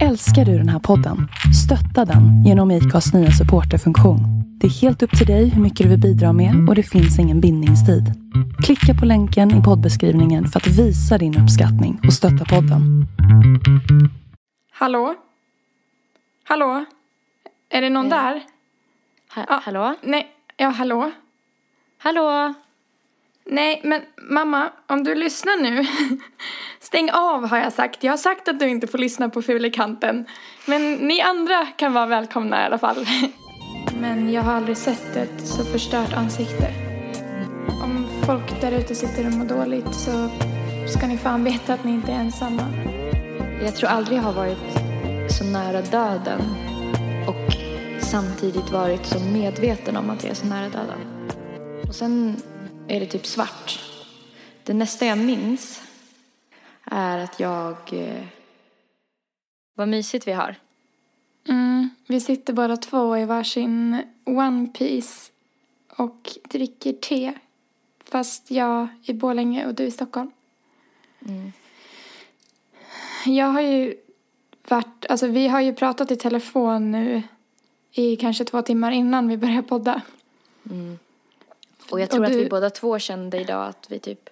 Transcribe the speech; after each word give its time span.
Älskar 0.00 0.44
du 0.44 0.58
den 0.58 0.68
här 0.68 0.78
podden? 0.78 1.28
Stötta 1.64 2.04
den 2.04 2.44
genom 2.44 2.70
IKAs 2.70 3.12
nya 3.14 3.30
supporterfunktion. 3.30 4.18
Det 4.60 4.66
är 4.66 4.70
helt 4.70 5.02
upp 5.02 5.10
till 5.18 5.26
dig 5.26 5.48
hur 5.48 5.62
mycket 5.62 5.78
du 5.84 5.88
vill 5.90 6.00
bidra 6.00 6.32
med 6.32 6.68
och 6.68 6.74
det 6.74 6.82
finns 6.82 7.18
ingen 7.18 7.40
bindningstid. 7.40 8.04
Klicka 8.64 8.94
på 9.00 9.04
länken 9.06 9.50
i 9.60 9.62
poddbeskrivningen 9.62 10.46
för 10.48 10.60
att 10.60 10.66
visa 10.66 11.18
din 11.18 11.38
uppskattning 11.42 12.00
och 12.06 12.12
stötta 12.12 12.44
podden. 12.44 13.06
Hallå? 14.72 15.14
Hallå? 16.44 16.84
Är 17.70 17.80
det 17.82 17.90
någon 17.90 18.04
Eh, 18.06 18.10
där? 18.10 18.34
Ha- 19.34 19.44
Ja. 19.48 19.60
Hallå? 19.64 19.94
Nej, 20.02 20.26
ja 20.56 20.68
hallå? 20.68 21.10
Hallå? 21.98 22.54
Nej, 23.44 23.80
men 23.84 24.02
mamma, 24.16 24.70
om 24.86 25.04
du 25.04 25.14
lyssnar 25.14 25.62
nu. 25.62 25.86
Stäng 26.80 27.10
av 27.10 27.48
har 27.48 27.58
jag 27.58 27.72
sagt. 27.72 28.04
Jag 28.04 28.12
har 28.12 28.16
sagt 28.16 28.48
att 28.48 28.58
du 28.58 28.68
inte 28.68 28.86
får 28.86 28.98
lyssna 28.98 29.28
på 29.28 29.42
Fulekanten. 29.42 30.26
Men 30.66 30.94
ni 30.94 31.20
andra 31.20 31.66
kan 31.66 31.92
vara 31.92 32.06
välkomna 32.06 32.62
i 32.62 32.64
alla 32.64 32.78
fall. 32.78 33.06
Men 34.00 34.32
jag 34.32 34.42
har 34.42 34.52
aldrig 34.52 34.76
sett 34.76 35.16
ett 35.16 35.46
så 35.46 35.64
förstört 35.64 36.12
ansikte. 36.12 36.74
Om 37.82 38.06
folk 38.26 38.60
där 38.60 38.72
ute 38.72 38.94
sitter 38.94 39.26
och 39.26 39.32
mår 39.32 39.44
dåligt 39.44 39.94
så 39.94 40.28
ska 40.88 41.06
ni 41.06 41.18
fan 41.18 41.44
veta 41.44 41.74
att 41.74 41.84
ni 41.84 41.92
inte 41.92 42.12
är 42.12 42.16
ensamma. 42.16 42.62
Jag 43.62 43.76
tror 43.76 43.88
aldrig 43.88 44.18
jag 44.18 44.22
har 44.22 44.32
varit 44.32 44.58
så 45.28 45.44
nära 45.44 45.82
döden 45.82 46.40
och 47.26 47.52
samtidigt 48.02 48.70
varit 48.70 49.06
så 49.06 49.20
medveten 49.20 49.96
om 49.96 50.10
att 50.10 50.22
jag 50.22 50.30
är 50.30 50.34
så 50.34 50.46
nära 50.46 50.68
döden. 50.68 51.28
Och 51.88 51.94
sen 51.94 52.36
är 52.88 53.00
det 53.00 53.06
typ 53.06 53.26
svart. 53.26 53.80
Det 54.64 54.74
nästa 54.74 55.06
jag 55.06 55.18
minns 55.18 55.82
är 56.84 57.18
att 57.18 57.40
jag... 57.40 57.76
Eh, 57.92 58.24
vad 59.74 59.88
mysigt 59.88 60.28
vi 60.28 60.32
har. 60.32 60.56
Mm, 61.48 61.90
vi 62.06 62.20
sitter 62.20 62.52
bara 62.52 62.76
två 62.76 63.18
i 63.18 63.24
varsin 63.24 64.02
One 64.24 64.66
Piece 64.66 65.30
och 65.96 66.30
dricker 66.44 66.92
te. 66.92 67.32
Fast 68.04 68.50
jag 68.50 68.88
i 69.04 69.12
Borlänge 69.12 69.66
och 69.66 69.74
du 69.74 69.84
i 69.84 69.90
Stockholm. 69.90 70.30
Mm. 71.26 71.52
Jag 73.26 73.46
har 73.46 73.60
ju 73.60 73.94
varit, 74.68 75.06
alltså 75.08 75.26
vi 75.26 75.48
har 75.48 75.60
ju 75.60 75.74
pratat 75.74 76.10
i 76.10 76.16
telefon 76.16 76.90
nu 76.90 77.22
i 77.92 78.16
kanske 78.16 78.44
två 78.44 78.62
timmar 78.62 78.90
innan 78.90 79.28
vi 79.28 79.36
började 79.36 79.62
podda. 79.62 80.02
Mm. 80.70 80.98
Och 81.90 82.00
jag 82.00 82.10
tror 82.10 82.20
Och 82.20 82.26
att 82.26 82.32
du- 82.32 82.38
vi 82.38 82.48
båda 82.48 82.70
två 82.70 82.98
kände 82.98 83.40
idag 83.40 83.66
att 83.68 83.86
vi 83.90 83.98
typ 83.98 84.30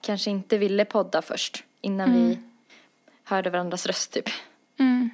kanske 0.00 0.30
inte 0.30 0.58
ville 0.58 0.84
podda 0.84 1.22
först 1.22 1.64
innan 1.80 2.12
vi 2.14 2.38
hörde 3.24 3.50
varandras 3.50 3.86
röst 3.86 4.12
typ. 4.12 4.28
Mm. 4.78 5.10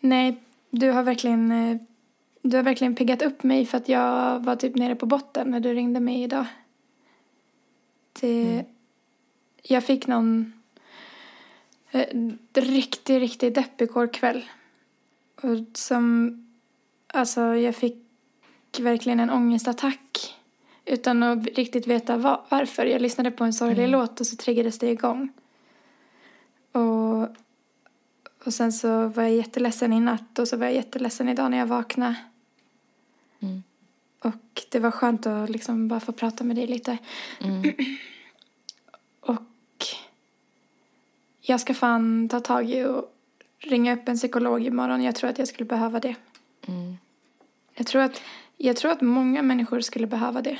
Nej, 0.00 0.36
du 0.70 0.90
har 0.90 1.02
verkligen, 1.02 1.52
eh, 1.52 1.76
du 2.42 2.56
har 2.56 2.64
verkligen 2.64 2.94
piggat 2.94 3.22
upp 3.22 3.42
mig 3.42 3.66
för 3.66 3.78
att 3.78 3.88
jag 3.88 4.40
var 4.44 4.56
typ 4.56 4.74
nere 4.76 4.94
på 4.94 5.06
botten 5.06 5.50
när 5.50 5.60
du 5.60 5.74
ringde 5.74 6.00
mig 6.00 6.22
idag. 6.22 6.46
Det, 8.20 8.64
Jag 9.62 9.84
fick 9.84 10.06
någon 10.06 10.52
eh, 11.90 12.06
riktigt, 12.54 13.20
riktigt 13.20 13.54
deppig 13.54 13.84
igår 13.84 14.12
kväll. 14.12 14.44
Och 15.42 15.56
som, 15.74 16.36
alltså 17.06 17.40
jag 17.40 17.74
fick 17.76 17.96
verkligen 18.78 19.20
en 19.20 19.30
ångestattack 19.30 20.09
utan 20.90 21.22
att 21.22 21.46
riktigt 21.46 21.86
veta 21.86 22.16
va- 22.16 22.44
varför. 22.48 22.86
Jag 22.86 23.02
lyssnade 23.02 23.30
på 23.30 23.44
en 23.44 23.52
sorglig 23.52 23.88
låt 23.88 24.20
och 24.20 24.26
så 24.26 24.36
triggades 24.36 24.78
det 24.78 24.90
igång. 24.90 25.32
Och 26.72 27.28
och 28.44 28.54
sen 28.54 28.72
så 28.72 29.06
var 29.06 29.22
jag 29.22 29.32
jätteledsen 29.32 29.92
i 29.92 30.00
natt 30.00 30.38
och 30.38 30.48
så 30.48 30.56
var 30.56 30.66
jag 30.66 30.74
jätteledsen 30.74 31.28
idag 31.28 31.50
när 31.50 31.58
jag 31.58 31.66
vaknade. 31.66 32.14
Mm. 33.40 33.62
Och 34.18 34.62
det 34.70 34.78
var 34.78 34.90
skönt 34.90 35.26
att 35.26 35.50
liksom 35.50 35.88
bara 35.88 36.00
få 36.00 36.12
prata 36.12 36.44
med 36.44 36.56
dig 36.56 36.66
lite. 36.66 36.98
Mm. 37.40 37.62
Och 39.20 39.86
jag 41.40 41.60
ska 41.60 41.74
fan 41.74 42.28
ta 42.28 42.40
tag 42.40 42.70
i 42.70 42.84
och 42.84 43.14
ringa 43.58 43.94
upp 43.94 44.08
en 44.08 44.16
psykolog 44.16 44.66
imorgon. 44.66 45.02
Jag 45.02 45.14
tror 45.14 45.30
att 45.30 45.38
jag 45.38 45.48
skulle 45.48 45.66
behöva 45.68 46.00
det. 46.00 46.14
Mm. 46.66 46.98
Jag 47.74 47.86
tror 47.86 48.02
att, 48.02 48.22
jag 48.56 48.76
tror 48.76 48.92
att 48.92 49.00
många 49.00 49.42
människor 49.42 49.80
skulle 49.80 50.06
behöva 50.06 50.42
det. 50.42 50.58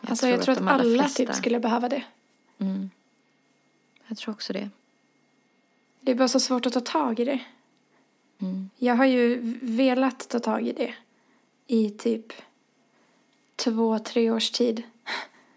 Jag 0.00 0.10
alltså 0.10 0.28
jag 0.28 0.42
tror 0.42 0.52
att 0.52 0.58
allra 0.58 0.70
alla 0.70 1.04
flesta- 1.04 1.16
typ 1.26 1.34
skulle 1.34 1.60
behöva 1.60 1.88
det. 1.88 2.04
Mm. 2.58 2.90
Jag 4.06 4.18
tror 4.18 4.34
också 4.34 4.52
det. 4.52 4.70
Det 6.00 6.10
är 6.10 6.14
bara 6.16 6.28
så 6.28 6.40
svårt 6.40 6.66
att 6.66 6.72
ta 6.72 6.80
tag 6.80 7.20
i 7.20 7.24
det. 7.24 7.40
Mm. 8.40 8.70
Jag 8.78 8.94
har 8.94 9.04
ju 9.04 9.38
velat 9.62 10.28
ta 10.28 10.38
tag 10.38 10.68
i 10.68 10.72
det 10.72 10.94
i 11.66 11.90
typ 11.90 12.32
två, 13.56 13.98
tre 13.98 14.30
års 14.30 14.50
tid. 14.50 14.82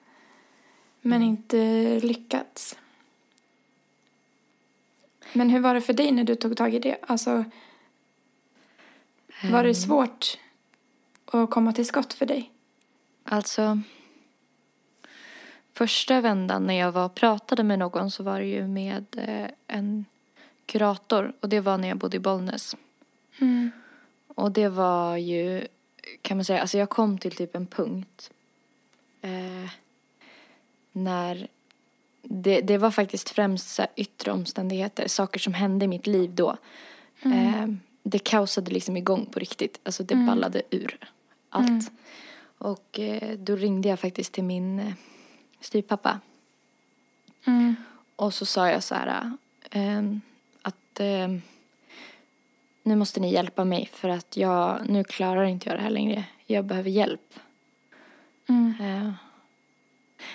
Men 1.01 1.23
inte 1.23 1.99
lyckats. 1.99 2.77
Men 5.33 5.49
hur 5.49 5.59
var 5.59 5.73
det 5.73 5.81
för 5.81 5.93
dig 5.93 6.11
när 6.11 6.23
du 6.23 6.35
tog 6.35 6.57
tag 6.57 6.73
i 6.73 6.79
det? 6.79 6.97
Alltså, 7.01 7.45
var 9.43 9.63
det 9.63 9.75
svårt 9.75 10.37
att 11.25 11.49
komma 11.49 11.73
till 11.73 11.85
skott 11.85 12.13
för 12.13 12.25
dig? 12.25 12.51
Alltså, 13.23 13.79
första 15.81 16.21
vändan 16.21 16.67
när 16.67 16.73
jag 16.73 16.91
var 16.91 17.09
pratade 17.09 17.63
med 17.63 17.79
någon 17.79 18.11
så 18.11 18.23
var 18.23 18.39
det 18.39 18.45
ju 18.45 18.67
med 18.67 19.05
eh, 19.17 19.49
en 19.67 20.05
kurator 20.65 21.33
och 21.39 21.49
det 21.49 21.59
var 21.59 21.77
när 21.77 21.87
jag 21.87 21.97
bodde 21.97 22.17
i 22.17 22.19
Bollnäs. 22.19 22.75
Mm. 23.39 23.71
Och 24.27 24.51
det 24.51 24.69
var 24.69 25.17
ju, 25.17 25.67
kan 26.21 26.37
man 26.37 26.45
säga, 26.45 26.61
alltså 26.61 26.77
jag 26.77 26.89
kom 26.89 27.17
till 27.17 27.35
typ 27.35 27.55
en 27.55 27.67
punkt 27.67 28.31
eh, 29.21 29.69
när 30.91 31.47
det, 32.21 32.61
det 32.61 32.77
var 32.77 32.91
faktiskt 32.91 33.29
främst 33.29 33.69
så 33.69 33.85
yttre 33.95 34.31
omständigheter, 34.31 35.07
saker 35.07 35.39
som 35.39 35.53
hände 35.53 35.85
i 35.85 35.87
mitt 35.87 36.07
liv 36.07 36.35
då. 36.35 36.57
Eh, 37.23 37.67
det 38.03 38.19
kaosade 38.19 38.71
liksom 38.71 38.97
igång 38.97 39.25
på 39.25 39.39
riktigt, 39.39 39.79
alltså 39.83 40.03
det 40.03 40.15
ballade 40.15 40.61
ur 40.69 40.97
allt. 41.49 41.91
Och 42.57 42.99
eh, 42.99 43.37
då 43.37 43.55
ringde 43.55 43.89
jag 43.89 43.99
faktiskt 43.99 44.33
till 44.33 44.43
min 44.43 44.79
eh, 44.79 44.93
styvpappa. 45.61 46.19
Mm. 47.45 47.75
Och 48.15 48.33
så 48.33 48.45
sa 48.45 48.69
jag 48.69 48.83
så 48.83 48.95
här 48.95 49.31
ehm, 49.71 50.21
att 50.61 50.99
ehm, 50.99 51.41
nu 52.83 52.95
måste 52.95 53.19
ni 53.19 53.33
hjälpa 53.33 53.65
mig 53.65 53.89
för 53.93 54.09
att 54.09 54.37
jag, 54.37 54.89
nu 54.89 55.03
klarar 55.03 55.43
inte 55.43 55.69
jag 55.69 55.77
det 55.77 55.83
här 55.83 55.89
längre. 55.89 56.23
Jag 56.45 56.65
behöver 56.65 56.89
hjälp. 56.89 57.33
Mm. 58.49 58.73
Eh, 58.81 59.13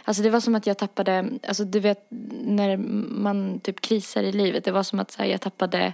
alltså 0.04 0.22
det 0.22 0.30
var 0.30 0.40
som 0.40 0.54
att 0.54 0.66
jag 0.66 0.78
tappade, 0.78 1.30
alltså 1.48 1.64
du 1.64 1.80
vet 1.80 2.06
när 2.42 2.76
man 2.76 3.60
typ 3.60 3.80
krisar 3.80 4.22
i 4.22 4.32
livet. 4.32 4.64
Det 4.64 4.72
var 4.72 4.82
som 4.82 5.00
att 5.00 5.10
så 5.10 5.22
här, 5.22 5.30
jag 5.30 5.40
tappade 5.40 5.92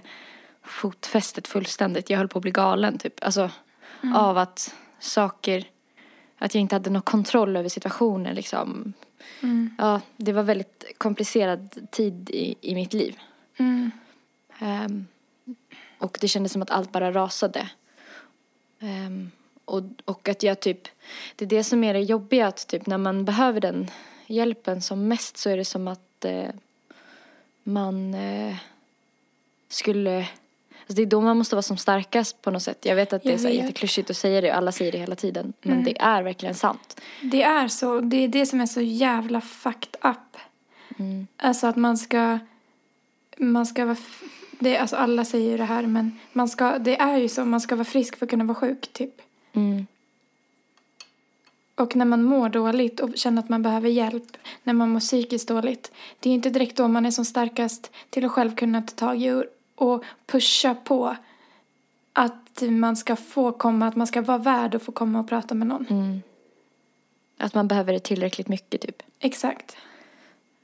fotfästet 0.63 1.47
fullständigt. 1.47 2.09
Jag 2.09 2.17
höll 2.17 2.27
på 2.27 2.39
att 2.39 2.43
bli 2.43 2.51
galen 2.51 2.97
typ. 2.97 3.23
Alltså 3.23 3.49
av 4.15 4.37
att 4.37 4.75
saker, 4.99 5.65
att 6.37 6.55
jag 6.55 6.61
inte 6.61 6.75
hade 6.75 6.89
någon 6.89 7.01
kontroll 7.01 7.55
över 7.55 7.69
situationen 7.69 8.35
liksom. 8.35 8.93
Mm. 9.43 9.75
Ja, 9.77 10.01
det 10.17 10.33
var 10.33 10.43
väldigt 10.43 10.85
komplicerad 10.97 11.87
tid 11.91 12.29
i, 12.29 12.55
i 12.61 12.75
mitt 12.75 12.93
liv. 12.93 13.19
Mm. 13.57 13.91
Ehm, 14.59 15.07
och 15.97 16.17
det 16.21 16.27
kändes 16.27 16.51
som 16.51 16.61
att 16.61 16.69
allt 16.69 16.91
bara 16.91 17.11
rasade. 17.11 17.69
Ehm, 18.79 19.31
och, 19.65 19.83
och 20.05 20.29
att 20.29 20.43
jag 20.43 20.59
typ, 20.59 20.87
det 21.35 21.45
är 21.45 21.49
det 21.49 21.63
som 21.63 21.83
är 21.83 21.93
det 21.93 21.99
jobbiga 21.99 22.47
att 22.47 22.67
typ 22.67 22.85
när 22.85 22.97
man 22.97 23.25
behöver 23.25 23.59
den 23.59 23.91
hjälpen 24.27 24.81
som 24.81 25.07
mest 25.07 25.37
så 25.37 25.49
är 25.49 25.57
det 25.57 25.65
som 25.65 25.87
att 25.87 26.25
eh, 26.25 26.49
man 27.63 28.13
eh, 28.13 28.55
skulle, 29.69 30.27
alltså 30.83 30.93
det 30.95 31.01
är 31.01 31.05
då 31.05 31.21
man 31.21 31.37
måste 31.37 31.55
vara 31.55 31.61
som 31.61 31.77
starkast 31.77 32.41
på 32.41 32.51
något 32.51 32.63
sätt. 32.63 32.85
Jag 32.85 32.95
vet 32.95 33.13
att 33.13 33.23
det 33.23 33.33
är 33.33 33.37
så 33.37 33.49
jätteklyschigt 33.49 34.09
att 34.09 34.17
säga 34.17 34.41
det 34.41 34.51
och 34.51 34.57
alla 34.57 34.71
säger 34.71 34.91
det 34.91 34.97
hela 34.97 35.15
tiden. 35.15 35.53
Men 35.61 35.71
Mm. 35.73 35.83
det 35.83 36.01
är 36.01 36.23
verkligen 36.23 36.55
sant. 36.55 37.01
Det 37.21 37.43
är 37.43 37.67
så. 37.67 37.99
Det 37.99 38.17
är 38.17 38.27
det 38.27 38.45
som 38.45 38.61
är 38.61 38.65
så 38.65 38.81
jävla 38.81 39.41
fucked 39.41 39.95
up. 40.01 40.37
Mm. 40.99 41.27
Alltså 41.37 41.67
att 41.67 41.75
man 41.75 41.97
ska, 41.97 42.39
man 43.37 43.65
ska 43.65 43.85
vara, 43.85 43.97
det, 44.59 44.77
alltså 44.77 44.95
alla 44.95 45.25
säger 45.25 45.51
ju 45.51 45.57
det 45.57 45.63
här 45.63 45.81
men 45.83 46.19
man 46.33 46.47
ska, 46.49 46.77
det 46.77 46.99
är 46.99 47.17
ju 47.17 47.29
så, 47.29 47.45
man 47.45 47.61
ska 47.61 47.75
vara 47.75 47.85
frisk 47.85 48.17
för 48.17 48.25
att 48.25 48.29
kunna 48.29 48.43
vara 48.43 48.55
sjuk 48.55 48.93
typ. 48.93 49.21
Mm. 49.53 49.87
Och 51.75 51.95
när 51.95 52.05
man 52.05 52.23
mår 52.23 52.49
dåligt 52.49 52.99
och 52.99 53.09
känner 53.17 53.41
att 53.41 53.49
man 53.49 53.61
behöver 53.63 53.89
hjälp, 53.89 54.37
när 54.63 54.73
man 54.73 54.89
mår 54.89 54.99
psykiskt 54.99 55.47
dåligt, 55.47 55.91
det 56.19 56.29
är 56.29 56.33
inte 56.33 56.49
direkt 56.49 56.77
då 56.77 56.87
man 56.87 57.05
är 57.05 57.11
som 57.11 57.25
starkast 57.25 57.91
till 58.09 58.25
att 58.25 58.31
själv 58.31 58.55
kunna 58.55 58.81
ta 58.81 58.95
tag 58.95 59.21
i 59.21 59.43
och, 59.83 60.03
pusha 60.25 60.75
på 60.75 61.15
att 62.13 62.61
man 62.61 62.95
ska 62.95 63.15
få 63.15 63.51
komma, 63.51 63.87
att 63.87 63.95
man 63.95 64.07
ska 64.07 64.21
vara 64.21 64.37
värd 64.37 64.75
att 64.75 64.83
få 64.83 64.91
komma 64.91 65.19
och 65.19 65.29
prata 65.29 65.55
med 65.55 65.67
någon. 65.67 65.87
Mm. 65.89 66.21
Att 67.37 67.53
man 67.53 67.67
behöver 67.67 67.93
det 67.93 67.99
tillräckligt 67.99 68.47
mycket 68.47 68.81
typ. 68.81 69.03
Exakt. 69.19 69.77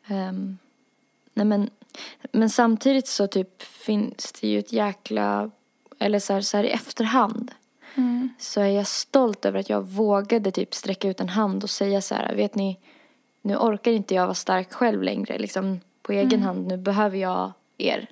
Ehm, 0.07 0.57
nej 1.33 1.45
men 1.45 1.69
Men 2.31 2.49
samtidigt 2.49 3.07
så 3.07 3.27
typ 3.27 3.61
finns 3.61 4.31
det 4.41 4.47
ju 4.47 4.59
ett 4.59 4.73
jäkla, 4.73 5.51
eller 5.99 6.19
så 6.19 6.33
här, 6.33 6.41
så 6.41 6.57
här 6.57 6.63
i 6.63 6.69
efterhand 6.69 7.51
Mm. 7.95 8.29
så 8.39 8.61
är 8.61 8.67
jag 8.67 8.87
stolt 8.87 9.45
över 9.45 9.59
att 9.59 9.69
jag 9.69 9.81
vågade 9.81 10.51
typ 10.51 10.73
sträcka 10.73 11.09
ut 11.09 11.19
en 11.19 11.29
hand 11.29 11.63
och 11.63 11.69
säga 11.69 12.01
så 12.01 12.15
här, 12.15 12.35
vet 12.35 12.55
ni, 12.55 12.79
nu 13.41 13.55
orkar 13.55 13.91
inte 13.91 14.15
jag 14.15 14.23
vara 14.23 14.33
stark 14.33 14.73
själv 14.73 15.03
längre, 15.03 15.37
liksom 15.37 15.79
på 16.01 16.11
egen 16.11 16.41
hand, 16.43 16.67
nu 16.67 16.77
behöver 16.77 17.17
jag 17.17 17.51
er. 17.77 18.07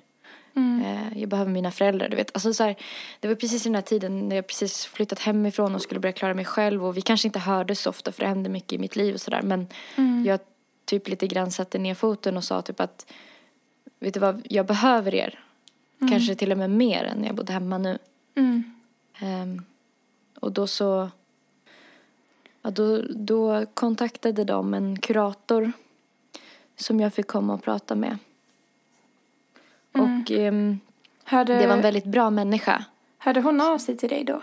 Mm. 0.58 0.82
Eh, 0.82 1.20
jag 1.20 1.28
behöver 1.28 1.50
mina 1.50 1.70
föräldrar, 1.70 2.08
du 2.08 2.16
vet. 2.16 2.30
Alltså 2.34 2.54
så 2.54 2.64
här, 2.64 2.76
det 3.20 3.28
var 3.28 3.34
precis 3.34 3.66
i 3.66 3.68
den 3.68 3.74
här 3.74 3.82
tiden 3.82 4.28
när 4.28 4.36
jag 4.36 4.46
precis 4.46 4.86
flyttat 4.86 5.18
hemifrån 5.18 5.74
och 5.74 5.82
skulle 5.82 6.00
börja 6.00 6.12
klara 6.12 6.34
mig 6.34 6.44
själv 6.44 6.86
och 6.86 6.96
vi 6.96 7.00
kanske 7.00 7.28
inte 7.28 7.38
hördes 7.38 7.80
så 7.80 7.90
ofta 7.90 8.12
för 8.12 8.20
det 8.20 8.28
hände 8.28 8.48
mycket 8.50 8.72
i 8.72 8.78
mitt 8.78 8.96
liv 8.96 9.14
och 9.14 9.20
sådär 9.20 9.42
men 9.42 9.66
Mm. 9.96 10.24
jag 10.26 10.40
typ 10.84 11.08
lite 11.08 11.26
grann 11.26 11.50
satte 11.50 11.78
ner 11.78 11.94
foten 11.94 12.36
och 12.36 12.44
sa 12.44 12.62
typ 12.62 12.80
att 12.80 13.12
vet 14.00 14.14
du 14.14 14.20
vad, 14.20 14.42
jag 14.50 14.66
behöver 14.66 15.14
er. 15.14 15.38
Kanske 16.10 16.34
till 16.34 16.52
och 16.52 16.58
med 16.58 16.70
mer 16.70 17.04
än 17.04 17.18
när 17.18 17.26
jag 17.26 17.36
bodde 17.36 17.52
hemma 17.52 17.78
nu. 17.78 17.98
Mm. 18.34 18.62
Ehm, 19.18 19.64
och 20.40 20.52
då 20.52 20.66
så, 20.66 21.10
ja 22.62 22.70
då, 22.70 23.02
då 23.02 23.66
kontaktade 23.74 24.44
de 24.44 24.74
en 24.74 24.98
kurator 24.98 25.72
som 26.76 27.00
jag 27.00 27.14
fick 27.14 27.26
komma 27.26 27.54
och 27.54 27.62
prata 27.62 27.94
med. 27.94 28.18
Och 30.00 30.30
ehm, 30.30 30.80
Hörde, 31.24 31.58
det 31.58 31.66
var 31.66 31.74
en 31.74 31.82
väldigt 31.82 32.04
bra 32.04 32.30
människa. 32.30 32.84
hörde 33.18 33.40
hon 33.40 33.60
av 33.60 33.78
sig 33.78 33.96
till 33.96 34.08
dig 34.08 34.24
då? 34.24 34.42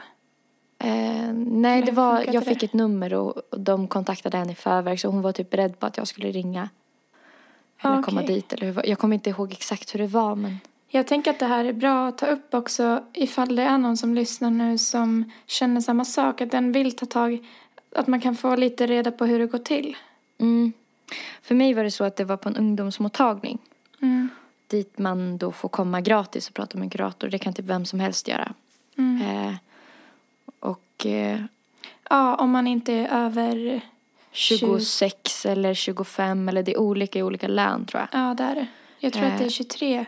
Eh, 0.79 1.33
nej, 1.33 1.81
det 1.81 1.91
var, 1.91 2.23
jag 2.33 2.33
det? 2.33 2.41
fick 2.41 2.63
ett 2.63 2.73
nummer 2.73 3.13
och, 3.13 3.37
och 3.37 3.59
de 3.59 3.87
kontaktade 3.87 4.37
henne 4.37 4.51
i 4.51 4.55
förväg 4.55 4.99
så 4.99 5.07
hon 5.07 5.21
var 5.21 5.31
typ 5.31 5.49
beredd 5.49 5.79
på 5.79 5.85
att 5.85 5.97
jag 5.97 6.07
skulle 6.07 6.31
ringa. 6.31 6.69
Eller 7.81 7.97
Ah, 7.97 8.01
komma 8.03 8.21
dit 8.21 8.53
eller 8.53 8.65
hur, 8.71 8.89
jag 8.89 8.99
kommer 8.99 9.13
inte 9.15 9.29
ihåg 9.29 9.51
exakt 9.51 9.93
hur 9.95 9.99
det 9.99 10.07
var 10.07 10.35
men 10.35 10.57
Jag 10.87 11.07
tänker 11.07 11.31
att 11.31 11.39
det 11.39 11.45
här 11.45 11.65
är 11.65 11.73
bra 11.73 12.07
att 12.07 12.17
ta 12.17 12.25
upp 12.25 12.53
också 12.53 13.03
ifall 13.13 13.55
det 13.55 13.63
är 13.63 13.77
någon 13.77 13.97
som 13.97 14.15
lyssnar 14.15 14.49
nu 14.49 14.77
som 14.77 15.31
känner 15.45 15.81
samma 15.81 16.05
sak. 16.05 16.41
Att 16.41 16.51
den 16.51 16.71
vill 16.71 16.95
ta 16.95 17.05
tag, 17.05 17.45
att 17.95 18.07
man 18.07 18.21
kan 18.21 18.35
få 18.35 18.55
lite 18.55 18.87
reda 18.87 19.11
på 19.11 19.25
hur 19.25 19.39
det 19.39 19.45
går 19.47 19.57
till. 19.59 19.97
mm. 20.37 20.73
För 21.41 21.55
mig 21.55 21.73
var 21.73 21.83
det 21.83 21.91
så 21.91 22.03
att 22.03 22.15
det 22.15 22.23
var 22.25 22.37
på 22.37 22.49
en 22.49 22.55
ungdomsmottagning. 22.55 23.59
Mm. 24.01 24.29
Dit 24.75 24.97
man 24.97 25.37
då 25.37 25.51
får 25.51 25.69
komma 25.69 26.01
gratis 26.01 26.47
och 26.47 26.53
prata 26.53 26.77
med 26.77 26.85
en 26.85 26.89
kurator. 26.89 27.27
Det 27.27 27.37
kan 27.37 27.53
typ 27.53 27.65
vem 27.65 27.85
som 27.85 27.99
helst 27.99 28.27
göra. 28.27 28.53
Mm. 28.97 29.21
Eh, 29.21 29.55
och 30.59 31.05
eh, 31.05 31.39
Ja, 32.09 32.35
om 32.35 32.51
man 32.51 32.67
inte 32.67 32.93
är 32.93 33.07
över... 33.25 33.81
26 34.31 35.45
eller 35.45 35.73
25 35.73 36.49
eller 36.49 36.63
det 36.63 36.71
är 36.71 36.79
olika 36.79 37.19
i 37.19 37.23
olika 37.23 37.47
län 37.47 37.85
tror 37.85 38.01
jag. 38.01 38.21
Ja, 38.21 38.33
det 38.33 38.43
är 38.43 38.55
det. 38.55 38.67
Jag 38.99 39.13
tror 39.13 39.25
att 39.25 39.37
det 39.37 39.43
är 39.43 39.45
Eh. 39.45 39.49
23 39.49 40.05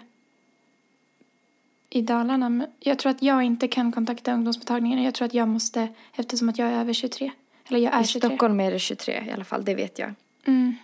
i 1.89 2.01
Dalarna. 2.01 2.67
Jag 2.79 2.99
tror 2.99 3.11
att 3.11 3.21
jag 3.21 3.43
inte 3.43 3.67
kan 3.67 3.91
kontakta 3.91 4.33
ungdomsmottagningen. 4.33 5.03
Jag 5.03 5.13
tror 5.13 5.25
att 5.25 5.33
jag 5.33 5.47
måste 5.47 5.87
eftersom 6.15 6.49
att 6.49 6.57
jag 6.57 6.69
är 6.69 6.79
över 6.79 6.93
23. 6.93 7.31
Eller 7.67 7.79
jag 7.79 7.93
är 7.93 8.01
I 8.01 8.05
23. 8.05 8.29
Stockholm 8.29 8.59
är 8.59 8.71
det 8.71 8.79
23 8.79 9.23
i 9.27 9.31
alla 9.31 9.43
fall, 9.43 9.65
det 9.65 9.75
vet 9.75 9.99
jag. 9.99 10.13
Mm. 10.45 10.75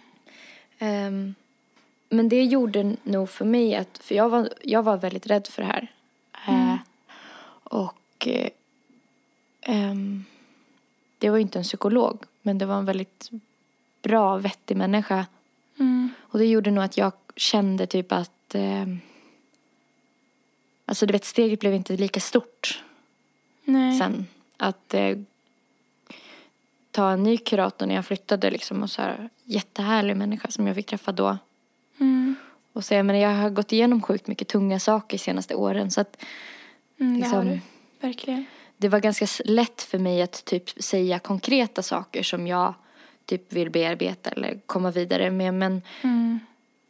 Ehm, 0.80 1.36
men 2.14 2.30
det 2.30 2.44
gjorde 2.44 2.96
nog 3.04 3.30
för 3.30 3.46
mig 3.46 3.76
att, 3.76 3.98
för 3.98 4.16
jag 4.16 4.30
var, 4.30 4.50
jag 4.62 4.84
var 4.84 4.98
väldigt 4.98 5.28
rädd 5.28 5.48
för 5.48 5.62
det 5.62 5.68
här. 5.68 5.92
Eh, 6.48 6.76
och 7.64 8.28
eh, 8.28 8.50
ehm, 9.62 10.26
det 11.18 11.30
var 11.30 11.38
ju 11.38 11.42
inte 11.42 11.60
en 11.60 11.64
psykolog, 11.64 12.24
men 12.42 12.58
det 12.58 12.66
var 12.66 12.78
en 12.78 12.86
väldigt 12.86 13.30
bra, 14.02 14.38
vettig 14.38 14.78
människa. 14.78 15.26
Mm. 15.80 16.10
Och 16.20 16.40
det 16.40 16.46
gjorde 16.46 16.72
nog 16.72 16.84
att 16.84 16.98
jag 16.98 17.14
kände 17.36 17.88
typ 17.88 18.12
att, 18.12 18.56
ehm, 18.56 19.00
alltså 20.86 21.06
du 21.06 21.12
vet, 21.12 21.26
steget 21.26 21.60
blev 21.60 21.74
inte 21.74 21.98
lika 21.98 22.20
stort 22.20 22.84
Nej. 23.64 24.00
sen. 24.00 24.28
Att 24.58 24.94
eh, 24.94 25.18
ta 26.92 27.12
en 27.12 27.24
ny 27.24 27.38
kurator 27.38 27.86
när 27.86 27.96
jag 27.96 28.06
flyttade 28.06 28.52
liksom 28.52 28.84
och 28.84 28.90
så 28.90 29.02
här, 29.02 29.30
jättehärlig 29.44 30.18
människa 30.18 30.52
som 30.52 30.68
jag 30.68 30.76
fick 30.76 30.88
träffa 30.88 31.12
då. 31.12 31.38
Och 32.74 32.86
säga, 32.86 33.04
men 33.04 33.20
jag 33.20 33.30
har 33.30 33.50
gått 33.50 33.72
igenom 33.72 34.02
sjukt 34.02 34.28
mycket 34.28 34.48
tunga 34.48 34.80
saker 34.80 35.18
de 35.18 35.24
senaste 35.24 35.56
åren 35.56 35.92
så 35.92 36.02
att 36.02 36.24
Mm, 37.00 37.20
det 37.22 37.28
har 37.28 37.44
liksom, 37.44 37.60
du. 38.02 38.08
Verkligen. 38.08 38.46
det 38.78 38.90
var 38.90 39.00
ganska 39.00 39.28
lätt 39.46 39.82
för 39.82 40.00
mig 40.00 40.22
att 40.22 40.46
typ 40.46 40.84
säga 40.84 41.20
konkreta 41.20 41.82
saker 41.84 42.24
som 42.24 42.48
jag 42.48 42.74
typ 43.26 43.54
vill 43.54 43.70
bearbeta 43.70 44.30
eller 44.30 44.60
komma 44.66 44.92
vidare 44.92 45.32
med 45.32 45.54
men 45.54 45.82
Mm. 46.02 46.40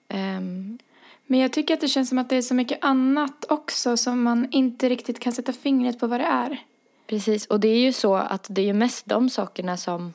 ehm, 0.07 0.77
Men 1.25 1.39
jag 1.39 1.53
tycker 1.53 1.73
att 1.73 1.81
det 1.81 1.87
känns 1.87 2.09
som 2.09 2.17
att 2.17 2.29
det 2.29 2.35
är 2.35 2.41
så 2.41 2.53
mycket 2.53 2.77
annat 2.81 3.45
också 3.49 3.97
som 3.97 4.23
man 4.23 4.47
inte 4.51 4.89
riktigt 4.89 5.19
kan 5.19 5.33
sätta 5.33 5.53
fingret 5.53 5.99
på 5.99 6.07
vad 6.07 6.19
det 6.19 6.25
är. 6.25 6.57
precis 7.07 7.45
och 7.45 7.59
det 7.59 7.67
är 7.67 7.79
ju 7.79 7.93
så 7.93 8.15
att 8.15 8.47
det 8.49 8.61
är 8.61 8.65
ju 8.65 8.73
mest 8.73 9.05
de 9.05 9.29
sakerna 9.29 9.77
som 9.77 10.13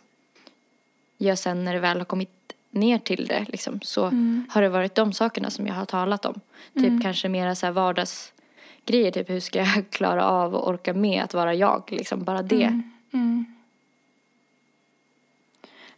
jag 1.19 1.38
sen 1.38 1.65
när 1.65 1.75
det 1.75 1.81
väl 1.81 1.99
har 1.99 2.05
kommit 2.05 2.31
ner 2.70 2.99
till 2.99 3.26
det 3.26 3.47
liksom 3.49 3.81
så 3.82 4.05
har 4.49 4.62
det 4.62 4.69
varit 4.69 4.94
de 4.94 5.12
sakerna 5.12 5.50
som 5.50 5.67
jag 5.67 5.75
har 5.75 5.85
talat 5.85 6.25
om. 6.25 6.41
Typ 6.75 7.03
kanske 7.03 7.29
mera 7.29 7.55
så 7.55 7.67
här 7.67 7.73
vardagsgrejer, 7.73 9.11
typ 9.11 9.31
hur 9.31 9.41
ska 9.41 9.59
jag 9.59 9.91
klara 9.91 10.25
av 10.25 10.55
och 10.55 10.69
orka 10.69 10.94
med 10.94 11.23
att 11.23 11.35
vara 11.35 11.55
jag, 11.55 11.82
liksom 11.91 12.25
bara 12.25 12.43
det. 12.43 12.65
Mm. 13.12 13.44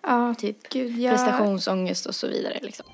Ja, 0.03 0.35
Typ 0.35 0.69
gud, 0.69 0.99
jag... 0.99 1.13
prestationsångest 1.13 2.07
och 2.07 2.15
så 2.15 2.29
vidare 2.29 2.59
liksom. 2.63 2.87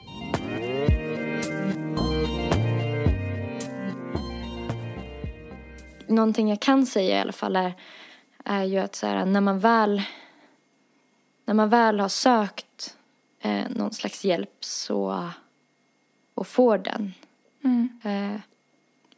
Någonting 6.06 6.48
jag 6.48 6.60
kan 6.60 6.86
säga 6.86 7.18
i 7.18 7.20
alla 7.20 7.32
fall 7.32 7.56
är, 7.56 7.72
är 8.44 8.64
ju 8.64 8.78
att 8.78 8.94
så 8.94 9.06
här, 9.06 9.24
när 9.24 9.40
man 9.40 9.58
väl 9.58 10.02
när 11.44 11.54
man 11.54 11.68
väl 11.68 12.00
har 12.00 12.08
sökt 12.08 12.65
eh, 13.46 13.70
någon 13.70 13.92
slags 13.92 14.24
hjälp 14.24 14.64
så 14.64 15.30
och 16.34 16.46
får 16.46 16.78
den 16.78 17.14
Mm. 17.64 17.88
Eh, 18.04 18.40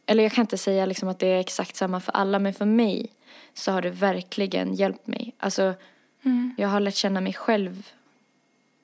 eller 0.05 0.23
jag 0.23 0.31
kan 0.31 0.41
inte 0.41 0.57
säga 0.57 0.85
liksom 0.85 1.09
att 1.09 1.19
det 1.19 1.27
är 1.27 1.39
exakt 1.39 1.75
samma 1.75 1.99
för 1.99 2.11
alla, 2.11 2.39
men 2.39 2.53
för 2.53 2.65
mig 2.65 3.11
så 3.53 3.71
har 3.71 3.81
det 3.81 3.89
verkligen 3.89 4.73
hjälpt 4.73 5.07
mig. 5.07 5.33
Alltså, 5.37 5.73
Mm. 6.23 6.55
jag 6.57 6.67
har 6.67 6.79
lärt 6.79 6.95
känna 6.95 7.21
mig 7.21 7.33
själv, 7.33 7.87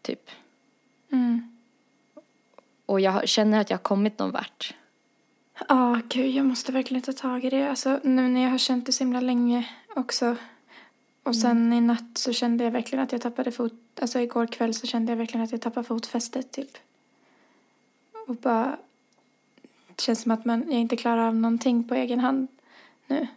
typ. 0.01 0.29
Mm. 1.11 1.57
Och 2.85 2.99
jag 2.99 3.27
känner 3.29 3.61
att 3.61 3.69
jag 3.69 3.77
har 3.77 3.83
kommit 3.83 4.19
någon 4.19 4.31
vart. 4.31 4.73
Ja, 5.69 6.01
gud, 6.09 6.29
jag 6.29 6.45
måste 6.45 6.71
verkligen 6.71 7.01
ta 7.01 7.13
tag 7.13 7.45
i 7.45 7.49
det. 7.49 7.69
Alltså, 7.69 7.99
nu 8.03 8.27
när 8.27 8.43
jag 8.43 8.49
har 8.49 8.57
känt 8.57 8.85
det 8.85 8.91
så 8.91 9.03
himla 9.03 9.21
länge 9.21 9.69
också. 9.95 10.35
Och 11.23 11.35
sen 11.35 11.73
i 11.73 11.81
natt 11.81 12.17
så 12.17 12.33
kände 12.33 12.63
jag 12.63 12.71
verkligen 12.71 13.03
att 13.03 13.11
jag 13.11 13.21
tappade 13.21 13.51
fot... 13.51 13.73
Alltså 14.01 14.19
igår 14.19 14.47
kväll 14.47 14.73
så 14.73 14.87
kände 14.87 15.11
jag 15.11 15.17
verkligen 15.17 15.43
att 15.43 15.51
jag 15.51 15.61
tappade 15.61 15.87
fotfästet, 15.87 16.51
typ. 16.51 16.77
Och 18.27 18.35
bara... 18.35 18.77
Det 19.87 20.01
känns 20.01 20.21
som 20.21 20.31
att 20.31 20.45
man, 20.45 20.63
jag 20.71 20.81
inte 20.81 20.97
klarar 20.97 21.27
av 21.27 21.35
någonting 21.35 21.87
på 21.87 21.95
egen 21.95 22.19
hand 22.19 22.47
nu. 23.07 23.27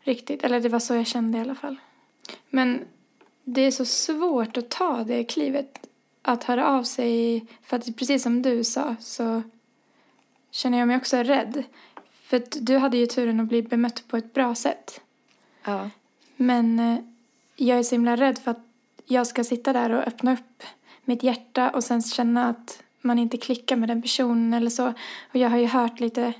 Riktigt. 0.00 0.44
Eller 0.44 0.60
det 0.60 0.68
var 0.68 0.78
så 0.78 0.94
jag 0.94 1.06
kände 1.06 1.38
i 1.38 1.40
alla 1.40 1.54
fall. 1.54 1.76
Men 2.50 2.84
det 3.44 3.60
är 3.60 3.70
så 3.70 3.84
svårt 3.84 4.56
att 4.56 4.68
ta 4.68 5.04
det 5.04 5.24
klivet. 5.24 5.86
Att 6.22 6.44
höra 6.44 6.68
av 6.68 6.82
sig. 6.82 7.46
För 7.62 7.76
att 7.76 7.96
precis 7.96 8.22
som 8.22 8.42
du 8.42 8.64
sa 8.64 8.96
så 9.00 9.42
känner 10.50 10.78
jag 10.78 10.88
mig 10.88 10.96
också 10.96 11.16
rädd. 11.16 11.64
För 12.22 12.36
att 12.36 12.56
du 12.60 12.76
hade 12.76 12.96
ju 12.96 13.06
turen 13.06 13.40
att 13.40 13.48
bli 13.48 13.62
bemött 13.62 14.04
på 14.08 14.16
ett 14.16 14.34
bra 14.34 14.54
sätt. 14.54 15.00
Ja. 15.64 15.90
Men 16.36 16.78
eh, 16.78 16.98
jag 17.56 17.78
är 17.78 17.82
så 17.82 17.94
himla 17.94 18.16
rädd 18.16 18.38
för 18.38 18.50
att 18.50 18.67
jag 19.08 19.26
ska 19.26 19.44
sitta 19.44 19.72
där 19.72 19.90
och 19.90 20.06
öppna 20.06 20.32
upp 20.32 20.62
mitt 21.04 21.22
hjärta 21.22 21.70
och 21.70 21.84
sen 21.84 22.02
känna 22.02 22.48
att 22.48 22.82
man 23.00 23.18
inte 23.18 23.36
klickar 23.36 23.76
med 23.76 23.88
den 23.88 24.02
personen 24.02 24.54
eller 24.54 24.70
så. 24.70 24.88
Och 25.28 25.36
jag 25.36 25.50
har 25.50 25.58
ju 25.58 25.66
hört 25.66 26.00
lite 26.00 26.32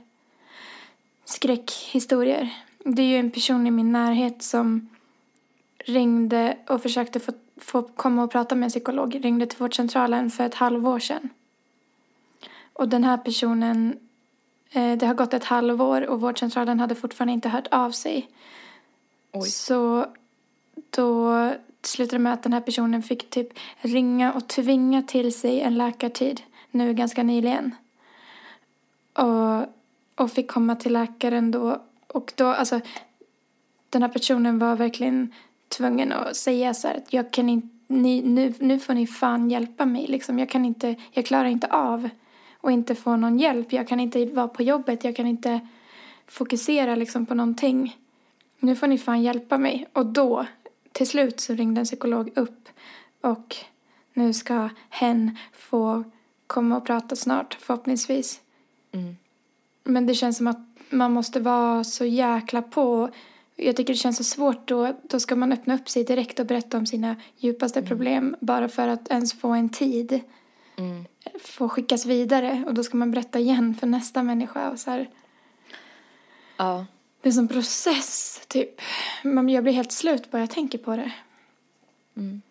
skräckhistorier. 1.24 2.54
Det 2.78 3.02
är 3.02 3.06
ju 3.06 3.16
en 3.16 3.30
person 3.30 3.66
i 3.66 3.70
min 3.70 3.92
närhet 3.92 4.42
som 4.42 4.88
ringde 5.78 6.58
och 6.66 6.82
försökte 6.82 7.20
få, 7.20 7.32
få 7.56 7.82
komma 7.82 8.22
och 8.22 8.30
prata 8.30 8.54
med 8.54 8.64
en 8.64 8.70
psykolog. 8.70 9.24
Ringde 9.24 9.46
till 9.46 9.58
vårdcentralen 9.58 10.30
för 10.30 10.44
ett 10.44 10.54
halvår 10.54 10.98
sedan. 10.98 11.28
Och 12.72 12.88
den 12.88 13.04
här 13.04 13.16
personen, 13.16 13.98
eh, 14.70 14.98
det 14.98 15.06
har 15.06 15.14
gått 15.14 15.34
ett 15.34 15.44
halvår 15.44 16.06
och 16.06 16.20
vårdcentralen 16.20 16.80
hade 16.80 16.94
fortfarande 16.94 17.32
inte 17.32 17.48
hört 17.48 17.66
av 17.70 17.90
sig. 17.90 18.28
Oj. 19.32 19.48
Så 19.48 20.06
då 20.90 21.34
slutade 21.82 22.18
med 22.18 22.32
att 22.32 22.42
den 22.42 22.52
här 22.52 22.60
personen 22.60 23.02
fick 23.02 23.30
typ 23.30 23.48
ringa 23.80 24.32
och 24.32 24.48
tvinga 24.48 25.02
till 25.02 25.32
sig 25.32 25.60
en 25.60 25.78
läkartid 25.78 26.42
nu 26.70 26.94
ganska 26.94 27.22
nyligen. 27.22 27.74
Och, 29.12 29.66
och 30.14 30.30
fick 30.30 30.50
komma 30.50 30.76
till 30.76 30.92
läkaren 30.92 31.50
då. 31.50 31.82
Och 32.06 32.32
då, 32.36 32.46
alltså, 32.46 32.80
den 33.90 34.02
här 34.02 34.08
personen 34.08 34.58
var 34.58 34.76
verkligen 34.76 35.32
tvungen 35.68 36.12
att 36.12 36.36
säga 36.36 36.74
så 36.74 36.88
här 36.88 36.96
att 36.96 37.12
jag 37.12 37.30
kan 37.30 37.48
inte, 37.48 37.68
ni, 37.86 38.22
nu, 38.22 38.54
nu 38.58 38.78
får 38.78 38.94
ni 38.94 39.06
fan 39.06 39.50
hjälpa 39.50 39.86
mig 39.86 40.06
liksom. 40.06 40.38
Jag 40.38 40.48
kan 40.48 40.64
inte, 40.64 40.94
jag 41.12 41.26
klarar 41.26 41.48
inte 41.48 41.66
av 41.66 42.08
och 42.60 42.72
inte 42.72 42.94
få 42.94 43.16
någon 43.16 43.38
hjälp. 43.38 43.72
Jag 43.72 43.88
kan 43.88 44.00
inte 44.00 44.26
vara 44.26 44.48
på 44.48 44.62
jobbet, 44.62 45.04
jag 45.04 45.16
kan 45.16 45.26
inte 45.26 45.60
fokusera 46.26 46.94
liksom 46.94 47.26
på 47.26 47.34
någonting. 47.34 47.96
Nu 48.58 48.76
får 48.76 48.86
ni 48.86 48.98
fan 48.98 49.22
hjälpa 49.22 49.58
mig. 49.58 49.86
Och 49.92 50.06
då, 50.06 50.46
till 50.98 51.08
slut 51.08 51.40
så 51.40 51.54
ringde 51.54 51.80
en 51.80 51.84
psykolog 51.84 52.30
upp 52.36 52.68
och 53.20 53.56
nu 54.14 54.32
ska 54.32 54.68
hen 54.88 55.38
få 55.52 56.04
komma 56.46 56.76
och 56.76 56.86
prata 56.86 57.16
snart 57.16 57.54
förhoppningsvis. 57.60 58.40
Mm. 58.92 59.16
Men 59.84 60.06
det 60.06 60.14
känns 60.14 60.36
som 60.36 60.46
att 60.46 60.60
man 60.90 61.12
måste 61.12 61.40
vara 61.40 61.84
så 61.84 62.04
jäkla 62.04 62.62
på. 62.62 63.10
Jag 63.56 63.76
tycker 63.76 63.92
det 63.92 63.98
känns 63.98 64.16
så 64.16 64.24
svårt 64.24 64.68
då. 64.68 64.94
Då 65.02 65.20
ska 65.20 65.36
man 65.36 65.52
öppna 65.52 65.74
upp 65.74 65.88
sig 65.88 66.04
direkt 66.04 66.40
och 66.40 66.46
berätta 66.46 66.78
om 66.78 66.86
sina 66.86 67.16
djupaste 67.36 67.82
problem 67.82 68.36
bara 68.40 68.68
för 68.68 68.88
att 68.88 69.08
ens 69.08 69.40
få 69.40 69.48
en 69.48 69.68
tid. 69.68 70.20
Mm. 70.76 71.04
Få 71.40 71.68
skickas 71.68 72.06
vidare 72.06 72.64
och 72.66 72.74
då 72.74 72.84
ska 72.84 72.96
man 72.96 73.10
berätta 73.10 73.38
igen 73.38 73.74
för 73.74 73.86
nästa 73.86 74.22
människa 74.22 74.70
och 74.70 74.78
så 74.78 74.90
här. 74.90 75.10
Ja. 76.56 76.86
Det 77.20 77.28
är 77.28 77.32
som 77.32 77.48
process 77.48 78.40
typ. 78.48 78.80
Man, 79.24 79.48
jag 79.48 79.64
blir 79.64 79.72
helt 79.72 79.92
slut 79.92 80.30
bara 80.30 80.42
jag 80.42 80.50
tänker 80.50 80.78
på 80.78 80.96
det. 80.96 81.12
Mm. 82.16 82.42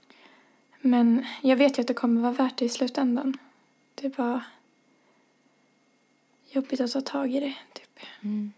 Men 0.82 1.26
jag 1.42 1.56
vet 1.56 1.78
ju 1.78 1.82
att 1.82 1.88
det 1.88 1.94
kommer 1.94 2.22
vara 2.22 2.32
värt 2.32 2.58
det 2.58 2.66
i 2.66 2.70
slutändan. 2.70 3.38
Det 3.96 4.06
är 4.06 4.10
bara 4.10 4.44
jobbigt 6.52 6.82
att 6.82 6.92
ta 6.92 7.02
tag 7.02 7.36
i 7.36 7.40
det. 7.40 7.56
Typ. 7.74 8.00
Mm. 8.22 8.52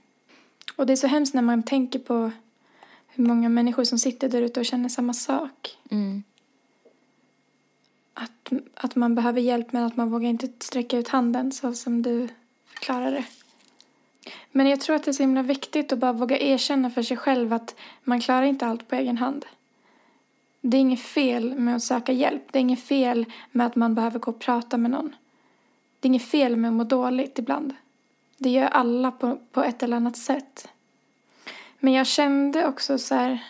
Och 0.76 0.86
det 0.86 0.94
är 0.94 0.98
så 0.98 1.08
hemskt 1.08 1.34
när 1.34 1.42
man 1.42 1.64
tänker 1.64 2.00
på 2.00 2.32
hur 3.08 3.24
många 3.24 3.50
människor 3.50 3.84
som 3.84 4.00
sitter 4.00 4.30
där 4.30 4.42
ute 4.42 4.60
och 4.60 4.66
känner 4.66 4.90
samma 4.90 5.14
sak. 5.14 5.78
Mm. 5.92 6.24
Att, 8.14 8.52
att 8.74 8.96
man 8.96 9.16
behöver 9.16 9.42
hjälp 9.42 9.74
men 9.74 9.84
att 9.84 9.98
man 9.98 10.10
vågar 10.10 10.30
inte 10.30 10.50
sträcka 10.60 10.98
ut 10.98 11.08
handen 11.08 11.52
så 11.52 11.74
som 11.74 12.02
du 12.02 12.28
förklarar 12.66 13.12
det. 13.12 13.26
Men 14.52 14.68
jag 14.68 14.82
tror 14.82 14.96
att 14.96 15.04
det 15.04 15.12
är 15.12 15.14
så 15.14 15.24
himla 15.24 15.44
viktigt 15.44 15.94
att 15.94 16.00
bara 16.00 16.14
våga 16.14 16.40
erkänna 16.40 16.90
för 16.90 17.02
sig 17.02 17.18
själv 17.18 17.54
att 17.54 17.76
man 18.04 18.20
klarar 18.20 18.44
inte 18.44 18.66
allt 18.66 18.88
på 18.88 18.96
egen 18.96 19.18
hand. 19.18 19.46
Det 20.62 20.78
är 20.78 20.82
inget 20.82 21.02
fel 21.02 21.60
med 21.60 21.76
att 21.76 21.84
söka 21.84 22.12
hjälp. 22.12 22.44
Det 22.52 22.60
är 22.60 22.62
inget 22.62 22.84
fel 22.84 23.26
med 23.52 23.68
att 23.68 23.76
man 23.76 23.96
behöver 23.96 24.20
gå 24.20 24.32
och 24.32 24.40
prata 24.40 24.78
med 24.78 24.92
någon. 24.92 25.16
Det 26.00 26.06
är 26.06 26.10
inget 26.10 26.30
fel 26.30 26.56
med 26.56 26.70
att 26.70 26.74
må 26.74 26.84
dåligt 26.84 27.40
ibland. 27.40 27.76
Det 28.38 28.50
gör 28.50 28.68
alla 28.68 29.12
på, 29.12 29.40
på 29.52 29.64
ett 29.64 29.84
eller 29.84 29.98
annat 29.98 30.18
sätt. 30.18 30.68
Men 31.80 31.94
jag 31.94 32.08
kände 32.08 32.68
också 32.68 32.98
så 32.98 33.16
här, 33.16 33.44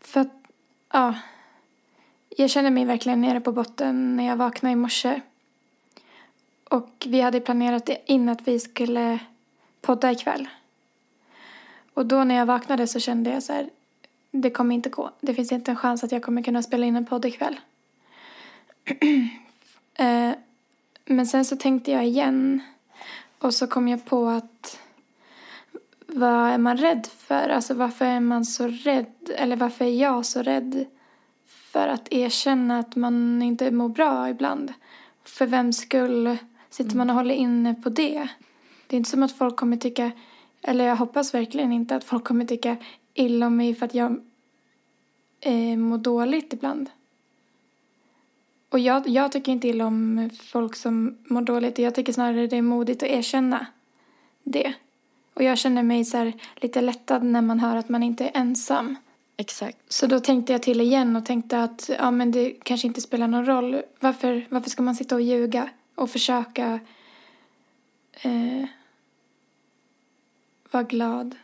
för 0.00 0.20
att, 0.20 0.44
ja, 0.92 1.14
jag 2.36 2.50
kände 2.50 2.70
mig 2.70 2.84
verkligen 2.84 3.20
nere 3.20 3.40
på 3.40 3.52
botten 3.52 4.16
när 4.16 4.26
jag 4.26 4.36
vaknade 4.36 4.72
i 4.72 4.76
morse. 4.76 5.20
Och 6.64 7.06
vi 7.06 7.20
hade 7.20 7.40
planerat 7.40 7.90
in 8.06 8.28
att 8.28 8.48
vi 8.48 8.60
skulle 8.60 9.18
podda 9.84 10.12
ikväll. 10.12 10.48
Och 11.94 12.06
då 12.06 12.24
när 12.24 12.34
jag 12.34 12.46
vaknade 12.46 12.86
så 12.86 13.00
kände 13.00 13.30
jag 13.30 13.42
så 13.42 13.52
här, 13.52 13.70
det 14.30 14.50
kommer 14.50 14.74
inte 14.74 14.88
gå. 14.88 15.10
Det 15.20 15.34
finns 15.34 15.52
inte 15.52 15.70
en 15.70 15.76
chans 15.76 16.04
att 16.04 16.12
jag 16.12 16.22
kommer 16.22 16.42
kunna 16.42 16.62
spela 16.62 16.86
in 16.86 16.96
en 16.96 17.06
podd 17.06 17.24
ikväll. 17.24 17.60
eh, 19.94 20.30
men 21.04 21.26
sen 21.26 21.44
så 21.44 21.56
tänkte 21.56 21.90
jag 21.90 22.06
igen 22.06 22.62
och 23.38 23.54
så 23.54 23.66
kom 23.66 23.88
jag 23.88 24.04
på 24.04 24.26
att 24.28 24.80
vad 26.06 26.50
är 26.50 26.58
man 26.58 26.76
rädd 26.76 27.06
för? 27.06 27.48
Alltså 27.48 27.74
varför 27.74 28.04
är 28.04 28.20
man 28.20 28.44
så 28.44 28.68
rädd? 28.68 29.30
Eller 29.36 29.56
varför 29.56 29.84
är 29.84 30.00
jag 30.00 30.26
så 30.26 30.42
rädd 30.42 30.86
för 31.46 31.88
att 31.88 32.12
erkänna 32.12 32.78
att 32.78 32.96
man 32.96 33.42
inte 33.42 33.70
mår 33.70 33.88
bra 33.88 34.28
ibland? 34.28 34.72
För 35.24 35.46
vems 35.46 35.78
skull 35.78 36.36
sitter 36.70 36.96
man 36.96 37.10
och 37.10 37.16
håller 37.16 37.34
inne 37.34 37.74
på 37.74 37.88
det? 37.88 38.28
Det 38.86 38.96
är 38.96 38.98
inte 38.98 39.10
som 39.10 39.22
att 39.22 39.32
folk 39.32 39.56
kommer 39.56 39.76
tycka, 39.76 40.12
eller 40.62 40.84
jag 40.84 40.96
hoppas 40.96 41.34
verkligen 41.34 41.72
inte 41.72 41.96
att 41.96 42.04
folk 42.04 42.24
kommer 42.24 42.44
tycka 42.44 42.76
illa 43.14 43.46
om 43.46 43.56
mig 43.56 43.74
för 43.74 43.86
att 43.86 43.94
jag 43.94 44.20
eh, 45.40 45.76
mår 45.76 45.98
dåligt 45.98 46.52
ibland. 46.52 46.90
Och 48.68 48.78
jag, 48.78 49.08
jag 49.08 49.32
tycker 49.32 49.52
inte 49.52 49.68
illa 49.68 49.86
om 49.86 50.30
folk 50.42 50.76
som 50.76 51.18
mår 51.24 51.42
dåligt. 51.42 51.78
Jag 51.78 51.94
tycker 51.94 52.12
snarare 52.12 52.46
det 52.46 52.56
är 52.56 52.62
modigt 52.62 53.02
att 53.02 53.08
erkänna 53.08 53.66
det. 54.42 54.74
Och 55.34 55.42
jag 55.42 55.58
känner 55.58 55.82
mig 55.82 56.04
så 56.04 56.32
lite 56.56 56.80
lättad 56.80 57.22
när 57.22 57.42
man 57.42 57.60
hör 57.60 57.76
att 57.76 57.88
man 57.88 58.02
inte 58.02 58.24
är 58.24 58.30
ensam. 58.34 58.96
Exakt. 59.36 59.78
Så 59.92 60.06
då 60.06 60.20
tänkte 60.20 60.52
jag 60.52 60.62
till 60.62 60.80
igen 60.80 61.16
och 61.16 61.26
tänkte 61.26 61.62
att 61.62 61.90
ja, 61.98 62.10
men 62.10 62.32
det 62.32 62.50
kanske 62.50 62.86
inte 62.86 63.00
spelar 63.00 63.28
någon 63.28 63.46
roll. 63.46 63.82
Varför, 64.00 64.46
varför 64.48 64.70
ska 64.70 64.82
man 64.82 64.94
sitta 64.94 65.14
och 65.14 65.22
ljuga 65.22 65.68
och 65.94 66.10
försöka 66.10 66.80
eh, 68.22 68.68
vara 70.70 70.82
glad? 70.82 71.36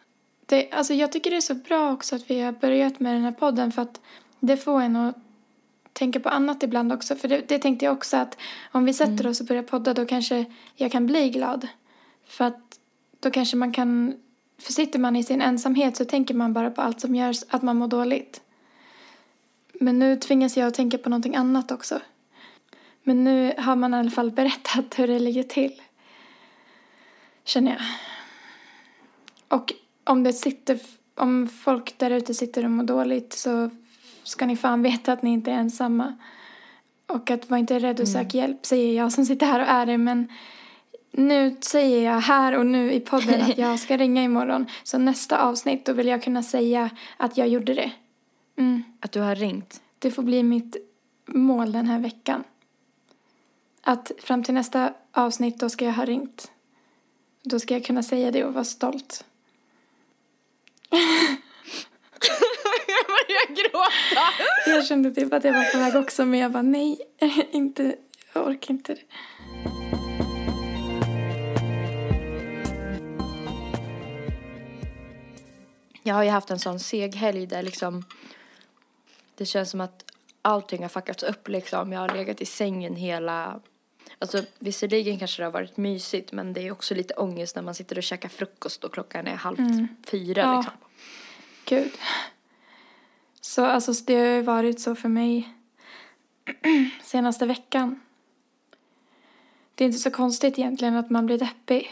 Det, 0.46 0.70
alltså 0.72 0.94
jag 0.94 1.12
tycker 1.12 1.30
det 1.30 1.36
är 1.36 1.40
så 1.40 1.54
bra 1.54 1.92
också 1.92 2.16
att 2.16 2.30
vi 2.30 2.40
har 2.40 2.52
börjat 2.52 3.00
med 3.00 3.14
den 3.14 3.22
här 3.22 3.32
podden 3.32 3.72
för 3.72 3.82
att 3.82 4.00
det 4.40 4.56
får 4.56 4.80
en 4.80 4.96
att 4.96 5.16
tänka 5.92 6.20
på 6.20 6.28
annat 6.28 6.62
ibland 6.62 6.92
också. 6.92 7.16
För 7.16 7.28
det, 7.28 7.48
det 7.48 7.58
tänkte 7.58 7.84
jag 7.84 7.92
också 7.92 8.16
att 8.16 8.38
om 8.72 8.84
vi 8.84 8.94
sätter 8.94 9.26
oss 9.26 9.40
och 9.40 9.46
börjar 9.46 9.62
podda 9.62 9.94
då 9.94 10.06
kanske 10.06 10.44
jag 10.74 10.92
kan 10.92 11.06
bli 11.06 11.30
glad. 11.30 11.68
För 12.26 12.44
att 12.44 12.80
då 13.20 13.30
kanske 13.30 13.56
man 13.56 13.72
kan, 13.72 14.14
för 14.58 14.72
sitter 14.72 14.98
man 14.98 15.16
i 15.16 15.22
sin 15.22 15.40
ensamhet 15.40 15.96
så 15.96 16.04
tänker 16.04 16.34
man 16.34 16.52
bara 16.52 16.70
på 16.70 16.82
allt 16.82 17.00
som 17.00 17.14
gör 17.14 17.34
att 17.48 17.62
man 17.62 17.76
mår 17.76 17.88
dåligt. 17.88 18.40
Men 19.72 19.98
nu 19.98 20.16
tvingas 20.16 20.56
jag 20.56 20.68
att 20.68 20.74
tänka 20.74 20.98
på 20.98 21.08
någonting 21.08 21.36
annat 21.36 21.70
också. 21.70 22.00
Men 23.02 23.24
nu 23.24 23.54
har 23.58 23.76
man 23.76 23.94
i 23.94 23.96
alla 23.96 24.10
fall 24.10 24.30
berättat 24.30 24.98
hur 24.98 25.06
det 25.06 25.18
ligger 25.18 25.42
till. 25.42 25.82
Känner 27.44 27.70
jag. 27.70 27.80
Och 29.58 29.72
om 30.04 30.22
det 30.22 30.32
sitter, 30.32 30.78
om 31.14 31.48
folk 31.48 31.98
där 31.98 32.10
ute 32.10 32.34
sitter 32.34 32.64
och 32.64 32.70
mår 32.70 32.84
dåligt 32.84 33.32
så 33.32 33.70
ska 34.22 34.46
ni 34.46 34.56
fan 34.56 34.82
veta 34.82 35.12
att 35.12 35.22
ni 35.22 35.30
inte 35.30 35.50
är 35.50 35.54
ensamma. 35.54 36.16
Och 37.06 37.30
att 37.30 37.50
var 37.50 37.58
inte 37.58 37.78
rädd 37.78 38.00
att 38.00 38.08
söka 38.08 38.38
hjälp, 38.38 38.66
säger 38.66 38.96
jag 38.96 39.12
som 39.12 39.24
sitter 39.24 39.46
här 39.46 39.60
och 39.60 39.66
är 39.66 39.86
det. 39.86 39.98
Men 39.98 40.28
nu 41.10 41.56
säger 41.60 42.12
jag 42.12 42.20
här 42.20 42.58
och 42.58 42.66
nu 42.66 42.92
i 42.92 43.00
podden 43.00 43.42
att 43.42 43.58
jag 43.58 43.78
ska 43.78 43.96
ringa 43.98 44.22
imorgon. 44.22 44.66
Så 44.82 44.98
nästa 44.98 45.38
avsnitt 45.38 45.86
då 45.86 45.92
vill 45.92 46.06
jag 46.06 46.22
kunna 46.22 46.42
säga 46.42 46.90
att 47.16 47.36
jag 47.36 47.48
gjorde 47.48 47.74
det. 47.74 47.90
Mm. 48.56 48.82
Att 49.00 49.12
du 49.12 49.20
har 49.20 49.34
ringt. 49.34 49.82
Det 49.98 50.10
får 50.10 50.22
bli 50.22 50.42
mitt 50.42 50.76
mål 51.26 51.72
den 51.72 51.86
här 51.86 51.98
veckan. 51.98 52.44
Att 53.82 54.12
fram 54.18 54.42
till 54.42 54.54
nästa 54.54 54.92
avsnitt 55.12 55.60
då 55.60 55.68
ska 55.68 55.84
jag 55.84 55.92
ha 55.92 56.04
ringt. 56.04 56.50
Då 57.42 57.58
ska 57.58 57.74
jag 57.74 57.84
kunna 57.84 58.02
säga 58.02 58.30
det 58.30 58.44
och 58.44 58.54
vara 58.54 58.64
stolt. 58.64 59.24
jag 62.86 63.06
börjar 63.06 63.54
gråta. 63.54 64.26
Jag 64.66 64.86
kände 64.86 65.10
typ 65.10 65.32
att 65.32 65.44
jag 65.44 65.52
var 65.52 65.72
på 65.72 65.78
väg 65.78 65.96
också 65.96 66.24
men 66.24 66.40
jag 66.40 66.52
bara 66.52 66.62
nej, 66.62 66.98
inte, 67.50 67.96
jag 68.32 68.46
orkar 68.46 68.74
inte 68.74 68.94
det. 68.94 69.00
Jag 76.02 76.14
har 76.14 76.22
ju 76.22 76.30
haft 76.30 76.50
en 76.50 76.58
sån 76.58 76.80
seg 76.80 77.14
helg 77.14 77.46
där 77.46 77.62
liksom 77.62 78.04
det 79.34 79.46
känns 79.46 79.70
som 79.70 79.80
att 79.80 80.04
allting 80.42 80.82
har 80.82 80.88
fuckats 80.88 81.22
upp 81.22 81.48
liksom. 81.48 81.92
Jag 81.92 82.00
har 82.00 82.08
legat 82.08 82.40
i 82.40 82.46
sängen 82.46 82.96
hela 82.96 83.60
Alltså 84.22 84.42
visserligen 84.58 85.18
kanske 85.18 85.42
det 85.42 85.46
har 85.46 85.52
varit 85.52 85.76
mysigt 85.76 86.32
men 86.32 86.52
det 86.52 86.66
är 86.66 86.72
också 86.72 86.94
lite 86.94 87.14
ångest 87.14 87.56
när 87.56 87.62
man 87.62 87.74
sitter 87.74 87.96
och 87.98 88.02
käkar 88.02 88.28
frukost 88.28 88.84
och 88.84 88.92
klockan 88.92 89.26
är 89.26 89.34
halv 89.34 89.86
fyra 90.06 90.40
Ja. 90.42 90.56
liksom. 90.56 90.72
Gud. 91.64 91.92
Så 93.40 93.64
alltså 93.64 93.92
det 94.06 94.14
har 94.14 94.26
ju 94.26 94.42
varit 94.42 94.80
så 94.80 94.94
för 94.94 95.08
mig 95.08 95.54
senaste 97.02 97.46
veckan. 97.46 98.00
Det 99.74 99.84
är 99.84 99.86
inte 99.86 99.98
så 99.98 100.10
konstigt 100.10 100.58
egentligen 100.58 100.96
att 100.96 101.10
man 101.10 101.26
blir 101.26 101.38
deppig. 101.38 101.90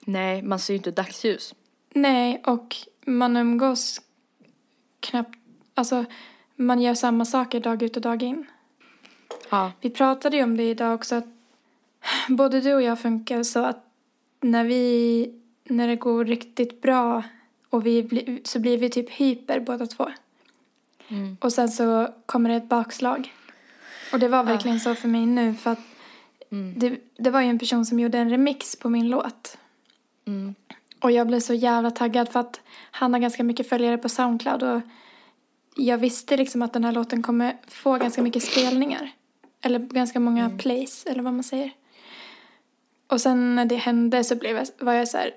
Nej, 0.00 0.42
man 0.42 0.58
ser 0.58 0.72
ju 0.72 0.76
inte 0.76 0.90
dagsljus. 0.90 1.54
Nej, 1.94 2.42
och 2.46 2.76
man 3.06 3.36
umgås 3.36 4.00
knappt, 5.00 5.38
alltså 5.74 6.04
man 6.56 6.82
gör 6.82 6.94
samma 6.94 7.24
saker 7.24 7.60
dag 7.60 7.82
ut 7.82 7.96
och 7.96 8.02
dag 8.02 8.22
in. 8.22 8.46
Ja. 9.50 9.72
Vi 9.80 9.90
pratade 9.90 10.36
ju 10.36 10.42
om 10.42 10.56
det 10.56 10.62
idag 10.70 10.94
också 10.94 11.14
att 11.14 11.26
både 12.28 12.60
du 12.60 12.74
och 12.74 12.82
jag 12.82 13.00
funkar 13.00 13.42
så 13.42 13.64
att 13.64 13.84
när 14.40 14.64
vi, 14.64 15.34
när 15.64 15.88
det 15.88 15.96
går 15.96 16.24
riktigt 16.24 16.82
bra 16.82 17.22
och 17.70 17.86
vi 17.86 18.02
blir, 18.02 18.40
så 18.44 18.58
blir 18.58 18.78
vi 18.78 18.90
typ 18.90 19.10
hyper 19.10 19.60
båda 19.60 19.86
två. 19.86 20.10
Mm. 21.08 21.36
Och 21.40 21.52
sen 21.52 21.68
så 21.68 22.08
kommer 22.26 22.50
det 22.50 22.56
ett 22.56 22.68
bakslag. 22.68 23.32
Och 24.12 24.18
det 24.18 24.28
var 24.28 24.44
verkligen 24.44 24.80
så 24.80 24.94
för 24.94 25.08
mig 25.08 25.26
nu 25.26 25.54
för 25.54 25.70
att 25.70 25.80
Mm. 26.52 26.74
det, 26.78 26.98
det 27.16 27.30
var 27.30 27.40
ju 27.40 27.48
en 27.48 27.58
person 27.58 27.86
som 27.86 28.00
gjorde 28.00 28.18
en 28.18 28.30
remix 28.30 28.76
på 28.76 28.88
min 28.88 29.08
låt. 29.08 29.58
Mm. 30.26 30.54
Och 31.00 31.10
jag 31.10 31.26
blev 31.26 31.40
så 31.40 31.54
jävla 31.54 31.90
taggad 31.90 32.28
för 32.28 32.40
att 32.40 32.60
han 32.90 33.12
har 33.12 33.20
ganska 33.20 33.44
mycket 33.44 33.68
följare 33.68 33.98
på 33.98 34.08
Soundcloud 34.08 34.62
och 34.62 34.80
jag 35.76 35.98
visste 35.98 36.36
liksom 36.36 36.62
att 36.62 36.72
den 36.72 36.84
här 36.84 36.92
låten 36.92 37.22
kommer 37.22 37.56
få 37.68 37.96
ganska 37.96 38.22
mycket 38.22 38.42
spelningar. 38.42 39.10
Eller 39.60 39.78
ganska 39.78 40.20
många 40.20 40.50
plays, 40.58 41.06
eller 41.06 41.22
vad 41.22 41.32
man 41.32 41.42
säger. 41.42 41.70
Och 43.12 43.20
sen 43.20 43.54
när 43.54 43.64
det 43.64 43.76
hände 43.76 44.24
så 44.24 44.36
blev 44.36 44.56
jag, 44.56 44.66
var 44.78 44.92
jag 44.92 45.08
så 45.08 45.18
här, 45.18 45.34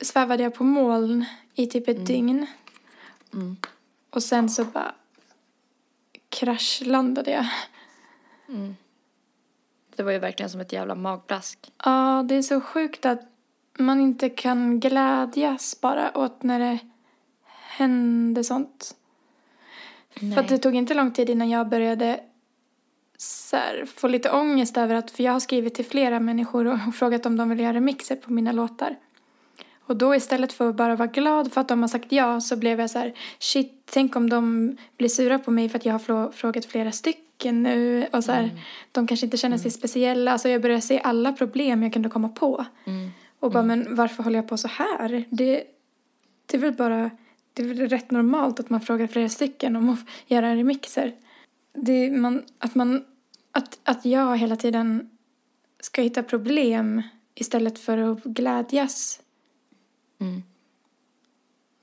svävade 0.00 0.42
jag 0.42 0.54
på 0.54 0.64
moln 0.64 1.24
i 1.54 1.66
typ 1.66 1.88
ett 1.88 2.06
dygn. 2.06 2.46
Mm. 3.32 3.56
Och 4.10 4.22
sen 4.22 4.50
så 4.50 4.64
bara 4.64 4.94
kraschlandade 6.28 7.30
jag. 7.30 7.46
Det 9.96 10.02
var 10.02 10.12
ju 10.12 10.18
verkligen 10.18 10.50
som 10.50 10.60
ett 10.60 10.72
jävla 10.72 10.94
magplask. 10.94 11.72
Ja, 11.84 12.24
det 12.28 12.34
är 12.34 12.42
så 12.42 12.60
sjukt 12.60 13.06
att 13.06 13.20
man 13.78 14.00
inte 14.00 14.28
kan 14.28 14.80
glädjas 14.80 15.80
bara 15.80 16.18
åt 16.18 16.42
när 16.42 16.58
det 16.58 16.78
händer 17.46 18.42
sånt. 18.42 18.96
För 20.14 20.38
att 20.38 20.48
det 20.48 20.58
tog 20.58 20.74
inte 20.74 20.94
lång 20.94 21.12
tid 21.12 21.30
innan 21.30 21.50
jag 21.50 21.68
började 21.68 22.20
så 23.20 23.56
här, 23.56 23.86
få 23.96 24.08
lite 24.08 24.30
ångest 24.30 24.76
över 24.76 24.94
att, 24.94 25.10
för 25.10 25.22
jag 25.22 25.32
har 25.32 25.40
skrivit 25.40 25.74
till 25.74 25.84
flera 25.84 26.20
människor 26.20 26.66
och 26.66 26.94
frågat 26.94 27.26
om 27.26 27.36
de 27.36 27.48
vill 27.48 27.60
göra 27.60 27.74
remixer 27.74 28.16
på 28.16 28.32
mina 28.32 28.52
låtar. 28.52 28.96
Och 29.88 29.96
då 29.96 30.14
istället 30.14 30.52
för 30.52 30.68
att 30.68 30.74
bara 30.74 30.96
vara 30.96 31.08
glad 31.08 31.52
för 31.52 31.60
att 31.60 31.68
de 31.68 31.80
har 31.80 31.88
sagt 31.88 32.12
ja 32.12 32.40
så 32.40 32.56
blev 32.56 32.80
jag 32.80 32.90
så 32.90 32.98
här, 32.98 33.14
shit, 33.38 33.82
tänk 33.84 34.16
om 34.16 34.30
de 34.30 34.76
blir 34.96 35.08
sura 35.08 35.38
på 35.38 35.50
mig 35.50 35.68
för 35.68 35.78
att 35.78 35.84
jag 35.84 35.92
har 35.92 36.32
frågat 36.32 36.64
flera 36.64 36.92
stycken 36.92 37.62
nu 37.62 38.06
och 38.12 38.24
så 38.24 38.32
här, 38.32 38.50
de 38.92 39.06
kanske 39.06 39.26
inte 39.26 39.36
känner 39.36 39.58
sig 39.58 39.70
speciella. 39.70 40.32
Alltså 40.32 40.48
jag 40.48 40.62
började 40.62 40.82
se 40.82 41.00
alla 41.04 41.32
problem 41.32 41.82
jag 41.82 41.92
kunde 41.92 42.08
komma 42.08 42.28
på. 42.28 42.64
Mm. 42.84 43.10
Och 43.40 43.52
bara, 43.52 43.62
men 43.62 43.94
varför 43.94 44.22
håller 44.22 44.38
jag 44.38 44.48
på 44.48 44.56
så 44.56 44.68
här? 44.68 45.24
Det, 45.30 45.64
det 46.46 46.56
är 46.56 46.60
väl 46.60 46.72
bara, 46.72 47.10
det 47.52 47.62
är 47.62 47.66
väl 47.66 47.88
rätt 47.88 48.10
normalt 48.10 48.60
att 48.60 48.70
man 48.70 48.80
frågar 48.80 49.06
flera 49.06 49.28
stycken 49.28 49.76
om 49.76 49.90
att 49.90 49.98
göra 50.26 50.54
remixer. 50.56 51.14
Det, 51.72 52.10
man, 52.10 52.44
att 52.58 52.74
man, 52.74 53.04
att, 53.52 53.78
att 53.82 54.04
jag 54.04 54.36
hela 54.38 54.56
tiden 54.56 55.10
ska 55.80 56.02
hitta 56.02 56.22
problem 56.22 57.02
istället 57.34 57.78
för 57.78 57.98
att 57.98 58.24
glädjas. 58.24 59.20
Mm. 60.18 60.42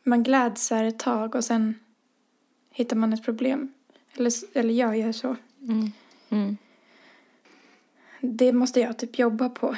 Man 0.03 0.23
gläds 0.23 0.71
här 0.71 0.83
ett 0.83 0.99
tag 0.99 1.35
och 1.35 1.43
sen 1.43 1.79
hittar 2.71 2.95
man 2.95 3.13
ett 3.13 3.23
problem. 3.23 3.73
Eller, 4.13 4.57
eller 4.57 4.73
jag 4.73 4.97
gör 4.97 5.11
så. 5.11 5.35
Mm. 5.61 5.91
Mm. 6.29 6.57
Det 8.21 8.53
måste 8.53 8.79
jag 8.79 8.97
typ 8.97 9.19
jobba 9.19 9.49
på. 9.49 9.75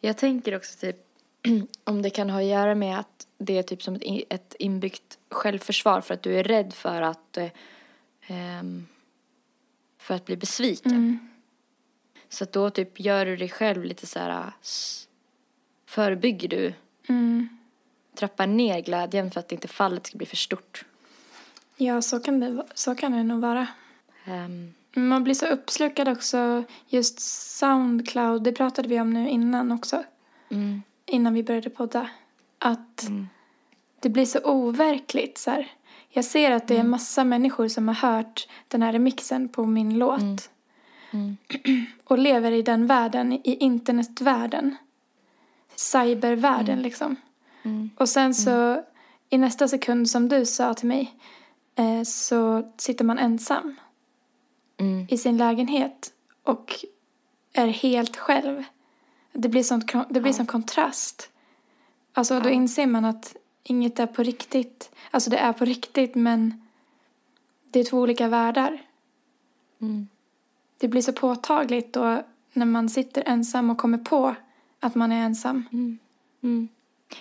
Jag 0.00 0.18
tänker 0.18 0.56
också 0.56 0.78
typ 0.78 1.03
om 1.84 2.02
det 2.02 2.10
kan 2.10 2.30
ha 2.30 2.38
att 2.38 2.44
göra 2.46 2.74
med 2.74 2.98
att 2.98 3.26
det 3.38 3.58
är 3.58 3.62
typ 3.62 3.82
som 3.82 3.94
ett, 3.94 4.02
in- 4.02 4.24
ett 4.28 4.54
inbyggt 4.58 5.18
självförsvar 5.30 6.00
för 6.00 6.14
att 6.14 6.22
du 6.22 6.38
är 6.38 6.44
rädd 6.44 6.72
för 6.74 7.02
att 7.02 7.36
eh, 7.36 7.48
ehm, 8.26 8.86
för 9.98 10.14
att 10.14 10.24
bli 10.24 10.36
besviken. 10.36 10.92
Mm. 10.92 11.18
Så 12.28 12.44
att 12.44 12.52
då 12.52 12.70
typ 12.70 13.00
gör 13.00 13.26
du 13.26 13.36
dig 13.36 13.48
själv 13.48 13.84
lite 13.84 14.06
så 14.06 14.18
här 14.18 14.52
s- 14.62 15.08
förebygger 15.86 16.48
du 16.48 16.72
Mm. 17.08 17.48
trappar 18.14 18.46
ner 18.46 18.80
glädjen 18.80 19.30
för 19.30 19.40
att 19.40 19.52
inte 19.52 19.68
fallet 19.68 20.06
ska 20.06 20.16
bli 20.18 20.26
för 20.26 20.36
stort. 20.36 20.84
Ja, 21.76 22.02
så 22.02 22.20
kan, 22.20 22.40
det, 22.40 22.66
så 22.74 22.94
kan 22.94 23.12
det 23.12 23.22
nog 23.22 23.40
vara. 23.40 23.66
Ehm, 24.24 24.74
Man 24.96 25.24
blir 25.24 25.34
så 25.34 25.46
uppslukad 25.46 26.08
också. 26.08 26.64
Just 26.88 27.20
Soundcloud, 27.58 28.42
det 28.42 28.52
pratade 28.52 28.88
vi 28.88 29.00
om 29.00 29.10
nu 29.10 29.28
innan 29.30 29.72
också. 29.72 30.04
mm, 30.50 30.82
Innan 31.06 31.34
vi 31.34 31.42
började 31.42 31.70
podda. 31.70 32.10
Att 32.58 33.02
Mm. 33.06 33.28
det 34.00 34.08
blir 34.08 34.26
så 34.26 34.38
overkligt. 34.44 35.38
Så 35.38 35.50
här. 35.50 35.72
Jag 36.08 36.24
ser 36.24 36.50
att 36.50 36.68
det 36.68 36.76
är 36.76 36.84
massa 36.84 37.24
människor 37.24 37.68
som 37.68 37.88
har 37.88 37.94
hört 37.94 38.48
den 38.68 38.82
här 38.82 38.92
remixen 38.92 39.48
på 39.48 39.64
min 39.66 39.98
låt. 39.98 40.20
Mm. 40.20 40.36
Mm. 41.10 41.36
Och 42.04 42.18
lever 42.18 42.52
i 42.52 42.62
den 42.62 42.86
världen, 42.86 43.32
i 43.32 43.56
internetvärlden. 43.60 44.76
Cybervärlden 45.76 46.82
liksom. 46.82 47.16
Mm. 47.62 47.90
Och 47.96 48.08
sen 48.08 48.34
så 48.34 48.82
i 49.30 49.38
nästa 49.38 49.68
sekund 49.68 50.10
som 50.10 50.28
du 50.28 50.46
sa 50.46 50.74
till 50.74 50.88
mig 50.88 51.14
eh, 51.74 52.02
så 52.02 52.72
sitter 52.76 53.04
man 53.04 53.18
ensam. 53.18 53.76
Mm. 54.76 55.06
i 55.10 55.18
sin 55.18 55.36
lägenhet 55.36 56.12
och 56.42 56.84
är 57.52 57.66
helt 57.66 58.16
själv. 58.16 58.64
Det 59.36 59.48
blir, 59.48 59.62
sånt, 59.62 59.92
det 60.10 60.20
blir 60.20 60.32
Ja. 60.32 60.36
sån 60.36 60.46
kontrast. 60.46 61.30
Alltså 62.12 62.40
då 62.40 62.48
Ja. 62.48 62.52
inser 62.52 62.86
man 62.86 63.04
att 63.04 63.36
inget 63.62 63.98
är 63.98 64.06
på 64.06 64.22
riktigt. 64.22 64.90
Alltså 65.10 65.30
det 65.30 65.38
är 65.38 65.52
på 65.52 65.64
riktigt 65.64 66.14
men 66.14 66.66
det 67.64 67.80
är 67.80 67.84
två 67.84 67.98
olika 67.98 68.28
världar. 68.28 68.82
Mm. 69.80 70.08
Det 70.78 70.88
blir 70.88 71.02
så 71.02 71.12
påtagligt 71.12 71.92
då 71.92 72.22
när 72.52 72.66
man 72.66 72.88
sitter 72.88 73.22
ensam 73.26 73.70
och 73.70 73.78
kommer 73.78 73.98
på 73.98 74.34
att 74.80 74.94
man 74.94 75.12
är 75.12 75.24
ensam. 75.24 75.64
Mm. 75.72 75.98
Mm. 76.42 76.68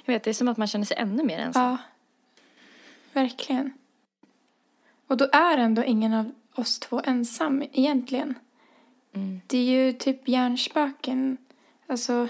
Jag 0.06 0.14
vet, 0.14 0.24
det 0.24 0.30
är 0.30 0.34
som 0.34 0.48
att 0.48 0.58
man 0.58 0.68
känner 0.68 0.86
sig 0.86 0.98
ännu 0.98 1.24
mer 1.24 1.40
ensam. 1.40 1.64
Ja, 1.70 1.78
verkligen. 3.14 3.74
Och 5.08 5.18
då 5.18 5.28
är 5.32 5.58
ändå 5.58 5.84
ingen 5.84 6.14
av 6.14 6.32
oss 6.56 6.80
två 6.80 7.02
ensam 7.06 7.64
egentligen. 7.72 8.36
Mm. 9.14 9.42
Det 9.48 9.58
är 9.58 9.64
ju 9.86 9.94
typ 9.94 10.28
hjärnspöken. 10.28 11.38
Alltså, 11.88 12.28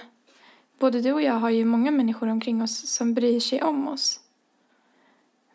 både 0.80 1.02
du 1.02 1.14
och 1.14 1.22
jag 1.22 1.34
har 1.34 1.50
ju 1.50 1.66
många 1.66 1.92
människor 1.92 2.28
omkring 2.28 2.62
oss 2.62 2.90
som 2.90 3.14
bryr 3.14 3.40
sig 3.40 3.64
om 3.64 3.88
oss. 3.88 4.20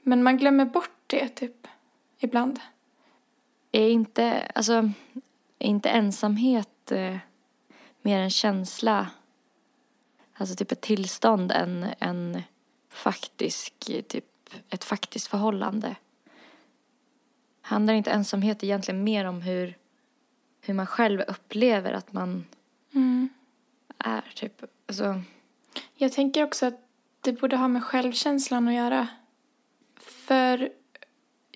Men 0.03 0.23
man 0.23 0.37
glömmer 0.37 0.65
bort 0.65 0.99
det 1.07 1.29
typ, 1.29 1.67
ibland. 2.19 2.61
Är 3.73 3.89
inte, 3.89 4.51
alltså, 4.55 4.91
är 5.59 5.69
inte 5.69 5.89
ensamhet 5.89 6.93
eh, 6.93 7.17
mer 8.03 8.21
en 8.21 8.31
känsla, 8.31 9.11
alltså 10.35 10.57
typ 10.57 10.73
ett 10.73 10.81
tillstånd 10.81 11.53
än 11.53 11.87
en 11.99 12.43
faktisk, 12.89 13.75
typ 14.09 14.25
ett 14.71 14.85
faktiskt 14.85 15.27
förhållande? 15.27 15.97
Handlar 17.61 17.95
inte 17.95 18.11
ensamhet 18.11 18.65
egentligen 18.65 19.05
mer 19.05 19.25
om 19.25 19.43
hur, 19.43 19.77
hur 20.61 20.75
man 20.75 20.87
själv 20.87 21.21
upplever 21.21 21.93
att 21.93 22.13
man 22.13 22.45
är 23.99 24.25
typ, 24.35 24.65
alltså, 24.87 25.23
Jag 25.95 26.13
tänker 26.13 26.45
också 26.45 26.67
att 26.67 26.89
det 27.21 27.33
borde 27.33 27.57
ha 27.57 27.69
med 27.69 27.85
självkänslan 27.85 28.69
att 28.69 28.75
göra. 28.75 29.09
För 30.01 30.73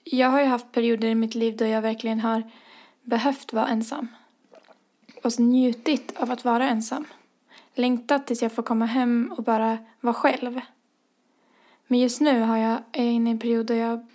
jag 0.05 0.31
har 0.31 0.41
ju 0.41 0.47
haft 0.47 0.73
perioder 0.73 1.09
i 1.09 1.15
mitt 1.15 1.35
liv 1.35 1.57
då 1.57 1.65
jag 1.65 1.83
verkligen 1.83 2.21
har 2.21 2.51
behövt 3.03 3.53
vara 3.53 3.69
ensam. 3.69 4.09
Och 5.23 5.41
njutit 5.41 6.17
av 6.17 6.31
att 6.31 6.45
vara 6.45 6.69
ensam. 6.69 7.05
Längtat 7.75 8.27
tills 8.27 8.43
jag 8.43 8.53
får 8.53 8.63
komma 8.63 8.87
hem 8.87 9.35
och 9.37 9.45
bara 9.45 9.79
vara 10.01 10.15
själv. 10.15 10.61
Men 11.87 11.99
just 11.99 12.21
nu 12.21 12.41
har 12.41 12.57
jag, 12.57 12.79
är 12.93 13.05
jag 13.05 13.13
inne 13.13 13.31
i 13.31 13.33
en 13.33 13.39
period 13.39 13.67
då 13.67 13.75
jag 13.75 14.07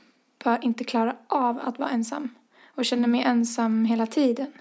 bara 0.44 0.58
inte 0.60 0.84
klarar 0.84 1.18
av 1.28 1.60
att 1.60 1.80
vara 1.80 1.90
ensam. 1.90 2.30
Och 2.76 2.86
känner 2.86 3.08
mig 3.08 3.22
ensam 3.22 3.86
hela 3.86 4.08
tiden. 4.08 4.54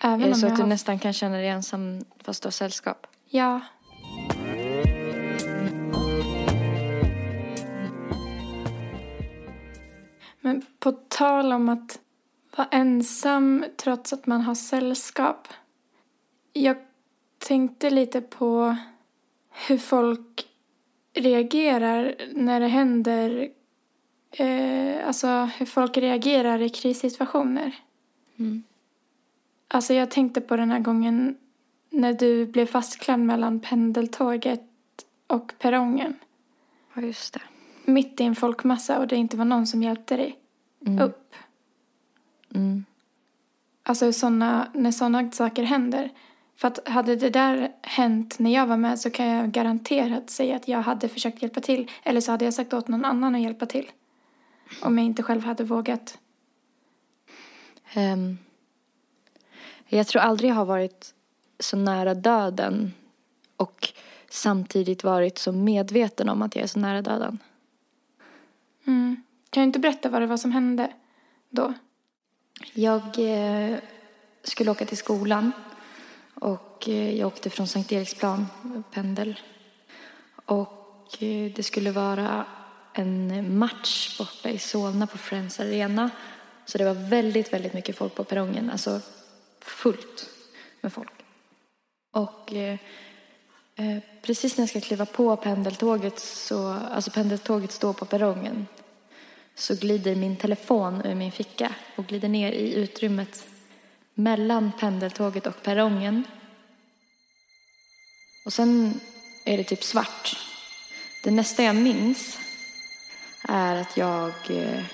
Även 0.00 0.22
är 0.22 0.28
det 0.28 0.34
så 0.34 0.46
att 0.46 0.56
du 0.56 0.62
har... 0.62 0.68
nästan 0.68 0.98
kan 0.98 1.12
känna 1.12 1.36
dig 1.36 1.48
ensam 1.48 2.04
fast 2.20 2.42
du 2.42 2.46
har 2.46 2.50
sällskap? 2.52 3.06
Ja. 3.28 3.60
Men 10.40 10.62
på 10.78 10.92
tal 10.92 11.52
om 11.52 11.68
att 11.68 11.98
vara 12.56 12.68
ensam 12.70 13.64
trots 13.76 14.12
att 14.12 14.26
man 14.26 14.40
har 14.40 14.54
sällskap. 14.54 15.48
Jag 16.52 16.76
tänkte 17.38 17.90
lite 17.90 18.20
på 18.20 18.76
hur 19.68 19.78
folk 19.78 20.46
reagerar 21.14 22.14
när 22.32 22.60
det 22.60 22.68
händer. 22.68 23.48
Eh, 24.30 25.06
alltså 25.06 25.50
hur 25.58 25.66
folk 25.66 25.96
reagerar 25.96 26.62
i 26.62 26.68
krissituationer. 26.68 27.74
Mm. 28.36 28.62
Alltså 29.68 29.94
jag 29.94 30.10
tänkte 30.10 30.40
på 30.40 30.56
den 30.56 30.70
här 30.70 30.80
gången 30.80 31.36
när 31.90 32.12
du 32.12 32.46
blev 32.46 32.66
fastklämd 32.66 33.26
mellan 33.26 33.60
pendeltåget 33.60 34.62
och 35.26 35.52
perrongen. 35.58 36.14
Ja, 36.94 37.02
just 37.02 37.34
det. 37.34 37.40
Mitt 37.84 38.20
i 38.20 38.24
en 38.24 38.34
folkmassa 38.34 38.98
och 38.98 39.06
det 39.06 39.16
inte 39.16 39.36
var 39.36 39.44
någon 39.44 39.66
som 39.66 39.82
hjälpte 39.82 40.16
dig 40.16 40.38
Mm. 40.86 41.04
upp. 41.04 41.34
Mm. 42.54 42.84
Alltså 43.82 44.12
såna, 44.12 44.70
när 44.74 44.90
sådana 44.90 45.30
saker 45.30 45.62
händer. 45.62 46.10
För 46.56 46.68
att 46.68 46.88
hade 46.88 47.16
det 47.16 47.30
där 47.30 47.72
hänt 47.82 48.38
när 48.38 48.54
jag 48.54 48.66
var 48.66 48.76
med 48.76 49.00
så 49.00 49.10
kan 49.10 49.26
jag 49.26 49.50
garanterat 49.52 50.30
säga 50.30 50.56
att 50.56 50.68
jag 50.68 50.82
hade 50.82 51.08
försökt 51.08 51.42
hjälpa 51.42 51.60
till. 51.60 51.90
Eller 52.02 52.20
så 52.20 52.32
hade 52.32 52.44
jag 52.44 52.54
sagt 52.54 52.72
åt 52.72 52.88
någon 52.88 53.04
annan 53.04 53.34
att 53.34 53.40
hjälpa 53.40 53.66
till. 53.66 53.90
Om 54.82 54.98
jag 54.98 55.06
inte 55.06 55.22
själv 55.22 55.44
hade 55.44 55.64
vågat. 55.64 56.18
Ehm, 57.94 58.38
jag 59.88 60.06
tror 60.06 60.22
aldrig 60.22 60.50
jag 60.50 60.54
har 60.54 60.64
varit 60.64 61.14
så 61.60 61.76
nära 61.76 62.14
döden 62.14 62.92
och 63.56 63.88
samtidigt 64.30 65.04
varit 65.04 65.38
så 65.38 65.52
medveten 65.52 66.28
om 66.28 66.42
att 66.42 66.56
jag 66.56 66.62
är 66.62 66.66
så 66.68 66.78
nära 66.78 67.02
döden. 67.02 67.38
Mm. 68.86 69.22
Kan 69.50 69.60
du 69.60 69.66
inte 69.66 69.78
berätta 69.78 70.08
vad 70.08 70.22
det 70.22 70.26
var 70.26 70.36
som 70.36 70.52
hände 70.52 70.92
då? 71.50 71.74
Jag 72.72 73.02
eh, 73.18 73.78
skulle 74.42 74.70
åka 74.70 74.86
till 74.86 74.96
skolan 74.96 75.52
Och 76.34 76.88
eh, 76.88 77.14
jag 77.18 77.26
åkte 77.26 77.50
från 77.50 77.66
Sankt 77.66 77.92
Eriksplan, 77.92 78.46
pendel. 78.92 79.40
Och 80.46 81.22
eh, 81.22 81.52
det 81.52 81.62
skulle 81.62 81.90
vara 81.90 82.44
en 82.92 83.58
match 83.58 84.18
borta 84.18 84.50
i 84.50 84.58
Solna 84.58 85.06
på 85.06 85.18
Friends 85.18 85.60
Arena. 85.60 86.10
Så 86.64 86.78
det 86.78 86.84
var 86.84 87.08
väldigt, 87.10 87.52
väldigt 87.52 87.74
mycket 87.74 87.96
folk 87.96 88.14
på 88.14 88.24
perrongen. 88.24 88.70
Alltså 88.70 89.00
fullt 89.70 90.30
med 90.80 90.92
folk. 90.92 91.12
Och 92.10 92.52
eh, 92.52 92.78
eh, 93.76 93.98
precis 94.22 94.56
när 94.56 94.62
jag 94.62 94.68
ska 94.68 94.80
kliva 94.80 95.06
på 95.06 95.36
pendeltåget 95.36 96.18
så, 96.18 96.68
alltså 96.68 97.10
pendeltåget 97.10 97.72
står 97.72 97.92
på 97.92 98.04
perrongen 98.04 98.66
så 99.54 99.74
glider 99.74 100.14
min 100.14 100.36
telefon 100.36 101.02
ur 101.04 101.14
min 101.14 101.32
ficka 101.32 101.74
och 101.96 102.06
glider 102.06 102.28
ner 102.28 102.52
i 102.52 102.74
utrymmet 102.74 103.46
mellan 104.14 104.72
pendeltåget 104.80 105.46
och 105.46 105.62
perrongen. 105.62 106.24
Och 108.46 108.52
sen 108.52 109.00
är 109.44 109.56
det 109.56 109.64
typ 109.64 109.82
svart. 109.82 110.36
Det 111.24 111.30
nästa 111.30 111.62
jag 111.62 111.76
minns 111.76 112.38
är 113.48 113.76
att 113.76 113.96
jag 113.96 114.32
eh, 114.48 114.84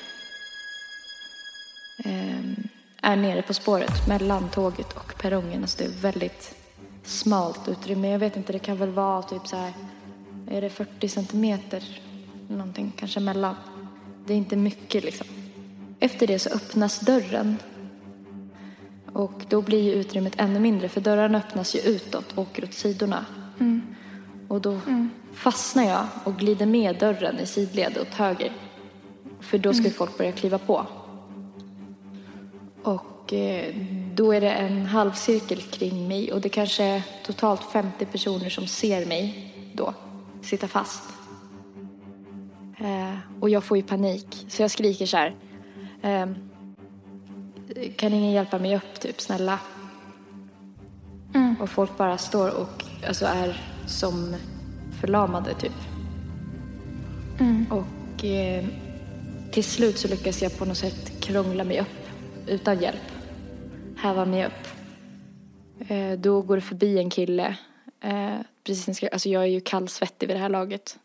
eh, 2.04 2.61
är 3.02 3.16
nere 3.16 3.42
på 3.42 3.54
spåret 3.54 4.08
mellan 4.08 4.48
tåget 4.48 4.92
och 4.92 5.14
perrongen. 5.18 5.62
Alltså 5.62 5.78
det 5.78 5.84
är 5.84 5.88
väldigt 5.88 6.54
smalt 7.02 7.68
utrymme. 7.68 8.10
Jag 8.10 8.18
vet 8.18 8.36
inte, 8.36 8.52
det 8.52 8.58
kan 8.58 8.76
väl 8.76 8.90
vara 8.90 9.22
typ 9.22 9.46
så 9.46 9.56
här, 9.56 9.72
är 10.50 10.60
det 10.60 10.70
40 10.70 11.08
centimeter 11.08 12.00
någonting 12.48 12.92
kanske 12.96 13.20
mellan. 13.20 13.54
Det 14.26 14.32
är 14.32 14.36
inte 14.36 14.56
mycket 14.56 15.04
liksom. 15.04 15.26
Efter 16.00 16.26
det 16.26 16.38
så 16.38 16.50
öppnas 16.50 17.00
dörren. 17.00 17.56
Och 19.12 19.42
då 19.48 19.62
blir 19.62 19.82
ju 19.82 19.92
utrymmet 19.92 20.34
ännu 20.36 20.60
mindre 20.60 20.88
för 20.88 21.00
dörrarna 21.00 21.38
öppnas 21.38 21.74
ju 21.74 21.80
utåt 21.80 22.32
och 22.32 22.38
åker 22.38 22.64
åt 22.64 22.74
sidorna. 22.74 23.24
Och 24.48 24.60
då 24.60 24.80
fastnar 25.32 25.84
jag 25.84 26.06
och 26.24 26.36
glider 26.36 26.66
med 26.66 26.98
dörren 26.98 27.38
i 27.38 27.46
sidled 27.46 27.98
åt 27.98 28.14
höger. 28.14 28.52
För 29.40 29.58
då 29.58 29.74
ska 29.74 29.84
ju 29.84 29.90
folk 29.90 30.18
börja 30.18 30.32
kliva 30.32 30.58
på. 30.58 30.86
Och 32.82 33.32
eh, 33.32 33.74
då 34.14 34.32
är 34.32 34.40
det 34.40 34.50
en 34.50 34.86
halvcirkel 34.86 35.62
kring 35.62 36.08
mig 36.08 36.32
och 36.32 36.40
det 36.40 36.48
kanske 36.48 36.84
är 36.84 37.02
totalt 37.24 37.62
50 37.72 38.04
personer 38.04 38.50
som 38.50 38.66
ser 38.66 39.06
mig 39.06 39.52
då 39.74 39.94
sitta 40.42 40.68
fast. 40.68 41.02
Eh, 42.78 43.16
och 43.40 43.50
jag 43.50 43.64
får 43.64 43.76
ju 43.76 43.82
panik 43.82 44.46
så 44.48 44.62
jag 44.62 44.70
skriker 44.70 45.06
så 45.06 45.16
här. 45.16 45.34
ehm, 46.02 46.34
kan 47.96 48.12
ingen 48.12 48.32
hjälpa 48.32 48.58
mig 48.58 48.76
upp 48.76 49.00
typ, 49.00 49.20
snälla? 49.20 49.58
Och 51.60 51.70
folk 51.70 51.96
bara 51.96 52.18
står 52.18 52.60
och 52.60 52.84
alltså, 53.08 53.26
är 53.26 53.60
som 53.86 54.36
förlamade 55.00 55.54
typ. 55.54 55.72
Och 57.70 58.24
eh, 58.24 58.64
till 59.52 59.64
slut 59.64 59.98
så 59.98 60.08
lyckas 60.08 60.42
jag 60.42 60.58
på 60.58 60.64
något 60.64 60.76
sätt 60.76 61.20
krångla 61.20 61.64
mig 61.64 61.80
upp 61.80 62.01
utan 62.46 62.80
hjälp. 62.80 63.12
Häva 63.96 64.24
mig 64.24 64.46
upp. 64.46 64.68
Eh, 65.88 66.18
då 66.18 66.42
går 66.42 66.56
det 66.56 66.62
förbi 66.62 66.98
en 66.98 67.10
kille. 67.10 67.56
Eh, 68.00 68.38
precis 68.64 69.02
jag 69.02 69.12
alltså 69.12 69.28
jag 69.28 69.42
är 69.42 69.46
ju 69.46 69.60
kallsvettig 69.60 70.26
vid 70.26 70.36
det 70.36 70.40
här 70.40 70.48
laget. 70.48 70.98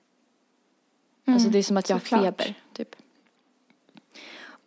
alltså 1.26 1.50
det 1.50 1.58
är 1.58 1.63
som 1.63 1.78
att 1.78 1.89
jag 1.89 1.95
har 1.95 2.00
feber 2.00 2.54
typ. 2.73 2.95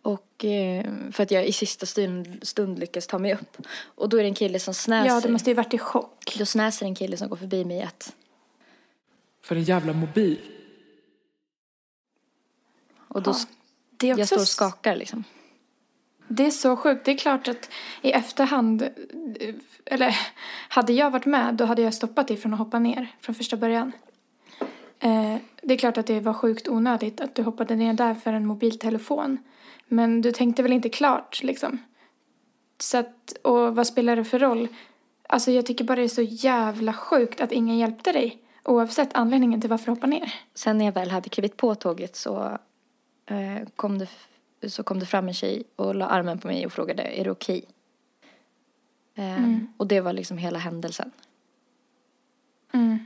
Och 0.03 0.45
eh, 0.45 0.85
för 1.13 1.23
att 1.23 1.31
jag 1.31 1.47
i 1.47 1.53
sista 1.53 1.87
stund, 1.87 2.39
stund 2.43 2.79
lyckas 2.79 3.07
ta 3.07 3.19
mig 3.19 3.35
upp. 3.35 3.57
Och 3.83 4.09
då 4.09 4.17
är 4.17 4.23
det 4.23 4.29
en 4.29 4.35
kille 4.35 4.59
som 4.59 4.75
snäser. 4.75 5.15
Ja, 5.15 5.21
du 5.21 5.29
måste 5.29 5.51
ju 5.51 5.55
varit 5.55 5.75
i 5.75 5.79
chock. 5.79 6.37
Då 6.39 6.47
snäser 6.47 6.87
en 6.87 6.95
kille 6.95 7.17
som 7.17 7.29
går 7.29 7.37
förbi 7.37 7.65
mig 7.65 7.83
att 7.83 8.15
För 9.43 9.57
en 9.57 9.63
jävla 9.63 9.93
mobil. 9.93 10.41
och 13.09 13.23
då 13.23 13.31
Ja. 13.31 13.37
Det 13.97 14.07
är 14.07 14.11
jag 14.11 14.21
också 14.21 14.27
står 14.27 14.43
och 14.43 14.49
skakar 14.49 14.97
liksom. 14.97 15.25
Det 16.33 16.47
är 16.47 16.51
så 16.51 16.77
sjukt. 16.77 17.05
Det 17.05 17.11
är 17.11 17.17
klart 17.17 17.49
att 17.49 17.71
i 18.03 18.13
efterhand, 18.13 18.89
eller 19.85 20.17
hade 20.69 20.93
jag 20.93 21.11
varit 21.11 21.27
med 21.27 21.55
då 21.55 21.65
hade 21.65 21.83
jag 21.83 21.95
stoppat 21.95 22.29
dig 22.29 22.37
från 22.37 22.53
att 22.53 22.59
hoppa 22.59 22.79
ner 22.79 23.09
från 23.21 23.35
första 23.35 23.57
början. 23.57 23.93
Eh, 25.01 25.37
det 25.63 25.75
är 25.75 25.79
klart 25.79 25.99
att 25.99 26.07
det 26.07 26.21
var 26.21 26.33
sjukt 26.33 26.69
onödigt 26.69 27.21
att 27.21 27.35
du 27.35 27.43
hoppade 27.43 27.77
ner 27.77 27.93
där 27.93 28.15
för 28.15 28.33
en 28.33 28.47
mobiltelefon. 28.47 29.39
Men 29.89 30.21
du 30.21 30.33
tänkte 30.33 30.63
väl 30.63 30.73
inte 30.73 30.89
klart 30.89 31.43
liksom. 31.43 31.79
Så 32.79 32.99
att, 32.99 33.33
och 33.43 33.77
vad 33.77 33.87
spelar 33.87 34.17
det 34.17 34.25
för 34.25 34.39
roll? 34.39 34.69
Alltså 35.29 35.51
jag 35.51 35.67
tycker 35.67 35.85
bara 35.85 35.97
det 35.97 36.03
är 36.03 36.09
så 36.09 36.23
jävla 36.23 36.93
sjukt 36.93 37.41
att 37.41 37.53
ingen 37.53 37.79
hjälpte 37.79 38.13
dig. 38.13 38.43
Oavsett 38.65 39.15
anledningen 39.15 39.61
till 39.61 39.71
varför 39.71 39.85
du 39.85 39.91
hoppade 39.91 40.13
ner. 40.13 40.35
Sen 40.55 40.79
när 40.79 40.85
jag 40.85 40.93
väl 40.93 41.11
hade 41.11 41.29
klivit 41.29 41.57
på 41.57 41.75
tåget 41.75 42.17
så, 42.17 42.59
eh, 43.27 43.69
kom 43.77 43.99
det, 43.99 44.09
så 44.69 44.83
kom 44.83 44.99
det 44.99 45.07
fram 45.07 45.29
en 45.29 45.35
tjej 45.35 45.63
och 45.77 45.95
la 45.95 46.07
armen 46.07 46.39
på 46.39 46.49
mig 46.49 46.67
och 46.67 46.73
frågade 46.73 47.03
är 47.03 47.25
det 47.25 47.31
okej? 47.31 47.65
Eh, 49.15 49.57
Och 49.77 49.87
det 49.87 50.01
var 50.01 50.13
liksom 50.13 50.39
hela 50.39 50.59
händelsen. 50.59 51.11
Mm. 52.73 52.99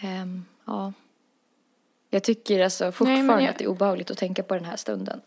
Ehm, 0.00 0.44
ja. 0.64 0.92
Jag 2.10 2.24
tycker 2.24 2.64
alltså 2.64 2.84
Nej, 2.84 2.92
fortfarande 2.92 3.22
men 3.26 3.44
jag- 3.44 3.50
att 3.50 3.58
det 3.58 3.64
är 3.64 3.68
obehagligt 3.68 4.10
att 4.10 4.18
tänka 4.18 4.42
på 4.42 4.54
den 4.54 4.64
här 4.64 4.76
stunden. 4.76 5.20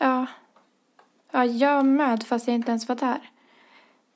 Ja. 0.00 0.26
Ja, 1.30 1.44
jag 1.44 1.84
med 1.86 2.22
fast 2.22 2.46
jag 2.48 2.54
inte 2.54 2.70
ens 2.70 2.88
var 2.88 2.96
där. 2.96 3.30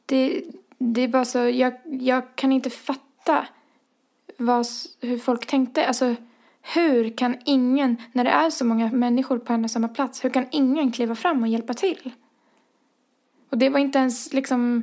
Det, 0.07 0.45
det 0.79 1.01
är 1.01 1.09
bara 1.09 1.25
så, 1.25 1.39
jag, 1.39 1.75
jag 1.85 2.37
kan 2.37 2.53
inte 2.53 2.71
fatta 2.71 3.47
vad, 4.39 4.67
hur 5.01 5.19
folk 5.19 5.47
tänkte. 5.47 5.87
Alltså, 5.87 6.15
hur 6.63 7.17
kan 7.17 7.37
ingen, 7.45 7.97
när 8.13 8.25
det 8.25 8.31
är 8.31 8.51
så 8.51 8.65
många 8.65 8.91
människor 8.91 9.39
på 9.39 9.53
en 9.53 9.65
och 9.65 9.71
samma 9.71 9.89
plats, 9.89 10.25
hur 10.25 10.31
kan 10.31 10.47
ingen 10.51 10.93
kliva 10.93 11.15
fram 11.15 11.43
och 11.43 11.49
hjälpa 11.49 11.75
till? 11.75 12.13
Och 13.51 13.59
det 13.59 13.69
var 13.69 13.79
inte 13.79 13.99
ens 13.99 14.33
liksom, 14.33 14.83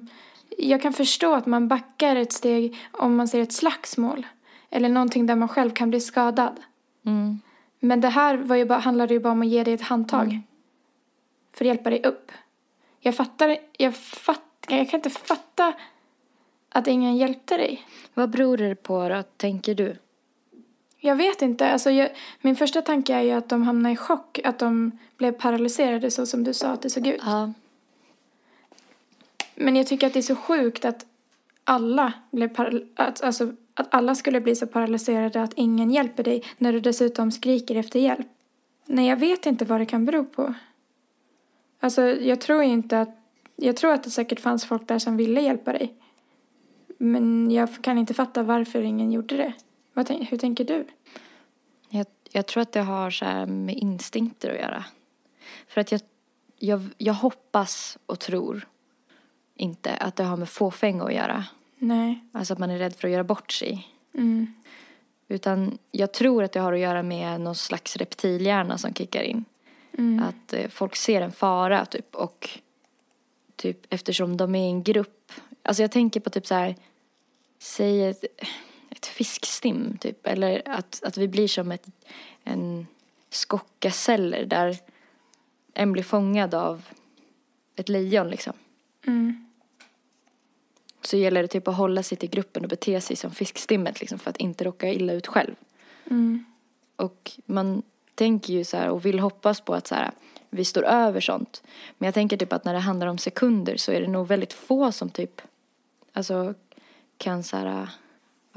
jag 0.57 0.81
kan 0.81 0.93
förstå 0.93 1.33
att 1.33 1.45
man 1.45 1.67
backar 1.67 2.15
ett 2.15 2.33
steg 2.33 2.77
om 2.91 3.15
man 3.15 3.27
ser 3.27 3.41
ett 3.41 3.53
slagsmål. 3.53 4.25
Eller 4.69 4.89
någonting 4.89 5.25
där 5.25 5.35
man 5.35 5.47
själv 5.47 5.69
kan 5.69 5.89
bli 5.89 5.99
skadad. 5.99 6.59
Mm. 7.05 7.39
Men 7.79 8.01
det 8.01 8.09
här 8.09 8.37
var 8.37 8.55
ju 8.55 8.65
bara, 8.65 8.79
handlade 8.79 9.13
ju 9.13 9.19
bara 9.19 9.33
om 9.33 9.41
att 9.41 9.47
ge 9.47 9.63
dig 9.63 9.73
ett 9.73 9.81
handtag. 9.81 10.41
För 11.53 11.65
att 11.65 11.67
hjälpa 11.67 11.89
dig 11.89 12.03
upp. 12.03 12.31
Jag 12.99 13.15
fattar, 13.15 13.57
jag 13.77 13.95
fattar, 13.95 14.77
jag 14.77 14.89
kan 14.89 14.97
inte 14.97 15.09
fatta 15.09 15.73
att 16.69 16.87
ingen 16.87 17.17
hjälpte 17.17 17.57
dig. 17.57 17.85
Vad 18.13 18.29
beror 18.29 18.57
det 18.57 18.75
på 18.75 19.09
då, 19.09 19.23
tänker 19.37 19.75
du? 19.75 19.95
Jag 20.99 21.15
vet 21.15 21.41
inte, 21.41 21.71
alltså 21.71 21.91
jag, 21.91 22.09
min 22.41 22.55
första 22.55 22.81
tanke 22.81 23.13
är 23.13 23.21
ju 23.21 23.31
att 23.31 23.49
de 23.49 23.63
hamnade 23.63 23.93
i 23.93 23.95
chock. 23.95 24.39
Att 24.43 24.59
de 24.59 24.91
blev 25.17 25.31
paralyserade 25.31 26.11
så 26.11 26.25
som 26.25 26.43
du 26.43 26.53
sa 26.53 26.67
att 26.67 26.81
det 26.81 26.89
såg 26.89 27.07
ut. 27.07 27.21
Ja. 27.25 27.53
Men 29.55 29.75
jag 29.75 29.87
tycker 29.87 30.07
att 30.07 30.13
det 30.13 30.19
är 30.19 30.21
så 30.21 30.35
sjukt 30.35 30.85
att 30.85 31.05
alla 31.63 32.13
blev 32.31 32.49
att, 32.95 33.23
alltså, 33.23 33.53
att 33.73 33.87
alla 33.93 34.15
skulle 34.15 34.41
bli 34.41 34.55
så 34.55 34.67
paralyserade 34.67 35.41
att 35.41 35.53
ingen 35.53 35.91
hjälper 35.91 36.23
dig 36.23 36.43
när 36.57 36.73
du 36.73 36.79
dessutom 36.79 37.31
skriker 37.31 37.75
efter 37.75 37.99
hjälp. 37.99 38.27
Nej, 38.85 39.07
jag 39.07 39.17
vet 39.17 39.45
inte 39.45 39.65
vad 39.65 39.81
det 39.81 39.85
kan 39.85 40.05
bero 40.05 40.25
på. 40.25 40.53
Alltså, 41.79 42.01
jag 42.01 42.41
tror 42.41 42.63
inte 42.63 43.01
att... 43.01 43.09
Jag 43.55 43.75
tror 43.75 43.93
att 43.93 44.03
det 44.03 44.09
säkert 44.09 44.39
fanns 44.39 44.65
folk 44.65 44.87
där 44.87 44.99
som 44.99 45.17
ville 45.17 45.41
hjälpa 45.41 45.73
dig. 45.73 45.93
Men 46.97 47.51
jag 47.51 47.69
kan 47.81 47.97
inte 47.97 48.13
fatta 48.13 48.43
varför 48.43 48.81
ingen 48.81 49.11
gjorde 49.11 49.37
det. 49.37 49.53
Vad, 49.97 50.09
hur 50.09 50.37
tänker 50.37 50.63
du? 50.63 50.87
Jag, 51.89 52.05
jag 52.31 52.45
tror 52.45 52.61
att 52.61 52.71
det 52.71 52.81
har 52.81 53.11
så 53.11 53.25
här 53.25 53.45
med 53.45 53.75
instinkter 53.75 54.49
att 54.49 54.59
göra. 54.59 54.85
För 55.67 55.81
att 55.81 55.91
jag, 55.91 56.01
jag, 56.59 56.89
jag 56.97 57.13
hoppas 57.13 57.97
och 58.05 58.19
tror 58.19 58.67
inte 59.55 59.93
att 59.93 60.15
det 60.15 60.23
har 60.23 60.37
med 60.37 60.49
fåfänga 60.49 61.03
att 61.03 61.13
göra. 61.13 61.45
Nej. 61.77 62.23
Alltså 62.31 62.53
att 62.53 62.59
man 62.59 62.71
är 62.71 62.77
rädd 62.77 62.95
för 62.95 63.07
att 63.07 63.11
göra 63.11 63.23
bort 63.23 63.51
sig. 63.51 63.87
Mm. 64.13 64.53
Utan 65.27 65.77
jag 65.91 66.13
tror 66.13 66.43
att 66.43 66.51
det 66.51 66.59
har 66.59 66.73
att 66.73 66.79
göra 66.79 67.03
med 67.03 67.41
någon 67.41 67.55
slags 67.55 67.97
reptilhjärna 67.97 68.77
som 68.77 68.93
kickar 68.93 69.21
in. 69.21 69.45
Mm. 69.97 70.23
Att 70.23 70.53
eh, 70.53 70.67
folk 70.67 70.95
ser 70.95 71.21
en 71.21 71.31
fara 71.31 71.85
typ 71.85 72.15
och 72.15 72.49
typ 73.55 73.93
eftersom 73.93 74.37
de 74.37 74.55
är 74.55 74.69
en 74.69 74.83
grupp. 74.83 75.31
Alltså 75.63 75.83
jag 75.83 75.91
tänker 75.91 76.19
på 76.19 76.29
typ 76.29 76.47
så 76.47 76.55
här, 76.55 76.75
säg 77.59 78.07
ett, 78.07 78.25
ett 78.97 79.05
fiskstim 79.05 79.97
typ. 80.01 80.27
Eller 80.27 80.61
att, 80.65 81.03
att 81.03 81.17
vi 81.17 81.27
blir 81.27 81.47
som 81.47 81.71
ett, 81.71 81.87
en 82.43 82.87
skocka 83.29 83.91
celler 83.91 84.45
där 84.45 84.77
en 85.73 85.91
blir 85.91 86.03
fångad 86.03 86.53
av 86.53 86.83
ett 87.75 87.89
lejon 87.89 88.29
liksom. 88.29 88.53
Mm. 89.07 89.45
Så 91.01 91.17
gäller 91.17 91.41
det 91.41 91.47
typ 91.47 91.67
att 91.67 91.75
hålla 91.75 92.03
sig 92.03 92.17
till 92.17 92.29
gruppen 92.29 92.63
och 92.63 92.69
bete 92.69 93.01
sig 93.01 93.15
som 93.15 93.31
fiskstimmet 93.31 93.99
liksom 93.99 94.19
för 94.19 94.29
att 94.29 94.37
inte 94.37 94.63
råka 94.63 94.89
illa 94.89 95.13
ut 95.13 95.27
själv. 95.27 95.55
Mm. 96.09 96.45
Och 96.95 97.31
man 97.45 97.83
tänker 98.15 98.53
ju 98.53 98.63
så 98.63 98.77
här 98.77 98.89
och 98.89 99.05
vill 99.05 99.19
hoppas 99.19 99.61
på 99.61 99.73
att 99.73 99.87
så 99.87 99.95
här, 99.95 100.11
vi 100.49 100.65
står 100.65 100.83
över 100.83 101.21
sånt. 101.21 101.63
Men 101.97 102.07
jag 102.07 102.13
tänker 102.13 102.37
typ 102.37 102.53
att 102.53 102.65
när 102.65 102.73
det 102.73 102.79
handlar 102.79 103.07
om 103.07 103.17
sekunder 103.17 103.77
så 103.77 103.91
är 103.91 104.01
det 104.01 104.07
nog 104.07 104.27
väldigt 104.27 104.53
få 104.53 104.91
som 104.91 105.09
typ 105.09 105.41
alltså 106.13 106.53
kan 107.17 107.43
så 107.43 107.57
här, 107.57 107.89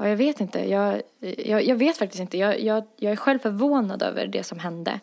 ja 0.01 0.09
jag 0.09 0.15
vet 0.17 0.41
inte, 0.41 0.69
jag, 0.69 1.01
jag, 1.45 1.63
jag 1.65 1.75
vet 1.75 1.97
faktiskt 1.97 2.21
inte. 2.21 2.37
Jag, 2.37 2.59
jag, 2.61 2.83
jag 2.97 3.11
är 3.11 3.15
själv 3.15 3.39
förvånad 3.39 4.03
över 4.03 4.27
det 4.27 4.43
som 4.43 4.59
hände. 4.59 4.99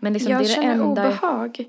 Men 0.00 0.12
liksom 0.12 0.32
jag 0.32 0.40
det 0.40 0.44
är 0.44 0.48
det 0.48 0.54
känner 0.54 0.72
enda... 0.72 0.86
obehag. 1.08 1.64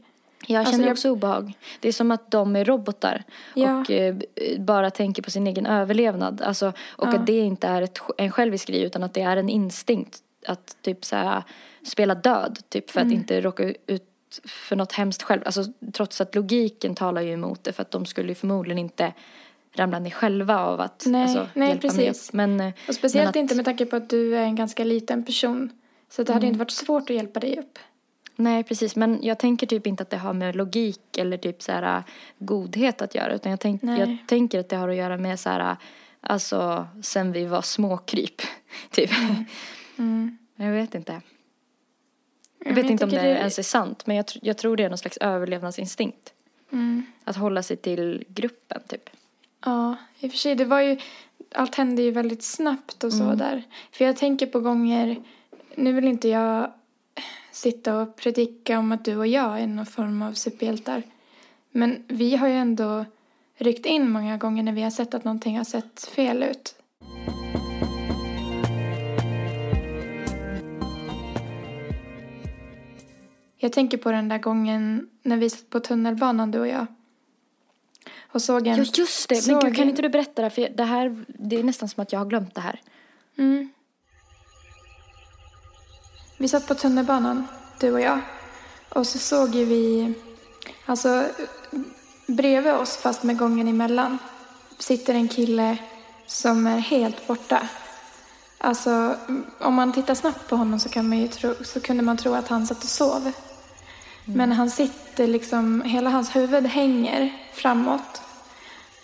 Jag 0.48 0.60
Alltså, 0.60 0.72
känner 0.72 0.86
jag- 0.86 0.92
också 0.94 1.10
obehag. 1.10 1.54
Det 1.80 1.88
är 1.88 1.92
som 1.92 2.12
att 2.12 2.32
de 2.32 2.56
är 2.56 2.66
robotar 2.66 3.24
Ja. 3.54 3.80
och 3.80 3.92
eh, 3.92 4.16
bara 4.60 4.90
tänker 4.90 5.22
på 5.22 5.32
sin 5.32 5.48
egen 5.48 5.66
överlevnad. 5.66 6.42
Alltså, 6.42 6.68
och 6.88 7.08
Ja. 7.08 7.16
att 7.18 7.26
det 7.26 7.40
inte 7.40 7.68
är 7.68 7.82
ett, 7.82 8.00
en 8.18 8.32
självisk 8.32 8.68
grej 8.68 8.82
utan 8.84 9.04
att 9.04 9.14
det 9.14 9.22
är 9.22 9.38
en 9.38 9.50
instinkt 9.50 10.18
att 10.48 10.78
typ 10.82 11.06
så 11.06 11.16
här, 11.16 11.44
spela 11.84 12.16
död. 12.16 12.60
Typ 12.70 12.90
för 12.90 13.00
att 13.00 13.06
Mm. 13.06 13.18
inte 13.18 13.42
råka 13.42 13.64
ut 13.88 14.04
för 14.46 14.76
något 14.76 14.92
hemskt 14.92 15.24
själv. 15.24 15.42
Alltså, 15.46 15.64
trots 15.94 16.22
att 16.22 16.36
logiken 16.36 16.96
talar 16.96 17.22
ju 17.22 17.32
emot 17.34 17.64
det 17.64 17.74
för 17.74 17.82
att 17.82 17.92
de 17.92 18.06
skulle 18.06 18.30
ju 18.30 18.36
förmodligen 18.36 18.78
inte 18.78 19.14
ramla 19.78 20.00
ner 20.00 20.10
själva 20.12 20.60
av 20.60 20.82
att 20.82 21.04
Nej, 21.08 21.24
alltså, 21.24 21.48
nej, 21.54 21.68
hjälpa 21.70 21.82
precis. 21.82 22.34
med. 22.34 22.50
Men, 22.50 22.68
eh, 22.68 22.74
Och 22.88 22.96
speciellt 22.96 23.24
Men 23.26 23.30
att- 23.30 23.36
inte 23.36 23.56
med 23.56 23.66
tanke 23.66 23.86
på 23.86 23.96
att 23.96 24.10
du 24.10 24.36
är 24.36 24.44
en 24.44 24.56
ganska 24.56 24.84
liten 24.84 25.24
person. 25.24 25.70
Så 26.10 26.24
det 26.24 26.34
hade 26.34 26.46
Mm. 26.46 26.54
inte 26.54 26.60
varit 26.60 26.72
svårt 26.72 27.10
att 27.10 27.16
hjälpa 27.16 27.40
dig 27.40 27.60
upp. 27.60 27.80
Nej, 28.36 28.64
precis. 28.64 28.96
Men 28.96 29.20
jag 29.22 29.40
tänker 29.40 29.68
typ 29.68 29.88
inte 29.88 30.04
att 30.04 30.10
det 30.10 30.18
har 30.18 30.34
med 30.34 30.56
logik 30.56 31.18
eller 31.18 31.38
typ 31.38 31.62
så 31.62 31.72
här 31.72 31.98
äh, 31.98 32.04
godhet 32.40 33.02
att 33.02 33.16
göra. 33.16 33.34
Utan 33.36 33.50
jag, 33.50 33.60
tänk, 33.60 33.82
Nej. 33.82 34.00
jag 34.00 34.18
tänker 34.28 34.60
att 34.60 34.70
det 34.70 34.76
har 34.76 34.90
att 34.90 34.96
göra 34.96 35.18
med 35.18 35.40
så 35.40 35.50
här, 35.50 35.72
äh, 35.72 35.78
alltså 36.22 36.88
sen 37.04 37.32
vi 37.32 37.46
var 37.46 37.62
småkryp. 37.62 38.42
Typ. 38.92 39.10
Mm. 39.98 40.38
Jag 40.56 40.72
vet 40.72 40.96
inte. 40.96 41.12
Jag 41.12 41.22
Ja, 42.72 42.76
vet 42.76 42.84
men 42.86 42.92
inte 42.92 43.04
om 43.04 43.10
det 43.10 43.16
tycker 43.16 43.36
ens 43.36 43.60
är 43.60 43.64
sant. 43.64 44.08
Men 44.08 44.16
jag, 44.16 44.26
tr- 44.26 44.40
jag 44.42 44.58
tror 44.58 44.78
det 44.78 44.84
är 44.84 44.90
någon 44.90 44.98
slags 44.98 45.18
överlevnadsinstinkt. 45.18 46.34
Mm. 46.72 47.06
Att 47.24 47.36
hålla 47.36 47.64
sig 47.64 47.78
till 47.78 48.24
gruppen 48.28 48.82
typ. 48.88 49.10
Ja, 49.66 49.96
i 50.20 50.28
och 50.28 50.32
för 50.32 50.38
sig. 50.38 50.56
Det 50.56 50.66
var 50.66 50.80
ju, 50.82 50.98
allt 51.56 51.76
hände 51.76 52.02
ju 52.02 52.12
väldigt 52.12 52.44
snabbt 52.44 53.04
och 53.04 53.14
så 53.14 53.24
Mm. 53.24 53.38
där. 53.38 53.64
För 53.92 54.06
jag 54.06 54.18
tänker 54.18 54.46
på 54.46 54.60
gånger, 54.60 55.22
nu 55.76 55.94
vill 55.94 56.06
inte 56.06 56.28
jag 56.30 56.72
sitta 57.52 58.02
och 58.02 58.16
predika 58.16 58.80
om 58.80 58.92
att 58.92 59.06
du 59.06 59.16
och 59.18 59.28
jag 59.28 59.62
är 59.62 59.68
någon 59.68 59.86
form 59.86 60.22
av 60.22 60.34
superhjältar. 60.34 61.04
Men 61.72 62.04
vi 62.08 62.36
har 62.36 62.48
ju 62.48 62.54
ändå 62.54 63.06
ryckt 63.58 63.86
in 63.86 64.10
många 64.10 64.38
gånger 64.38 64.64
när 64.64 64.72
vi 64.74 64.82
har 64.82 64.90
sett 64.92 65.14
att 65.14 65.24
någonting 65.24 65.58
har 65.58 65.64
sett 65.64 66.06
fel 66.06 66.44
ut. 66.44 66.76
Jag 73.58 73.74
tänker 73.74 73.98
på 73.98 74.12
den 74.12 74.30
där 74.30 74.38
gången 74.38 75.10
när 75.24 75.38
vi 75.38 75.50
satt 75.50 75.70
på 75.70 75.80
tunnelbanan, 75.80 76.52
du 76.52 76.60
och 76.60 76.68
jag. 76.68 76.86
Och 78.38 78.42
såg 78.42 78.68
en... 78.68 78.78
Ja, 78.78 78.86
just 78.94 79.30
det. 79.30 79.48
Men 79.48 79.60
gud, 79.60 79.76
kan 79.76 79.90
inte 79.90 80.02
du 80.02 80.10
berätta 80.10 80.42
det? 80.42 80.50
För 80.50 80.70
det 80.70 80.84
här, 80.84 81.26
det 81.28 81.56
är 81.56 81.64
nästan 81.64 81.90
som 81.90 82.02
att 82.02 82.12
jag 82.12 82.20
har 82.20 82.26
glömt 82.26 82.56
det 82.56 82.62
här. 82.62 82.82
Mm. 83.38 83.70
Vi 86.38 86.48
satt 86.48 86.68
på 86.68 86.76
tunnelbanan, 86.76 87.48
du 87.80 87.92
och 87.92 88.02
jag. 88.02 88.20
Och 88.90 89.08
så 89.08 89.18
såg 89.18 89.56
ju 89.56 89.66
vi, 89.66 90.14
alltså 90.86 91.26
bredvid 92.28 92.74
oss 92.74 92.98
fast 92.98 93.24
med 93.24 93.38
gången 93.38 93.68
emellan, 93.68 94.18
sitter 94.80 95.14
en 95.14 95.28
kille 95.28 95.78
som 96.26 96.68
är 96.68 96.80
helt 96.80 97.28
borta. 97.28 97.68
Alltså, 98.58 99.16
om 99.60 99.74
man 99.74 99.94
tittar 99.94 100.16
snabbt 100.16 100.50
på 100.50 100.56
honom 100.56 100.80
så, 100.80 100.90
kan 100.90 101.10
man 101.10 101.18
ju 101.18 101.28
tro, 101.28 101.56
så 101.64 101.80
kunde 101.80 102.04
man 102.04 102.18
tro 102.18 102.34
att 102.34 102.48
han 102.48 102.68
satt 102.68 102.84
och 102.84 102.90
sov. 102.90 103.32
Men 104.26 104.52
han 104.52 104.70
sitter 104.70 105.28
liksom, 105.28 105.82
hela 105.82 106.10
hans 106.10 106.36
huvud 106.36 106.66
hänger 106.66 107.34
framåt. 107.54 108.22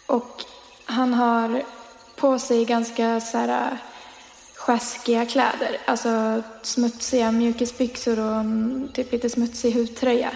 Och 0.06 0.44
han 0.86 1.14
har 1.14 1.64
på 2.16 2.40
sig 2.40 2.66
ganska 2.66 3.22
så 3.22 3.38
här 3.38 3.72
äh, 3.72 3.78
sjaskiga 4.56 5.26
kläder. 5.26 5.78
Alltså 5.86 6.44
smutsiga 6.62 7.32
mjukisbyxor 7.32 8.20
och 8.20 8.36
en 8.36 8.90
typ 8.94 9.12
lite 9.12 9.30
smutsig 9.30 9.74
hudtröja. 9.74 10.32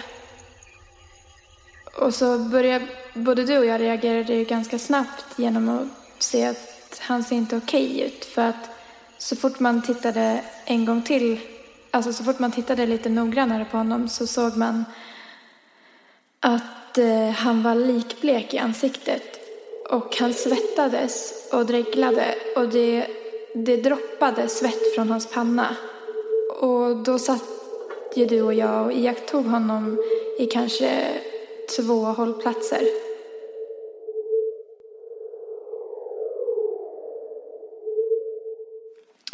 Och 2.00 2.14
så 2.14 2.38
började 2.38 2.86
både 3.14 3.44
du 3.44 3.58
och 3.58 3.66
jag 3.66 3.80
reagerade 3.80 4.34
ju 4.34 4.44
ganska 4.44 4.78
snabbt 4.78 5.24
genom 5.36 5.68
att 5.68 6.22
se 6.22 6.46
att 6.46 7.00
han 7.00 7.24
ser 7.24 7.36
inte 7.36 7.56
okej 7.56 8.00
ut. 8.00 8.24
För 8.24 8.42
att 8.42 8.70
så 9.18 9.36
fort 9.36 9.60
man 9.60 9.82
tittade 9.82 10.44
en 10.64 10.84
gång 10.84 11.02
till, 11.02 11.40
alltså 11.90 12.12
så 12.12 12.24
fort 12.24 12.38
man 12.38 12.52
tittade 12.52 12.86
lite 12.86 13.08
noggrannare 13.08 13.64
på 13.64 13.76
honom 13.76 14.08
så 14.08 14.26
såg 14.26 14.56
man 14.56 14.84
att 16.40 16.98
äh, 16.98 17.30
han 17.30 17.62
var 17.62 17.74
likblek 17.74 18.54
i 18.54 18.58
ansiktet. 18.58 19.37
Och 19.90 20.16
han 20.16 20.34
svettades 20.34 21.48
och 21.52 21.66
dreglade 21.66 22.34
och 22.56 22.68
det, 22.68 23.06
det 23.54 23.76
droppade 23.76 24.48
svett 24.48 24.94
från 24.94 25.10
hans 25.10 25.26
panna. 25.26 25.76
Och 26.60 26.96
då 26.96 27.18
satt 27.18 27.44
ju 28.14 28.26
du 28.26 28.42
och 28.42 28.54
jag 28.54 28.86
och 28.86 28.92
iakttog 28.92 29.44
honom 29.44 29.98
i 30.38 30.46
kanske 30.46 31.06
två 31.76 31.94
hållplatser. 31.94 32.82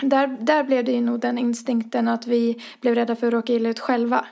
Där, 0.03 0.37
där 0.41 0.65
blev 0.65 0.85
det 0.85 0.93
ju 0.93 1.01
nog 1.01 1.21
den 1.21 1.39
instinkten 1.39 2.09
att 2.09 2.27
vi 2.27 2.63
blev 2.81 2.95
rädda 2.95 3.17
för 3.17 3.27
att 3.27 3.33
råka 3.33 3.53
illa 3.53 3.69
ut 3.69 3.81
själva. 3.81 4.27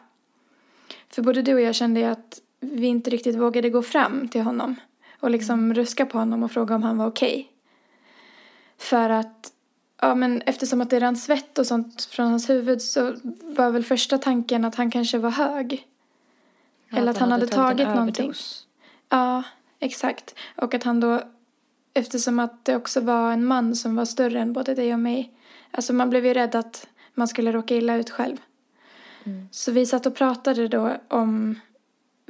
För 1.09 1.23
både 1.23 1.43
du 1.43 1.55
och 1.55 1.61
jag 1.61 1.75
kände 1.75 2.01
ju 2.01 2.07
att 2.07 2.41
vi 2.61 2.87
inte 2.87 3.11
riktigt 3.11 3.37
vågade 3.37 3.71
gå 3.71 3.83
fram 3.83 4.29
till 4.29 4.41
honom 4.41 4.77
och 5.23 5.31
liksom 5.31 5.75
ruska 5.75 6.07
på 6.07 6.19
honom 6.19 6.43
och 6.43 6.53
fråga 6.53 6.75
om 6.75 6.83
han 6.83 6.99
var 6.99 7.07
okej. 7.07 7.53
För 8.79 9.11
att, 9.11 9.53
ja 10.01 10.15
men 10.15 10.43
eftersom 10.43 10.81
att 10.81 10.91
det 10.91 11.01
rann 11.01 11.17
svett 11.17 11.59
och 11.59 11.67
sånt 11.67 12.05
från 12.05 12.27
hans 12.27 12.51
huvud 12.51 12.83
så 12.83 13.15
var 13.43 13.71
väl 13.71 13.85
första 13.85 14.19
tanken 14.19 14.65
att 14.65 14.75
han 14.75 14.91
kanske 14.91 15.19
var 15.19 15.31
hög. 15.31 15.87
Eller 16.91 17.11
att 17.11 17.19
han 17.19 17.33
hade 17.33 17.47
tagit 17.47 17.87
en 17.87 17.95
någonting. 17.95 18.33
Ja, 19.09 19.43
exakt. 19.79 20.35
Och 20.57 20.75
att 20.75 20.85
han 20.85 21.01
då, 21.01 21.23
eftersom 21.95 22.39
att 22.39 22.65
det 22.65 22.77
också 22.77 23.01
var 23.01 23.33
en 23.33 23.45
man 23.45 23.77
som 23.77 23.97
var 23.97 24.05
större 24.05 24.41
än 24.41 24.53
både 24.53 24.75
dig 24.75 24.93
och 24.93 25.01
mig. 25.01 25.33
Alltså 25.71 25.93
man 25.93 26.11
blev 26.11 26.27
ju 26.27 26.35
rädd 26.35 26.55
att 26.55 26.89
man 27.15 27.29
skulle 27.29 27.53
råka 27.53 27.75
illa 27.75 27.97
ut 27.97 28.11
själv. 28.11 28.37
Mm. 29.25 29.49
Så 29.51 29.73
vi 29.73 29.87
satt 29.87 30.07
och 30.07 30.15
pratade 30.15 30.69
då 30.69 30.97
om 31.09 31.61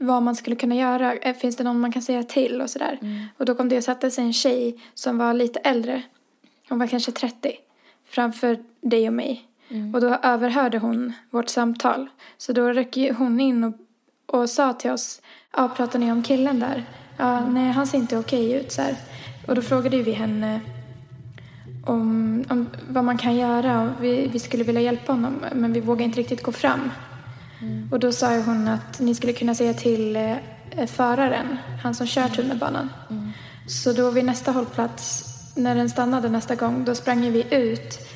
vad 0.03 0.23
man 0.23 0.37
skulle 0.37 0.57
kunna 0.57 0.75
göra. 0.75 1.15
Eh, 1.15 1.35
Finns 1.35 1.57
det 1.57 1.65
någon 1.65 1.81
man 1.81 1.93
kan 1.93 2.03
säga 2.03 2.23
till 2.23 2.61
och 2.61 2.71
sådär. 2.71 2.99
Mm. 3.03 3.25
Och 3.37 3.45
då 3.45 3.55
kom 3.55 3.69
det 3.69 3.77
och 3.77 3.85
satte 3.85 4.11
sig 4.11 4.25
en 4.25 4.33
tjej 4.33 4.79
som 4.95 5.19
var 5.19 5.35
lite 5.35 5.59
äldre. 5.59 6.03
Hon 6.69 6.79
var 6.79 6.87
kanske 6.87 7.13
30. 7.13 7.53
Framför 8.09 8.59
dig 8.81 9.09
och 9.09 9.15
mig. 9.15 9.45
Mm. 9.69 9.95
Och 9.95 10.01
då 10.01 10.07
överhörde 10.23 10.79
hon 10.79 11.13
vårt 11.31 11.49
samtal. 11.49 12.09
Så 12.39 12.53
då 12.53 12.73
rök 12.73 12.97
hon 13.19 13.41
in 13.41 13.65
och, 13.65 13.75
och 14.27 14.51
sa 14.51 14.73
till 14.73 14.91
oss. 14.91 15.23
Ja, 15.57 15.69
pratar 15.77 15.99
ni 15.99 16.13
om 16.13 16.23
killen 16.23 16.61
där? 16.61 16.85
Ja, 17.17 17.47
nej, 17.47 17.73
han 17.73 17.87
ser 17.87 17.99
inte 17.99 18.19
okej 18.19 18.53
ut 18.53 18.73
så 18.73 18.83
här. 18.83 18.97
Och 19.49 19.55
då 19.55 19.63
frågade 19.63 20.03
vi 20.03 20.13
henne 20.13 20.61
om, 21.87 22.45
om 22.49 22.69
vad 22.89 23.05
man 23.05 23.19
kan 23.19 23.37
göra. 23.37 23.95
Vi, 24.01 24.29
vi 24.33 24.39
skulle 24.39 24.65
vilja 24.65 24.81
hjälpa 24.81 25.13
honom, 25.13 25.45
men 25.55 25.73
vi 25.73 25.81
vågade 25.81 26.05
inte 26.05 26.21
riktigt 26.21 26.43
gå 26.43 26.53
fram. 26.53 26.91
Och 27.91 28.01
då 28.01 28.13
sa 28.13 28.39
hon 28.39 28.69
att 28.69 29.01
ni 29.01 29.15
skulle 29.15 29.33
kunna 29.33 29.55
säga 29.55 29.75
till 29.75 30.17
eh, 30.17 30.87
föraren, 30.87 31.57
han 31.83 31.95
som 31.95 32.07
kör 32.07 32.29
tunnelbanan. 32.29 32.89
Så 33.67 33.93
då 33.93 34.11
vid 34.11 34.25
nästa 34.25 34.53
hållplats, 34.53 35.25
när 35.57 35.75
den 35.75 35.91
stannade 35.91 36.29
nästa 36.29 36.55
gång, 36.55 36.85
då 36.85 36.95
sprang 36.95 37.33
vi 37.33 37.55
ut 37.55 38.09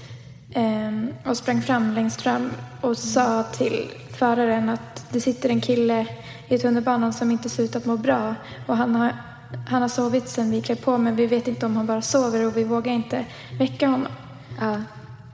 ehm, 0.54 1.08
och 1.24 1.36
sprang 1.36 1.62
fram 1.62 1.94
längst 1.94 2.22
fram 2.22 2.50
och 2.80 2.98
sa 2.98 3.42
till 3.42 3.90
föraren 4.18 4.68
att 4.68 5.06
det 5.10 5.20
sitter 5.20 5.48
en 5.48 5.60
kille 5.60 6.06
i 6.48 6.58
tunnelbanan 6.58 7.12
som 7.12 7.30
inte 7.30 7.48
ser 7.48 7.62
ut 7.62 7.76
att 7.76 7.84
må 7.84 7.96
bra. 7.96 8.34
Och 8.66 8.76
han 8.76 8.94
har, 8.94 9.12
han 9.68 9.82
har 9.82 9.88
sovit 9.88 10.28
sen 10.28 10.50
vi 10.50 10.62
klev 10.62 10.76
på 10.76 10.98
men 10.98 11.16
vi 11.16 11.26
vet 11.26 11.48
inte 11.48 11.66
om 11.66 11.76
han 11.76 11.86
bara 11.86 12.02
sover 12.02 12.46
och 12.46 12.56
vi 12.56 12.64
vågar 12.64 12.92
inte 12.92 13.24
väcka 13.58 13.88
honom. 13.88 14.12
Ja. 14.60 14.76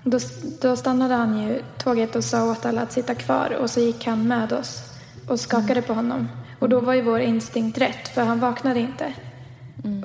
Då, 0.05 0.19
då 0.61 0.77
stannade 0.77 1.15
han 1.15 1.43
ju 1.43 1.63
tåget 1.79 2.17
och 2.17 2.25
sa 2.25 2.51
åt 2.51 2.67
alla 2.67 2.83
att 2.83 2.93
sitta 2.93 3.15
kvar 3.15 3.57
och 3.61 3.71
så 3.71 3.81
gick 3.81 4.07
han 4.07 4.29
med 4.29 4.53
oss 4.53 4.83
och 5.29 5.41
skakade 5.41 5.83
på 5.83 5.95
honom. 5.95 6.29
Och 6.59 6.69
då 6.69 6.81
var 6.81 6.95
ju 6.95 7.03
vår 7.03 7.21
instinkt 7.21 7.79
rätt 7.79 8.09
för 8.09 8.23
han 8.23 8.41
vaknade 8.41 8.81
inte. 8.81 9.13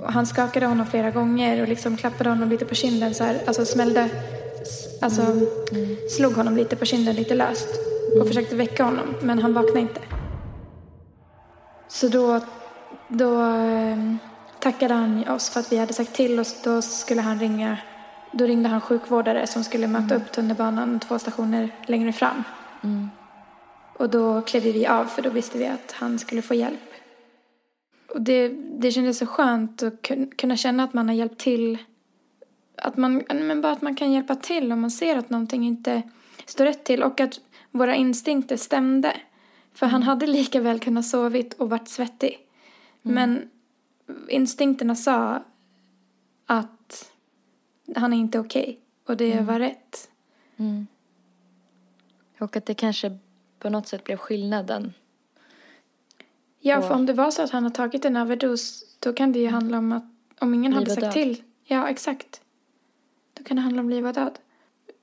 Och 0.02 0.14
han 0.14 0.26
skakade 0.26 0.66
honom 0.66 0.86
flera 0.86 1.12
gånger 1.12 1.62
och 1.62 1.68
liksom 1.68 1.98
klappade 1.98 2.30
honom 2.30 2.50
lite 2.50 2.66
på 2.66 2.76
kinden 2.76 3.14
så 3.14 3.24
här, 3.24 3.42
alltså 3.48 3.66
smällde, 3.66 4.10
alltså 5.02 5.22
slog 6.10 6.34
honom 6.34 6.58
lite 6.58 6.76
på 6.76 6.86
kinden 6.86 7.16
lite 7.16 7.36
löst 7.36 7.68
och 8.22 8.28
försökte 8.28 8.56
väcka 8.56 8.84
honom 8.84 9.16
men 9.22 9.40
han 9.40 9.54
vaknade 9.54 9.80
inte. 9.80 10.02
Så 11.88 12.08
då, 12.08 12.42
då 13.08 13.42
eh, 13.42 14.16
tackade 14.60 14.94
han 14.94 15.28
oss 15.28 15.50
för 15.50 15.60
att 15.60 15.72
vi 15.72 15.78
hade 15.78 15.94
sagt 15.94 16.16
till 16.16 16.40
och 16.40 16.46
då 16.64 16.82
skulle 16.82 17.22
han 17.22 17.40
ringa 17.40 17.78
då 18.32 18.46
ringde 18.46 18.70
han 18.70 18.82
sjukvårdare 18.82 19.48
som 19.48 19.64
skulle 19.64 19.88
möta 19.88 20.16
upp 20.16 20.32
tunnelbanan 20.32 21.00
två 21.00 21.20
stationer 21.20 21.70
längre 21.86 22.14
fram. 22.14 22.44
Och 23.98 24.10
då 24.10 24.42
klev 24.42 24.64
vi 24.64 24.88
av 24.88 25.06
för 25.06 25.22
då 25.22 25.30
visste 25.30 25.58
vi 25.58 25.68
att 25.68 25.92
han 25.92 26.20
skulle 26.20 26.42
få 26.42 26.54
hjälp. 26.54 26.80
och 28.14 28.22
det, 28.22 28.48
det 28.80 28.92
kändes 28.92 29.18
så 29.18 29.26
skönt 29.26 29.84
att 29.84 30.02
kun- 30.02 30.32
kunna 30.36 30.56
känna 30.58 30.84
att 30.84 30.94
man 30.94 31.08
har 31.08 31.16
hjälpt 31.16 31.40
till. 31.40 31.78
Att 32.76 32.98
man, 32.98 33.24
men 33.30 33.62
bara 33.62 33.72
att 33.72 33.82
man 33.82 33.96
kan 33.96 34.12
hjälpa 34.12 34.36
till 34.36 34.72
om 34.72 34.82
man 34.82 34.92
ser 34.92 35.18
att 35.18 35.30
någonting 35.30 35.68
inte 35.68 36.02
står 36.46 36.66
rätt 36.66 36.84
till 36.84 37.04
och 37.04 37.20
att 37.20 37.40
våra 37.72 37.96
instinkter 37.96 38.58
stämde. 38.58 39.14
För 39.74 39.86
han 39.86 40.04
hade 40.04 40.28
lika 40.28 40.62
väl 40.62 40.80
kunnat 40.80 41.06
sovit 41.06 41.54
och 41.54 41.70
varit 41.70 41.88
svettig. 41.88 42.38
Men 43.02 43.50
instinkterna 44.30 44.96
sa 44.96 45.44
att 46.46 46.77
han 47.96 48.14
är 48.14 48.18
inte 48.18 48.40
okej 48.40 48.80
och 49.06 49.18
det 49.18 49.42
var 49.42 49.60
rätt. 49.60 50.10
Mm. 50.58 50.88
Och 52.40 52.56
att 52.56 52.66
det 52.66 52.74
kanske 52.74 53.18
på 53.60 53.70
något 53.70 53.88
sätt 53.88 54.04
blev 54.04 54.18
skillnaden. 54.18 54.94
Ja, 56.60 56.78
Och- 56.78 56.84
för 56.84 56.94
om 56.94 57.06
det 57.06 57.14
var 57.14 57.32
så 57.32 57.42
att 57.42 57.50
han 57.52 57.64
har 57.64 57.70
tagit 57.70 58.06
en 58.06 58.18
överdos 58.18 58.84
då 59.00 59.14
kan 59.14 59.32
det 59.32 59.40
ju 59.40 59.48
handla 59.48 59.78
om 59.78 59.92
att 59.92 60.04
om 60.40 60.54
ingen 60.54 60.72
Liv 60.72 60.80
hade 60.80 60.90
sagt 60.90 61.02
död. 61.02 61.12
till. 61.14 61.44
Ja, 61.64 61.90
exakt. 61.90 62.42
Då 63.34 63.44
kan 63.44 63.56
det 63.58 63.62
handla 63.64 63.82
om 63.82 63.90
liv 63.90 64.08
och 64.08 64.14
död. 64.14 64.40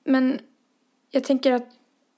Men 0.04 0.38
jag 1.10 1.24
tänker 1.24 1.52
att 1.52 1.66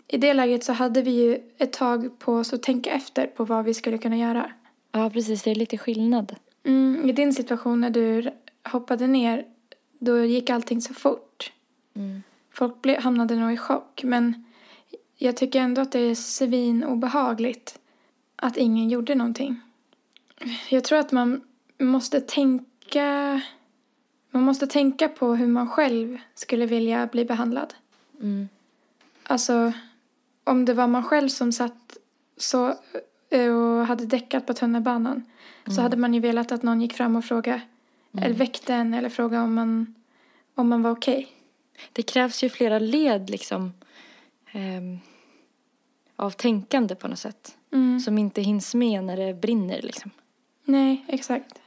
i 0.09 0.19
det 0.19 0.35
läget 0.35 0.65
så 0.65 0.73
hade 0.73 1.03
vi 1.03 1.11
ju 1.11 1.51
ett 1.59 1.73
tag 1.73 2.19
på 2.19 2.33
oss 2.35 2.53
att 2.53 2.63
tänka 2.63 2.91
efter 2.91 3.27
på 3.27 3.45
vad 3.45 3.65
vi 3.65 3.75
skulle 3.75 3.99
kunna 3.99 4.17
göra. 4.17 4.53
Ja, 4.93 5.11
precis. 5.11 5.43
Det 5.43 5.51
är 5.51 5.55
lite 5.55 5.79
skillnad. 5.79 6.37
Mm, 6.65 7.09
I 7.09 7.13
din 7.13 7.33
situation 7.33 7.81
när 7.81 7.91
du 7.91 8.31
hoppade 8.65 9.07
ner, 9.07 9.45
då 10.07 10.25
gick 10.25 10.51
allting 10.51 10.81
så 10.81 10.95
fort. 10.95 11.53
Mm. 11.95 12.23
Folk 12.51 12.83
ble, 12.83 13.01
hamnade 13.01 13.37
nog 13.37 13.53
i 13.53 13.57
chock, 13.57 14.03
men 14.05 14.45
jag 15.17 15.37
tycker 15.37 15.61
ändå 15.61 15.83
att 15.83 15.93
det 15.93 15.99
är 15.99 16.15
svin 16.15 16.85
obehagligt 16.85 17.79
att 18.37 18.57
ingen 18.57 18.89
gjorde 18.89 19.15
någonting. 19.15 19.61
Jag 20.69 20.85
tror 20.85 20.99
att 20.99 21.13
man 21.13 21.41
måste 21.79 22.21
tänka... 22.21 23.41
Man 24.31 24.43
måste 24.43 24.67
tänka 24.67 25.09
på 25.09 25.35
hur 25.35 25.47
man 25.47 25.69
själv 25.69 26.19
skulle 26.35 26.67
vilja 26.67 27.07
bli 27.07 27.25
behandlad. 27.25 27.75
Mm. 28.21 28.49
Alltså, 29.23 29.73
om 30.45 30.65
det 30.65 30.75
var 30.75 30.87
man 30.87 31.05
själv 31.05 31.29
som 31.29 31.53
satt 31.53 31.97
så 32.37 32.75
eh, 33.31 33.55
och 33.55 33.87
hade 33.87 34.07
däckat 34.07 34.47
på 34.47 34.55
tunnelbanan 34.55 35.25
så 35.67 35.81
hade 35.81 35.97
man 35.97 36.15
ju 36.15 36.21
velat 36.21 36.53
att 36.53 36.63
någon 36.63 36.81
gick 36.81 36.93
fram 36.93 37.17
och 37.17 37.25
frågade, 37.25 37.61
eller 38.13 38.35
väckte 38.35 38.75
en 38.75 38.95
eller 38.95 39.09
frågade 39.09 39.45
om 39.45 39.55
man, 39.55 39.95
om 40.55 40.69
man 40.69 40.83
var 40.83 40.91
okej. 40.91 41.29
Det 41.93 42.03
krävs 42.03 42.45
ju 42.45 42.49
flera 42.49 42.79
led 42.79 43.31
liksom 43.31 43.73
ehm, 44.53 44.99
av 46.17 46.31
tänkande 46.31 46.95
på 46.95 47.09
något 47.09 47.19
sätt. 47.19 47.57
Mm. 47.73 48.01
Som 48.01 48.19
inte 48.19 48.43
hinns 48.43 48.75
med 48.75 49.05
när 49.05 49.17
det 49.17 49.35
brinner 49.35 49.83
liksom. 49.83 50.11
Nej, 50.65 51.05
exakt. 51.09 51.61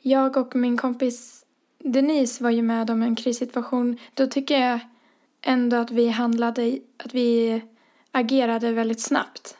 Jag 0.00 0.36
och 0.36 0.56
min 0.56 0.76
kompis 0.76 1.44
Denise 1.78 2.44
var 2.44 2.50
ju 2.50 2.62
med 2.62 2.90
om 2.90 3.02
en 3.02 3.16
krissituation. 3.16 3.98
Då 4.14 4.26
tycker 4.26 4.60
jag 4.60 4.80
ändå 5.42 5.76
att 5.76 5.90
vi 5.90 6.08
handlade, 6.08 6.78
att 6.96 7.14
vi 7.14 7.60
agerade 8.12 8.72
väldigt 8.72 9.00
snabbt. 9.00 9.56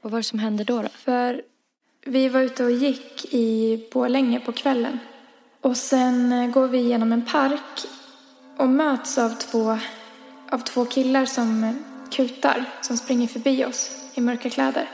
Vad 0.00 0.12
var 0.12 0.18
det 0.18 0.24
som 0.24 0.38
hände 0.38 0.64
då? 0.64 0.82
då? 0.82 0.88
För 0.88 1.42
vi 2.04 2.28
var 2.28 2.40
ute 2.40 2.64
och 2.64 2.70
gick 2.70 3.34
i 3.34 3.88
Borlänge 3.92 4.40
på 4.40 4.52
kvällen. 4.52 4.98
Och 5.66 5.76
sen 5.76 6.32
eh, 6.32 6.50
går 6.50 6.68
vi 6.68 6.78
genom 6.78 7.12
en 7.12 7.22
park 7.22 7.86
och 8.56 8.68
möts 8.68 9.18
av 9.18 9.30
två, 9.30 9.78
av 10.50 10.58
två 10.58 10.84
killar 10.84 11.24
som 11.24 11.64
eh, 11.64 11.72
kutar, 12.10 12.64
som 12.80 12.96
springer 12.96 13.26
förbi 13.26 13.64
oss 13.64 13.90
i 14.14 14.20
mörka 14.20 14.50
kläder. 14.50 14.88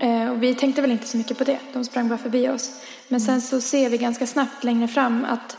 Eh, 0.00 0.30
och 0.30 0.42
vi 0.42 0.54
tänkte 0.54 0.82
väl 0.82 0.90
inte 0.90 1.06
så 1.06 1.16
mycket 1.16 1.38
på 1.38 1.44
det, 1.44 1.58
de 1.72 1.84
sprang 1.84 2.08
bara 2.08 2.18
förbi 2.18 2.48
oss. 2.48 2.80
Men 3.08 3.20
sen 3.20 3.40
så 3.40 3.60
ser 3.60 3.90
vi 3.90 3.98
ganska 3.98 4.26
snabbt 4.26 4.64
längre 4.64 4.88
fram 4.88 5.24
att 5.24 5.56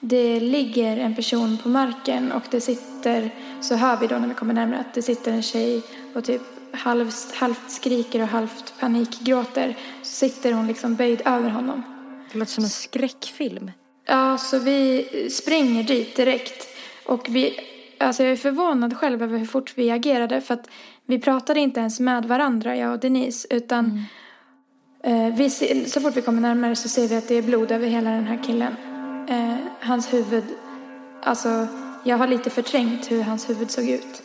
det 0.00 0.40
ligger 0.40 0.96
en 0.96 1.14
person 1.14 1.58
på 1.62 1.68
marken 1.68 2.32
och 2.32 2.44
det 2.50 2.60
sitter, 2.60 3.34
så 3.60 3.74
hör 3.74 3.96
vi 3.96 4.06
då 4.06 4.18
när 4.18 4.28
vi 4.28 4.34
kommer 4.34 4.54
närmare 4.54 4.80
att 4.80 4.94
det 4.94 5.02
sitter 5.02 5.32
en 5.32 5.42
tjej 5.42 5.82
och 6.14 6.24
typ 6.24 6.42
halvt, 6.72 7.34
halvt 7.34 7.70
skriker 7.70 8.22
och 8.22 8.28
halvt 8.28 8.74
panikgråter. 8.80 9.76
Så 10.02 10.14
sitter 10.14 10.52
hon 10.52 10.66
liksom 10.66 10.94
böjd 10.94 11.22
över 11.24 11.50
honom. 11.50 11.82
Det 12.32 12.38
låter 12.38 12.52
som 12.52 12.64
en 12.64 12.70
skräckfilm. 12.70 13.70
Ja, 14.10 14.38
så 14.38 14.58
vi 14.58 15.06
springer 15.30 15.82
dit 15.82 16.16
direkt. 16.16 16.68
Och 17.04 17.26
vi, 17.28 17.60
alltså 17.98 18.22
jag 18.22 18.32
är 18.32 18.36
förvånad 18.36 18.96
själv 18.96 19.22
över 19.22 19.38
hur 19.38 19.46
fort 19.46 19.72
vi 19.76 19.90
agerade 19.90 20.40
för 20.40 20.54
att 20.54 20.70
vi 21.06 21.18
pratade 21.18 21.60
inte 21.60 21.80
ens 21.80 22.00
med 22.00 22.24
varandra, 22.24 22.76
jag 22.76 22.92
och 22.92 22.98
Denise, 23.00 23.48
utan 23.50 24.02
eh, 25.02 25.34
vi 25.36 25.50
ser, 25.50 25.84
så 25.84 26.00
fort 26.00 26.16
vi 26.16 26.22
kommer 26.22 26.40
närmare 26.40 26.76
så 26.76 26.88
ser 26.88 27.08
vi 27.08 27.16
att 27.16 27.28
det 27.28 27.34
är 27.34 27.42
blod 27.42 27.70
över 27.72 27.86
hela 27.88 28.10
den 28.10 28.24
här 28.26 28.42
killen. 28.46 28.74
Eh, 29.28 29.56
hans 29.80 30.12
huvud, 30.12 30.44
alltså 31.22 31.66
jag 32.04 32.16
har 32.16 32.26
lite 32.26 32.50
förträngt 32.50 33.10
hur 33.10 33.22
hans 33.22 33.50
huvud 33.50 33.70
såg 33.70 33.88
ut. 33.88 34.22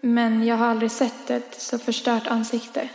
Men 0.00 0.46
jag 0.46 0.56
har 0.56 0.66
aldrig 0.66 0.90
sett 0.90 1.30
ett 1.30 1.54
så 1.60 1.78
förstört 1.78 2.26
ansikte. 2.26 2.88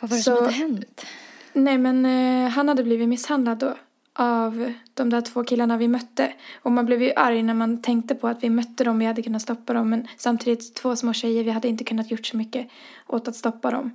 Vad 0.00 0.10
var 0.10 0.16
det 0.16 0.22
Så- 0.22 0.36
som 0.36 0.44
hade 0.44 0.56
hänt? 0.56 1.06
Nej, 1.52 1.78
men 1.78 2.06
eh, 2.06 2.50
han 2.50 2.68
hade 2.68 2.84
blivit 2.84 3.08
misshandlad 3.08 3.58
då 3.58 3.74
av 4.12 4.72
de 4.94 5.10
där 5.10 5.20
två 5.20 5.44
killarna 5.44 5.76
vi 5.76 5.88
mötte. 5.88 6.32
Och 6.62 6.72
man 6.72 6.86
blev 6.86 7.02
ju 7.02 7.12
arg 7.16 7.42
när 7.42 7.54
man 7.54 7.82
tänkte 7.82 8.14
på 8.14 8.28
att 8.28 8.42
vi 8.42 8.50
mötte 8.50 8.84
dem, 8.84 8.98
vi 8.98 9.06
hade 9.06 9.22
kunnat 9.22 9.42
stoppa 9.42 9.72
dem. 9.72 9.90
Men 9.90 10.08
samtidigt 10.16 10.74
två 10.74 10.96
små 10.96 11.12
tjejer, 11.12 11.44
vi 11.44 11.50
hade 11.50 11.68
inte 11.68 11.84
kunnat 11.84 12.10
gjort 12.10 12.26
så 12.26 12.36
mycket 12.36 12.68
åt 13.06 13.28
att 13.28 13.36
stoppa 13.36 13.70
dem. 13.70 13.90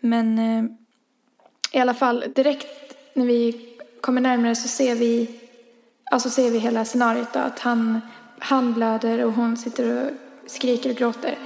Men 0.00 0.38
eh, 0.38 0.64
i 1.72 1.78
alla 1.78 1.94
fall, 1.94 2.24
direkt 2.34 2.94
när 3.14 3.26
vi 3.26 3.68
kommer 4.00 4.20
närmare 4.20 4.54
så 4.54 4.68
ser 4.68 4.94
vi, 4.94 5.30
alltså 6.10 6.30
ser 6.30 6.50
vi 6.50 6.58
hela 6.58 6.84
scenariot 6.84 7.32
då, 7.32 7.38
att 7.38 7.58
han, 7.58 8.00
han 8.38 8.74
blöder 8.74 9.24
och 9.24 9.32
hon 9.32 9.56
sitter 9.56 10.04
och 10.04 10.10
skriker 10.46 10.90
och 10.90 10.96
gråter. 10.96 11.38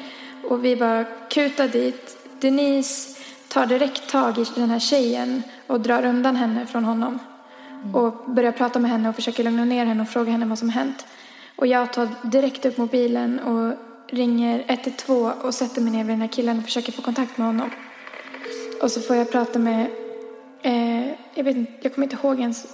Och 0.49 0.65
vi 0.65 0.77
bara 0.77 1.05
kutar 1.31 1.69
dit. 1.69 2.19
Denise 2.41 3.19
tar 3.49 3.67
direkt 3.67 4.11
tag 4.11 4.39
i 4.39 4.45
den 4.55 4.71
här 4.71 4.79
tjejen 4.79 5.43
och 5.67 5.81
drar 5.81 6.05
undan 6.05 6.37
henne 6.37 6.67
från 6.67 6.85
honom. 6.85 7.19
Mm. 7.83 7.95
Och 7.95 8.31
börjar 8.31 8.53
prata 8.53 8.79
med 8.79 8.91
henne 8.91 9.09
och 9.09 9.15
försöker 9.15 9.45
lugna 9.45 9.65
ner 9.65 9.87
henne 9.87 10.03
och 10.03 10.09
fråga 10.09 10.33
henne 10.33 10.47
vad 10.47 10.59
som 10.59 10.69
hänt. 10.69 11.07
Och 11.57 11.67
jag 11.67 11.93
tar 11.93 12.09
direkt 12.23 12.65
upp 12.65 12.79
mobilen 12.79 13.41
och 13.41 13.75
ringer 14.11 14.65
112 14.69 15.33
och 15.43 15.55
sätter 15.55 15.81
mig 15.81 15.93
ner 15.93 16.05
vid 16.05 16.13
den 16.13 16.21
här 16.21 16.29
killen 16.29 16.59
och 16.59 16.65
försöker 16.65 16.93
få 16.93 17.03
kontakt 17.03 17.39
med 17.39 17.47
honom. 17.47 17.71
Och 18.83 18.91
så 18.91 19.01
får 19.01 19.17
jag 19.17 19.33
prata 19.33 19.59
med, 19.59 19.87
eh, 20.63 21.07
jag 21.35 21.45
vet 21.45 21.57
inte, 21.57 21.73
jag 21.81 21.95
kommer 21.95 22.07
inte 22.07 22.17
ihåg 22.17 22.41
ens 22.41 22.67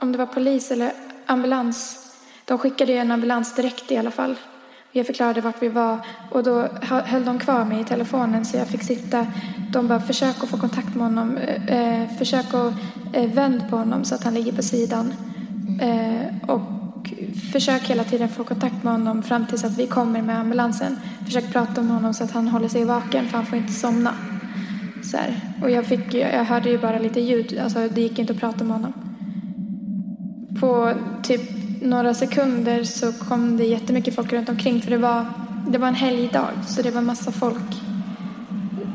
om 0.00 0.12
det 0.12 0.18
var 0.18 0.26
polis 0.26 0.70
eller 0.70 0.92
ambulans. 1.26 1.98
De 2.44 2.58
skickade 2.58 2.92
ju 2.92 2.98
en 2.98 3.10
ambulans 3.10 3.54
direkt 3.54 3.92
i 3.92 3.96
alla 3.96 4.10
fall. 4.10 4.36
Jag 4.96 5.06
förklarade 5.06 5.40
vart 5.40 5.62
vi 5.62 5.68
var 5.68 5.98
och 6.30 6.42
då 6.42 6.68
höll 6.80 7.24
de 7.24 7.38
kvar 7.38 7.64
mig 7.64 7.80
i 7.80 7.84
telefonen 7.84 8.44
så 8.44 8.56
jag 8.56 8.68
fick 8.68 8.82
sitta. 8.82 9.26
De 9.72 9.88
bara 9.88 10.00
försök 10.00 10.42
att 10.42 10.48
få 10.48 10.56
kontakt 10.56 10.94
med 10.94 11.04
honom, 11.04 11.36
eh, 11.36 12.02
eh, 12.02 12.08
försök 12.18 12.54
att 12.54 12.74
eh, 13.12 13.30
vänd 13.30 13.70
på 13.70 13.76
honom 13.76 14.04
så 14.04 14.14
att 14.14 14.24
han 14.24 14.34
ligger 14.34 14.52
på 14.52 14.62
sidan. 14.62 15.12
Eh, 15.80 16.50
och 16.50 16.60
försök 17.52 17.82
hela 17.82 18.04
tiden 18.04 18.28
få 18.28 18.44
kontakt 18.44 18.82
med 18.82 18.92
honom 18.92 19.22
fram 19.22 19.46
tills 19.46 19.64
att 19.64 19.78
vi 19.78 19.86
kommer 19.86 20.22
med 20.22 20.38
ambulansen. 20.38 20.98
Försök 21.24 21.52
prata 21.52 21.82
med 21.82 21.92
honom 21.92 22.14
så 22.14 22.24
att 22.24 22.30
han 22.30 22.48
håller 22.48 22.68
sig 22.68 22.84
vaken 22.84 23.28
för 23.28 23.36
han 23.36 23.46
får 23.46 23.58
inte 23.58 23.72
somna. 23.72 24.14
Så 25.02 25.16
här. 25.16 25.40
Och 25.62 25.70
jag, 25.70 25.86
fick, 25.86 26.14
jag 26.14 26.44
hörde 26.44 26.70
ju 26.70 26.78
bara 26.78 26.98
lite 26.98 27.20
ljud, 27.20 27.58
alltså 27.64 27.88
det 27.88 28.00
gick 28.00 28.18
inte 28.18 28.32
att 28.32 28.40
prata 28.40 28.64
med 28.64 28.76
honom. 28.76 28.92
På 30.60 30.92
typ 31.22 31.63
några 31.84 32.14
sekunder 32.14 32.84
så 32.84 33.12
kom 33.12 33.56
det 33.56 33.64
jättemycket 33.64 34.14
folk 34.14 34.32
runt 34.32 34.48
omkring 34.48 34.82
för 34.82 34.90
det 34.90 34.98
var, 34.98 35.26
det 35.68 35.78
var 35.78 35.88
en 35.88 35.94
helgdag 35.94 36.50
så 36.66 36.82
det 36.82 36.90
var 36.90 37.02
massa 37.02 37.32
folk 37.32 37.82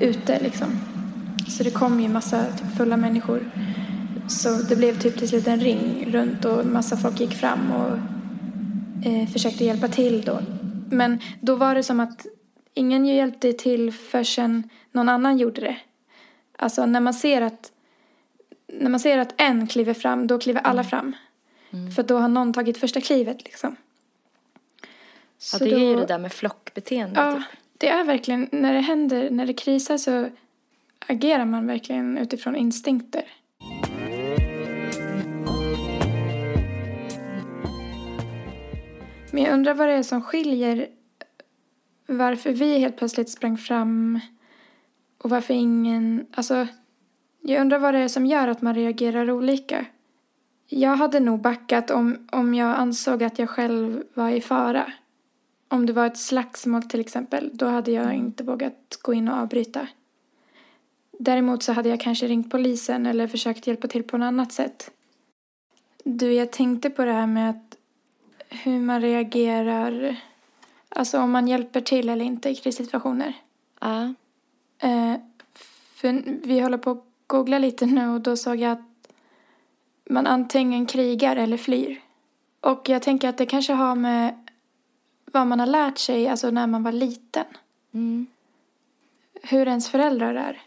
ute 0.02 0.40
liksom. 0.40 0.68
Så 1.48 1.64
det 1.64 1.72
kom 1.72 2.00
ju 2.00 2.10
massa 2.10 2.46
typ, 2.46 2.78
fulla 2.78 2.98
människor. 2.98 3.52
Så 4.28 4.50
det 4.50 4.76
blev 4.76 5.00
typ 5.00 5.18
till 5.18 5.30
slut 5.30 5.48
en 5.48 5.60
ring 5.60 6.06
runt 6.12 6.46
och 6.46 6.66
massa 6.66 6.98
folk 6.98 7.20
gick 7.20 7.34
fram 7.34 7.72
och 7.72 7.98
eh, 9.08 9.28
försökte 9.28 9.66
hjälpa 9.66 9.88
till 9.88 10.22
då. 10.22 10.40
Men 10.90 11.20
då 11.42 11.56
var 11.56 11.76
det 11.76 11.84
som 11.84 12.00
att 12.00 12.26
ingen 12.74 13.06
hjälpte 13.06 13.54
till 13.54 13.94
förrän 13.94 14.70
någon 14.92 15.10
annan 15.10 15.38
gjorde 15.38 15.62
det. 15.62 15.78
Alltså 16.58 16.86
när 16.86 17.00
man 17.00 17.14
ser 17.14 17.42
att 17.42 17.72
när 18.74 18.90
man 18.90 19.00
ser 19.00 19.18
att 19.18 19.34
en 19.38 19.68
kliver 19.68 19.94
fram, 19.94 20.28
då 20.28 20.40
kliver 20.40 20.62
alla 20.62 20.84
fram. 20.84 21.16
För 21.96 22.04
då 22.04 22.18
har 22.18 22.28
någon 22.28 22.54
tagit 22.54 22.78
första 22.78 23.02
klivet 23.02 23.44
liksom. 23.46 23.76
Ja, 24.82 24.88
Så 25.38 25.64
det 25.64 25.72
är 25.72 25.80
ju 25.80 25.96
det 25.96 26.06
där 26.06 26.20
med 26.20 26.34
flockbeteende. 26.34 27.20
Ja, 27.20 27.36
Typ. 27.36 27.44
det 27.78 27.90
är 27.90 28.04
verkligen, 28.04 28.50
när 28.52 28.74
det 28.74 28.80
händer, 28.80 29.30
när 29.30 29.46
det 29.46 29.54
krisar 29.54 29.98
så 29.98 30.30
agerar 31.00 31.46
man 31.46 31.68
verkligen 31.68 32.18
utifrån 32.18 32.56
instinkter. 32.56 33.24
Men 39.32 39.44
jag 39.44 39.54
undrar 39.54 39.74
vad 39.74 39.88
det 39.88 39.94
är 39.94 40.04
som 40.04 40.22
skiljer 40.22 40.88
varför 42.10 42.52
vi 42.52 42.80
helt 42.80 42.98
plötsligt 42.98 43.30
sprang 43.30 43.58
fram 43.58 44.20
och 45.18 45.30
varför 45.30 45.54
ingen, 45.54 46.26
alltså 46.32 46.68
Jag 47.42 47.62
undrar 47.62 47.80
vad 47.80 47.94
det 47.94 48.00
är 48.00 48.08
som 48.08 48.26
gör 48.26 48.48
att 48.48 48.62
man 48.62 48.76
reagerar 48.76 49.32
olika. 49.32 49.86
Jag 50.72 50.96
hade 50.96 51.20
nog 51.20 51.42
backat 51.42 51.92
om, 51.92 52.28
om 52.32 52.54
jag 52.54 52.76
ansåg 52.76 53.24
att 53.24 53.40
jag 53.40 53.50
själv 53.50 54.04
var 54.14 54.30
i 54.30 54.42
fara. 54.42 54.94
Om 55.68 55.86
det 55.86 55.94
var 55.94 56.06
ett 56.06 56.18
slagsmål 56.18 56.84
till 56.84 57.00
exempel, 57.00 57.50
då 57.54 57.66
hade 57.66 57.92
jag 57.92 58.14
inte 58.14 58.44
vågat 58.44 59.00
gå 59.02 59.14
in 59.14 59.28
och 59.28 59.38
avbryta. 59.38 59.88
Däremot 61.12 61.64
så 61.64 61.74
hade 61.74 61.90
jag 61.90 62.00
kanske 62.00 62.28
ringt 62.28 62.52
polisen 62.52 63.06
eller 63.06 63.28
försökt 63.28 63.68
hjälpa 63.68 63.88
till 63.88 64.04
på 64.04 64.18
något 64.18 64.26
annat 64.26 64.52
sätt. 64.52 64.92
Du, 66.04 66.34
jag 66.34 66.52
tänkte 66.52 66.90
på 66.90 67.06
det 67.06 67.12
här 67.12 67.28
med 67.28 67.50
att 67.50 67.78
hur 68.50 68.80
man 68.80 69.02
reagerar, 69.02 70.16
alltså 70.90 71.20
om 71.20 71.32
man 71.32 71.48
hjälper 71.48 71.82
till 71.82 72.10
eller 72.10 72.26
inte 72.26 72.50
i 72.50 72.56
krissituationer. 72.56 73.34
Ja. 73.80 74.14
Eh, 74.80 75.16
för 75.96 76.24
vi 76.48 76.60
håller 76.60 76.78
på 76.78 76.92
att 76.92 77.06
googla 77.28 77.60
lite 77.60 77.86
nu 77.86 78.10
och 78.10 78.22
då 78.22 78.38
såg 78.38 78.56
jag 78.56 78.72
att 78.72 78.89
man 80.10 80.28
antingen 80.28 80.86
krigar 80.86 81.36
eller 81.36 81.58
flyr. 81.58 82.02
Och 82.62 82.90
jag 82.90 83.02
tänker 83.02 83.30
att 83.30 83.38
det 83.38 83.46
kanske 83.46 83.74
har 83.74 83.96
med 83.96 84.46
vad 85.32 85.48
man 85.48 85.60
har 85.60 85.68
lärt 85.68 85.98
sig, 85.98 86.28
alltså 86.28 86.52
när 86.52 86.68
man 86.68 86.84
var 86.84 86.92
liten. 86.92 87.46
Mm. 87.94 88.28
Hur 89.44 89.68
ens 89.68 89.90
föräldrar 89.90 90.36
är. 90.36 90.62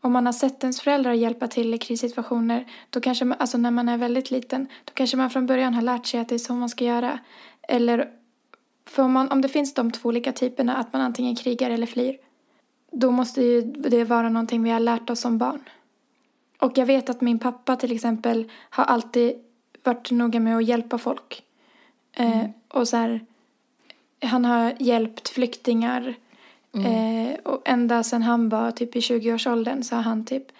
Om 0.00 0.12
man 0.12 0.26
har 0.26 0.32
sett 0.32 0.62
ens 0.62 0.80
föräldrar 0.80 1.12
hjälpa 1.12 1.48
till 1.48 1.74
i 1.74 1.78
krissituationer, 1.78 2.66
då 2.90 3.00
kanske 3.00 3.24
man, 3.24 3.38
alltså 3.40 3.58
när 3.58 3.70
man 3.70 3.88
är 3.88 3.98
väldigt 3.98 4.30
liten, 4.30 4.66
då 4.84 4.92
kanske 4.94 5.16
man 5.16 5.30
från 5.30 5.46
början 5.46 5.74
har 5.74 5.82
lärt 5.82 6.06
sig 6.06 6.20
att 6.20 6.28
det 6.28 6.34
är 6.34 6.38
så 6.38 6.54
man 6.54 6.68
ska 6.68 6.84
göra. 6.84 7.18
Eller, 7.62 8.10
för 8.86 9.02
om, 9.02 9.12
man, 9.12 9.28
om 9.28 9.40
det 9.40 9.48
finns 9.48 9.74
de 9.74 9.90
två 9.90 10.08
olika 10.08 10.32
typerna, 10.32 10.76
att 10.76 10.92
man 10.92 11.02
antingen 11.02 11.36
krigar 11.36 11.70
eller 11.70 11.86
flyr, 11.86 12.18
då 12.92 13.10
måste 13.10 13.42
ju 13.42 13.62
det 13.62 14.04
vara 14.04 14.28
någonting 14.28 14.62
vi 14.62 14.70
har 14.70 14.80
lärt 14.80 15.10
oss 15.10 15.20
som 15.20 15.38
barn. 15.38 15.60
Och 16.62 16.78
jag 16.78 16.86
vet 16.86 17.10
att 17.10 17.20
min 17.20 17.38
pappa 17.38 17.76
till 17.76 17.92
exempel 17.92 18.50
har 18.70 18.84
alltid 18.84 19.32
varit 19.82 20.10
noga 20.10 20.40
med 20.40 20.56
att 20.56 20.64
hjälpa 20.64 20.98
folk. 20.98 21.42
Eh, 22.12 22.44
och 22.68 22.88
så 22.88 22.96
här, 22.96 23.20
han 24.22 24.44
har 24.44 24.74
hjälpt 24.78 25.28
flyktingar. 25.28 26.14
Eh, 26.74 27.34
och 27.44 27.62
ända 27.64 28.02
sedan 28.02 28.22
han 28.22 28.48
var 28.48 28.70
typ 28.70 28.96
i 28.96 29.00
20-årsåldern 29.00 29.82
så 29.82 29.96
har 29.96 30.02
han 30.02 30.24
typ 30.24 30.52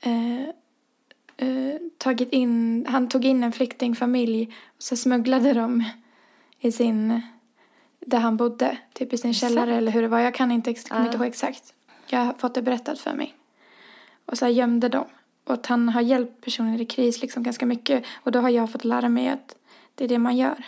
eh, 0.00 0.42
eh, 1.36 1.76
tagit 1.98 2.32
in, 2.32 2.86
han 2.88 3.08
tog 3.08 3.24
in 3.24 3.44
en 3.44 3.52
flyktingfamilj 3.52 4.54
och 4.76 4.82
så 4.82 4.96
smugglade 4.96 5.52
de 5.52 5.84
i 6.60 6.72
sin, 6.72 7.22
där 8.00 8.18
han 8.18 8.36
bodde, 8.36 8.78
typ 8.92 9.12
i 9.12 9.18
sin 9.18 9.34
källare 9.34 9.76
eller 9.76 9.92
hur 9.92 10.02
det 10.02 10.08
var. 10.08 10.18
Jag 10.18 10.34
kan 10.34 10.50
inte, 10.52 10.70
ex- 10.70 10.84
kommer 10.88 11.04
inte 11.04 11.16
ihåg 11.16 11.26
exakt. 11.26 11.74
Jag 12.06 12.18
har 12.18 12.32
fått 12.32 12.54
det 12.54 12.62
berättat 12.62 12.98
för 12.98 13.14
mig. 13.14 13.34
Och 14.26 14.38
så 14.38 14.44
här 14.44 14.52
gömde 14.52 14.88
dem. 14.88 15.06
Och 15.48 15.54
att 15.54 15.66
han 15.66 15.88
har 15.88 16.00
hjälpt 16.00 16.44
personer 16.44 16.80
i 16.80 16.84
kris 16.84 17.22
liksom 17.22 17.42
ganska 17.42 17.66
mycket. 17.66 18.04
Och 18.22 18.32
då 18.32 18.38
har 18.38 18.48
jag 18.48 18.72
fått 18.72 18.84
lära 18.84 19.08
mig 19.08 19.28
att 19.28 19.56
det 19.94 20.04
är 20.04 20.08
det 20.08 20.18
man 20.18 20.36
gör. 20.36 20.64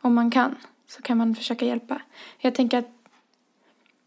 Om 0.00 0.14
man 0.14 0.30
kan 0.30 0.56
så 0.86 1.02
kan 1.02 1.18
man 1.18 1.34
försöka 1.34 1.64
hjälpa. 1.64 2.02
Jag 2.38 2.54
tänker 2.54 2.78
att 2.78 2.88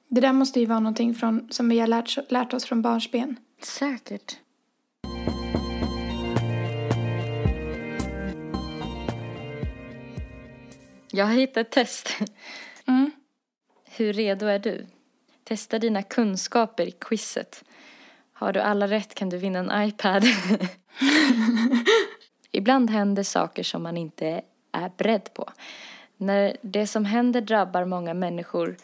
det 0.07 0.21
där 0.21 0.33
måste 0.33 0.59
ju 0.59 0.65
vara 0.65 0.79
någonting 0.79 1.15
från, 1.15 1.47
som 1.51 1.69
vi 1.69 1.79
har 1.79 1.87
lärt, 1.87 2.31
lärt 2.31 2.53
oss 2.53 2.65
från 2.65 2.81
barnsben. 2.81 3.35
Säkert. 3.61 4.37
Jag 11.11 11.25
har 11.25 11.33
hittat 11.33 11.57
ett 11.57 11.71
test. 11.71 12.09
Mm. 12.85 13.11
Hur 13.85 14.13
redo 14.13 14.45
är 14.45 14.59
du? 14.59 14.87
Testa 15.43 15.79
dina 15.79 16.03
kunskaper 16.03 16.87
i 16.87 16.91
quizet. 16.91 17.63
Har 18.39 18.53
du 18.53 18.59
alla 18.59 18.87
rätt 18.87 19.15
kan 19.15 19.29
du 19.29 19.37
vinna 19.37 19.59
en 19.59 19.87
iPad. 19.87 20.23
Ibland 22.51 22.89
händer 22.89 23.23
saker 23.23 23.63
som 23.63 23.83
man 23.83 23.97
inte 23.97 24.41
är 24.71 24.91
beredd 24.97 25.33
på. 25.33 25.49
När 26.17 26.57
det 26.61 26.87
som 26.87 27.05
händer 27.05 27.41
drabbar 27.41 27.85
många 27.85 28.13
människor 28.13 28.77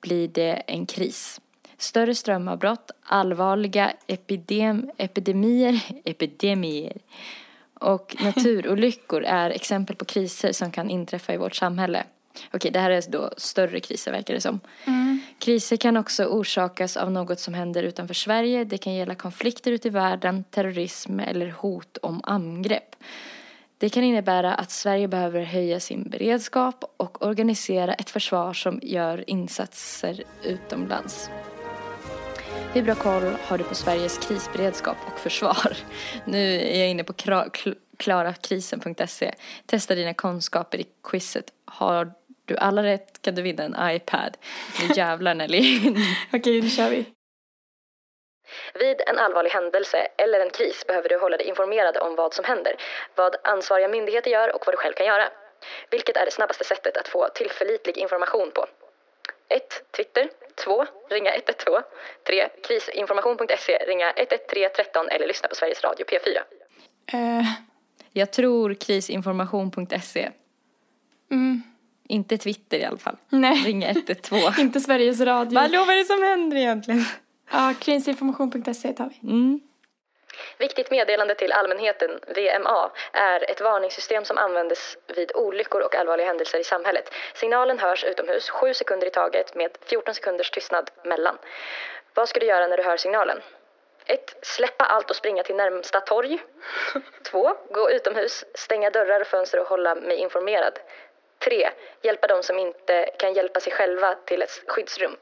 blir 0.00 0.28
det 0.28 0.52
en 0.52 0.86
kris. 0.86 1.40
Större 1.78 2.14
strömavbrott, 2.14 2.90
allvarliga 3.02 3.92
epidem, 4.06 4.90
epidemier, 4.96 5.80
epidemier 6.04 6.96
och 7.74 8.16
naturolyckor 8.22 9.24
är 9.24 9.50
exempel 9.50 9.96
på 9.96 10.04
kriser 10.04 10.52
som 10.52 10.70
kan 10.70 10.90
inträffa 10.90 11.34
i 11.34 11.36
vårt 11.36 11.54
samhälle. 11.54 12.04
Okej, 12.52 12.70
det 12.70 12.80
här 12.80 12.90
är 12.90 13.02
då 13.08 13.30
större 13.36 13.80
kriser 13.80 14.12
verkar 14.12 14.34
det 14.34 14.40
som. 14.40 14.60
Kriser 15.42 15.76
kan 15.76 15.96
också 15.96 16.24
orsakas 16.24 16.96
av 16.96 17.10
något 17.10 17.40
som 17.40 17.54
händer 17.54 17.82
utanför 17.82 18.14
Sverige. 18.14 18.64
Det 18.64 18.78
kan 18.78 18.94
gälla 18.94 19.14
konflikter 19.14 19.72
ute 19.72 19.88
i 19.88 19.90
världen, 19.90 20.44
terrorism 20.50 21.20
eller 21.20 21.50
hot 21.50 21.96
om 21.96 22.20
angrepp. 22.24 22.96
Det 23.78 23.88
kan 23.88 24.04
innebära 24.04 24.54
att 24.54 24.70
Sverige 24.70 25.08
behöver 25.08 25.42
höja 25.42 25.80
sin 25.80 26.02
beredskap 26.10 26.84
och 26.96 27.26
organisera 27.26 27.94
ett 27.94 28.10
försvar 28.10 28.52
som 28.52 28.80
gör 28.82 29.30
insatser 29.30 30.22
utomlands. 30.42 31.30
Hur 32.74 32.82
bra 32.82 32.94
koll 32.94 33.32
har 33.46 33.58
du 33.58 33.64
på 33.64 33.74
Sveriges 33.74 34.18
krisberedskap 34.18 34.96
och 35.12 35.18
försvar? 35.18 35.76
Nu 36.24 36.60
är 36.60 36.78
jag 36.78 36.90
inne 36.90 37.04
på 37.04 37.12
klarakrisen.se. 37.96 39.34
Testa 39.66 39.94
dina 39.94 40.14
kunskaper 40.14 40.78
i 40.78 40.86
quizet. 41.02 41.52
Har 41.64 42.12
du 42.44 42.56
alla 42.56 42.82
rätt 42.82 43.22
kan 43.22 43.34
du 43.34 43.42
vinna 43.42 43.62
en 43.64 43.96
iPad. 43.96 44.36
Nu 44.80 44.94
jävlar 44.94 45.34
Nelly. 45.34 45.80
Okej, 46.32 46.60
nu 46.62 46.68
kör 46.70 46.90
vi. 46.90 47.04
Vid 48.74 49.00
en 49.06 49.18
allvarlig 49.18 49.50
händelse 49.50 49.98
eller 50.18 50.40
en 50.40 50.50
kris 50.50 50.86
behöver 50.86 51.08
du 51.08 51.18
hålla 51.18 51.36
dig 51.36 51.46
informerad 51.48 51.96
om 51.96 52.14
vad 52.16 52.34
som 52.34 52.44
händer, 52.44 52.72
vad 53.14 53.36
ansvariga 53.44 53.88
myndigheter 53.88 54.30
gör 54.30 54.54
och 54.54 54.62
vad 54.66 54.72
du 54.74 54.76
själv 54.76 54.92
kan 54.92 55.06
göra. 55.06 55.28
Vilket 55.90 56.16
är 56.16 56.24
det 56.24 56.30
snabbaste 56.30 56.64
sättet 56.64 56.96
att 56.96 57.08
få 57.08 57.28
tillförlitlig 57.34 57.98
information 57.98 58.50
på? 58.54 58.66
1. 59.48 59.62
Twitter. 59.96 60.28
2. 60.64 60.86
Ringa 61.10 61.30
112. 61.34 61.82
3. 62.26 62.48
Krisinformation.se. 62.68 63.78
Ringa 63.86 64.10
11313 64.10 65.08
eller 65.08 65.26
lyssna 65.26 65.48
på 65.48 65.54
Sveriges 65.54 65.84
Radio 65.84 66.06
P4. 66.06 66.38
Eh, 67.12 67.46
Jag 68.12 68.32
tror 68.32 68.74
krisinformation.se. 68.74 70.30
mm, 71.30 71.62
Inte 72.08 72.38
Twitter 72.38 72.78
i 72.78 72.84
alla 72.84 72.98
fall. 72.98 73.16
nej, 73.28 73.64
Ringa 73.64 73.88
112. 73.88 74.40
inte 74.58 74.80
Sveriges 74.80 75.20
Radio. 75.20 75.58
Hallå, 75.58 75.84
vad 75.84 75.94
är 75.94 75.98
det 75.98 76.04
som 76.04 76.22
händer 76.22 76.56
egentligen? 76.56 77.04
Ja, 77.52 77.74
krisinformation.se 77.80 78.92
tar 78.92 79.10
vi. 79.20 79.28
Mm. 79.28 79.60
Viktigt 80.58 80.90
meddelande 80.90 81.34
till 81.34 81.52
allmänheten, 81.52 82.10
VMA, 82.26 82.90
är 83.12 83.50
ett 83.50 83.60
varningssystem 83.60 84.24
som 84.24 84.38
användes 84.38 84.96
vid 85.16 85.32
olyckor 85.34 85.80
och 85.80 85.94
allvarliga 85.94 86.26
händelser 86.26 86.58
i 86.58 86.64
samhället. 86.64 87.14
Signalen 87.34 87.78
hörs 87.78 88.04
utomhus 88.04 88.50
7 88.50 88.74
sekunder 88.74 89.06
i 89.06 89.10
taget 89.10 89.54
med 89.54 89.70
14 89.86 90.14
sekunders 90.14 90.50
tystnad 90.50 90.90
mellan. 91.04 91.38
Vad 92.14 92.28
ska 92.28 92.40
du 92.40 92.46
göra 92.46 92.66
när 92.66 92.76
du 92.76 92.82
hör 92.82 92.96
signalen? 92.96 93.38
1. 94.06 94.36
Släppa 94.42 94.84
allt 94.84 95.10
och 95.10 95.16
springa 95.16 95.42
till 95.42 95.56
närmsta 95.56 96.00
torg. 96.00 96.38
2. 97.30 97.54
Gå 97.70 97.90
utomhus, 97.90 98.44
stänga 98.54 98.90
dörrar 98.90 99.20
och 99.20 99.26
fönster 99.26 99.60
och 99.60 99.66
hålla 99.66 99.94
mig 99.94 100.16
informerad. 100.16 100.78
3. 101.44 101.68
Hjälpa 102.02 102.26
de 102.26 102.42
som 102.42 102.58
inte 102.58 103.10
kan 103.18 103.34
hjälpa 103.34 103.60
sig 103.60 103.72
själva 103.72 104.14
till 104.26 104.42
ett 104.42 104.62
skyddsrum. 104.66 105.12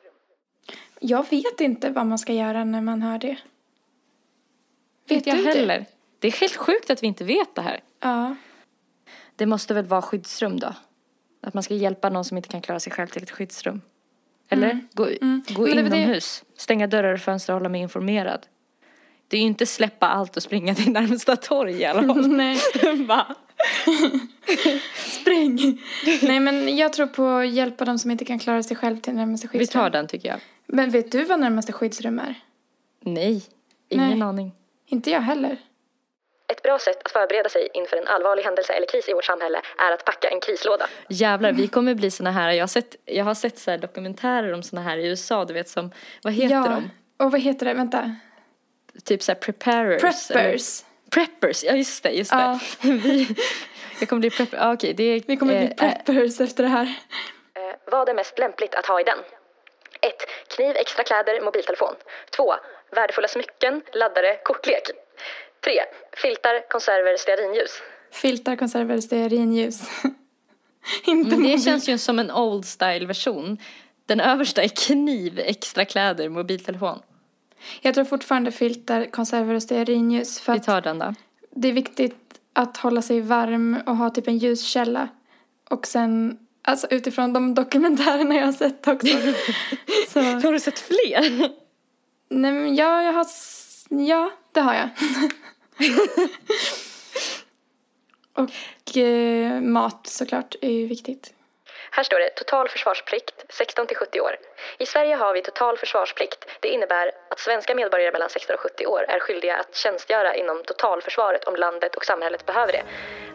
Jag 1.01 1.31
vet 1.31 1.61
inte 1.61 1.91
vad 1.91 2.07
man 2.07 2.19
ska 2.19 2.33
göra 2.33 2.65
när 2.65 2.81
man 2.81 3.03
hör 3.03 3.19
det. 3.19 3.37
Vet 5.09 5.27
jag 5.27 5.37
du 5.37 5.43
det? 5.45 5.51
heller. 5.51 5.87
Det 6.19 6.29
är 6.29 6.33
helt 6.33 6.57
sjukt 6.57 6.91
att 6.91 7.03
vi 7.03 7.07
inte 7.07 7.25
vet 7.25 7.55
det 7.55 7.63
här. 7.63 7.81
Ja. 8.01 8.37
Det 9.37 9.47
måste 9.47 9.75
väl 9.75 9.85
vara 9.87 10.03
skyddsrum 10.03 10.59
då? 10.61 10.75
Att 11.43 11.55
man 11.55 11.63
ska 11.63 11.75
hjälpa 11.75 12.09
någon 12.11 12.25
som 12.25 12.37
inte 12.37 12.49
kan 12.49 12.61
klara 12.63 12.81
sig 12.81 12.93
själv 12.93 13.07
till 13.07 13.23
ett 13.23 13.31
skyddsrum. 13.31 13.81
Eller? 14.49 14.81
Gå, 14.93 15.05
gå 15.05 15.11
Men 15.21 15.43
det 15.47 15.55
var 15.59 15.67
det- 15.67 15.71
inomhus. 15.97 16.45
Stänga 16.57 16.87
dörrar 16.87 17.13
och 17.15 17.21
fönster 17.21 17.53
och 17.53 17.59
hålla 17.59 17.69
mig 17.69 17.81
informerad. 17.81 18.47
Det 19.29 19.37
är 19.37 19.41
ju 19.41 19.47
inte 19.47 19.67
släppa 19.67 20.09
allt 20.09 20.37
och 20.37 20.43
springa 20.43 20.75
till 20.75 20.93
närmsta 20.93 21.37
torg 21.37 21.81
i 21.81 21.85
alla 21.85 22.03
fall. 22.15 22.29
Nej, 22.37 22.59
Va? 23.07 23.35
spring. 24.95 25.83
Nej, 26.23 26.41
men 26.41 26.77
jag 26.77 26.93
tror 26.93 27.07
på 27.07 27.27
att 27.29 27.49
hjälpa 27.51 27.85
de 27.85 27.99
som 27.99 28.11
inte 28.11 28.25
kan 28.25 28.39
klara 28.39 28.63
sig 28.63 28.77
själv 28.77 29.01
till 29.01 29.15
närmaste 29.15 29.49
Vi 29.53 29.59
skyddsrum. 29.59 29.83
tar 29.83 29.91
den 29.91 30.07
tycker 30.07 30.29
jag. 30.29 30.39
Men 30.67 30.91
vet 30.91 31.13
du 31.13 31.25
vad 31.25 31.41
närmaste 31.41 31.73
skyddsrum 31.73 32.19
är? 32.19 32.35
Nej, 33.01 33.43
ingen 33.89 34.19
Nej. 34.19 34.23
aning. 34.23 34.53
Inte 34.87 35.11
jag 35.11 35.21
heller. 35.21 35.57
Ett 36.53 36.63
bra 36.63 36.79
sätt 36.79 37.03
att 37.05 37.11
förbereda 37.13 37.49
sig 37.49 37.69
inför 37.75 37.97
en 37.97 38.07
allvarlig 38.07 38.43
händelse 38.43 38.73
eller 38.73 38.87
kris 38.87 39.09
i 39.09 39.13
vårt 39.13 39.25
samhälle 39.25 39.59
är 39.79 39.93
att 39.95 40.05
packa 40.05 40.29
en 40.29 40.41
krislåda. 40.41 40.87
Jävlar, 41.09 41.53
vi 41.53 41.69
kommer 41.69 41.95
bli 41.95 42.11
såna 42.11 42.31
här, 42.31 42.51
jag 42.51 42.63
har 42.63 42.69
sett, 42.69 42.97
jag 43.05 43.25
har 43.25 43.35
sett 43.35 43.59
så 43.59 43.71
här 43.71 43.79
dokumentärer 43.79 44.53
om 44.53 44.63
såna 44.63 44.83
här 44.83 44.97
i 44.99 45.07
USA, 45.09 45.45
du 45.45 45.55
vet 45.55 45.69
som, 45.69 45.91
vad 46.23 46.33
heter 46.33 46.55
ja. 46.55 46.63
de? 46.69 46.91
Och 47.25 47.33
vad 47.33 47.41
heter 47.41 47.67
det? 47.67 47.75
Vänta. 47.75 48.17
Typ 49.05 49.23
så 49.23 49.33
här 49.33 49.39
preparers. 49.39 50.31
eller- 50.31 50.59
Preppers. 51.11 51.65
Ja 51.65 51.73
just 51.73 52.03
det, 52.03 52.11
just 52.11 52.31
det. 52.31 52.59
Vi, 52.89 53.37
jag 54.01 54.09
kommer 54.09 54.21
bli 54.21 54.31
prepper, 54.31 54.59
ah, 54.61 54.73
okej 54.73 54.95
det 54.95 55.05
är... 55.05 55.23
Vi 55.27 55.37
kommer 55.37 55.59
bli 55.59 55.67
eh, 55.67 55.75
preppers 55.77 56.41
efter 56.41 56.63
det 56.63 56.69
här. 56.69 56.87
Eh, 57.55 57.77
vad 57.93 58.09
är 58.09 58.15
mest 58.15 58.39
lämpligt 58.39 58.75
att 58.75 58.87
ha 58.87 59.01
i 59.01 59.05
den? 59.05 59.19
1. 60.01 60.13
Kniv, 60.57 60.77
extra 60.77 61.05
kläder, 61.05 61.41
mobiltelefon. 61.41 61.95
2. 62.37 62.55
Värdefulla 62.93 63.29
smycken, 63.29 63.83
laddare, 63.93 64.37
kortlek. 64.45 64.83
3. 65.65 65.73
Filtar, 66.17 66.69
konserver, 66.71 67.17
stearinljus. 67.17 67.83
Filtar, 68.13 68.57
konserver, 68.57 69.01
stearinljus. 69.01 69.81
Inte 71.05 71.31
Men 71.31 71.31
det 71.31 71.37
mobil. 71.37 71.65
känns 71.65 71.89
ju 71.89 71.99
som 71.99 72.19
en 72.19 72.31
old 72.31 72.67
style 72.67 73.07
version. 73.07 73.59
Den 74.07 74.21
översta 74.21 74.63
är 74.63 74.69
kniv, 74.69 75.39
extra 75.39 75.85
kläder, 75.85 76.29
mobiltelefon. 76.29 77.03
Jag 77.81 77.95
tror 77.95 78.05
fortfarande 78.05 78.51
filtar, 78.53 79.07
konserver 79.11 79.55
och 79.55 79.63
stearinljus. 79.63 80.41
För 80.41 80.53
Vi 80.53 80.61
tar 80.61 80.81
den 80.81 80.99
då. 80.99 81.15
det 81.55 81.69
är 81.69 81.73
viktigt 81.73 82.41
att 82.53 82.77
hålla 82.77 83.03
sig 83.03 83.21
varm 83.21 83.79
och 83.87 83.97
ha 83.97 84.11
typ 84.11 84.29
en 84.29 84.39
ljuskälla. 84.39 85.09
Och 85.71 85.87
sen, 85.87 86.39
alltså 86.63 86.87
utifrån 86.91 87.33
de 87.33 87.55
dokumentärerna 87.63 88.35
jag 88.35 88.47
har 88.47 88.53
sett 88.53 88.89
också. 88.89 89.07
så, 90.13 90.21
Har 90.21 90.53
du 90.53 90.61
sett 90.61 90.79
fler? 90.79 91.49
nej 92.29 92.53
men 92.53 92.75
ja, 92.75 93.03
jag 93.03 93.13
har, 93.13 93.27
ja 93.89 94.31
det 94.53 94.61
har 94.61 94.75
jag. 94.75 94.89
och 98.45 98.97
eh, 98.97 99.61
mat 99.61 100.07
såklart 100.07 100.55
är 100.61 100.71
ju 100.71 100.87
viktigt. 100.87 101.35
Här 101.91 102.05
står 102.05 102.19
det 102.19 102.31
total 102.31 102.69
försvarsplikt 102.69 103.45
16 103.49 103.87
till 103.87 103.97
70 103.97 104.21
år. 104.21 104.37
I 104.79 104.87
Sverige 104.87 105.15
har 105.15 105.35
vi 105.35 105.43
total 105.43 105.77
försvarsplikt. 105.77 106.47
Det 106.61 106.69
innebär 106.69 107.13
att 107.31 107.39
svenska 107.39 107.75
medborgare 107.75 108.13
mellan 108.13 108.31
16 108.31 108.55
och 108.55 108.61
70 108.61 108.87
år 108.87 109.05
är 109.09 109.21
skyldiga 109.21 109.57
att 109.57 109.75
tjänstgöra 109.75 110.35
inom 110.35 110.63
totalförsvaret 110.65 111.45
om 111.45 111.57
landet 111.57 111.97
och 111.97 112.05
samhället 112.05 112.47
behöver 112.47 112.73
det. 112.73 112.83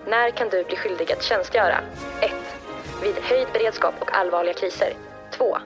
När 0.07 0.29
kan 0.29 0.49
du 0.49 0.63
bli 0.63 0.75
skyldig 0.75 1.11
att 1.11 1.23
tjänstgöra? 1.23 1.79
1. 2.21 2.31
Vid 3.03 3.15
höjd 3.15 3.47
beredskap 3.53 3.95
och 3.99 4.17
allvarliga 4.17 4.53
kriser. 4.53 4.93
2. 5.31 5.57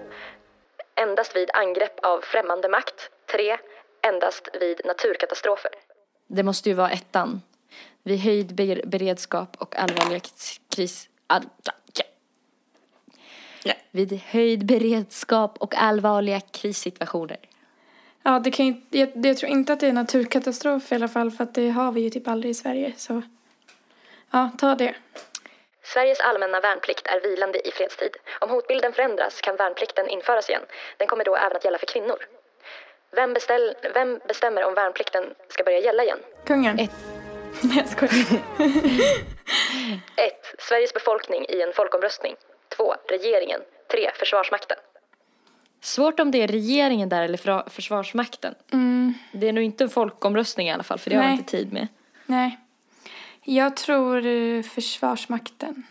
Endast 0.95 1.35
vid 1.35 1.49
angrepp 1.53 2.05
av 2.05 2.21
främmande 2.21 2.69
makt. 2.69 3.09
3. 3.31 3.57
Endast 4.01 4.49
vid 4.59 4.81
naturkatastrofer. 4.85 5.71
Det 6.27 6.43
måste 6.43 6.69
ju 6.69 6.75
vara 6.75 6.89
ettan. 6.89 7.41
Vid 8.03 8.19
höjd 8.19 8.55
beredskap 8.89 9.55
och 9.59 9.75
allvarliga 9.75 10.19
kriser. 10.19 10.61
kris... 10.75 11.09
All, 11.27 11.43
ja. 13.63 13.73
Vid 13.91 14.21
höjd 14.25 14.65
beredskap 14.65 15.57
och 15.57 15.75
allvarliga 15.75 16.39
krissituationer. 16.39 17.37
Ja, 18.23 18.39
det 18.39 18.51
kan 18.51 18.65
ju, 18.65 18.75
jag, 18.89 19.09
jag 19.13 19.37
tror 19.37 19.51
inte 19.51 19.73
att 19.73 19.79
det 19.79 19.87
är 19.87 19.93
naturkatastrof 19.93 20.91
i 20.91 20.95
alla 20.95 21.07
fall 21.07 21.31
för 21.31 21.43
att 21.43 21.55
det 21.55 21.69
har 21.69 21.91
vi 21.91 22.01
ju 22.01 22.09
typ 22.09 22.27
aldrig 22.27 22.51
i 22.51 22.53
Sverige. 22.53 22.93
Så 22.97 23.21
ja, 24.31 24.49
ta 24.57 24.75
det. 24.75 24.95
Sveriges 25.83 26.19
allmänna 26.19 26.59
värnplikt 26.59 27.07
är 27.07 27.21
vilande 27.21 27.67
i 27.67 27.71
fredstid. 27.71 28.17
Om 28.39 28.49
hotbilden 28.49 28.93
förändras 28.93 29.41
kan 29.41 29.55
värnplikten 29.55 30.09
införas 30.09 30.49
igen. 30.49 30.61
Den 30.97 31.07
kommer 31.07 31.25
då 31.25 31.35
även 31.35 31.57
att 31.57 31.65
gälla 31.65 31.77
för 31.77 31.85
kvinnor. 31.85 32.17
Vem, 33.11 33.33
beställ, 33.33 33.75
vem 33.93 34.19
bestämmer 34.27 34.63
om 34.63 34.73
värnplikten 34.73 35.23
ska 35.49 35.63
börja 35.63 35.79
gälla 35.79 36.03
igen? 36.03 36.19
Kungen. 36.45 36.79
Ett. 36.79 36.91
Nej, 37.63 37.77
jag 37.77 37.89
skojar. 37.89 38.13
1. 40.15 40.55
Sveriges 40.59 40.93
befolkning 40.93 41.45
i 41.49 41.61
en 41.61 41.73
folkomröstning. 41.73 42.35
2. 42.79 42.93
Regeringen. 43.09 43.59
3. 43.91 44.09
Försvarsmakten. 44.19 44.77
Svårt 45.81 46.19
om 46.19 46.31
det 46.31 46.41
är 46.41 46.47
regeringen 46.47 47.09
där 47.09 47.21
eller 47.21 47.69
försvarsmakten. 47.69 48.55
Mm, 48.71 49.13
Det 49.31 49.47
är 49.47 49.53
nog 49.53 49.63
inte 49.63 49.83
en 49.83 49.89
folkomröstning 49.89 50.67
i 50.67 50.71
alla 50.71 50.83
fall 50.83 50.99
för 50.99 51.09
det 51.09 51.15
har 51.15 51.23
vi 51.23 51.29
Nej. 51.29 51.37
inte 51.37 51.51
tid 51.51 51.73
med. 51.73 51.87
nej. 52.25 52.59
Jag 53.43 53.77
tror 53.77 54.25
eh, 54.25 54.61
Försvarsmakten. 54.63 55.83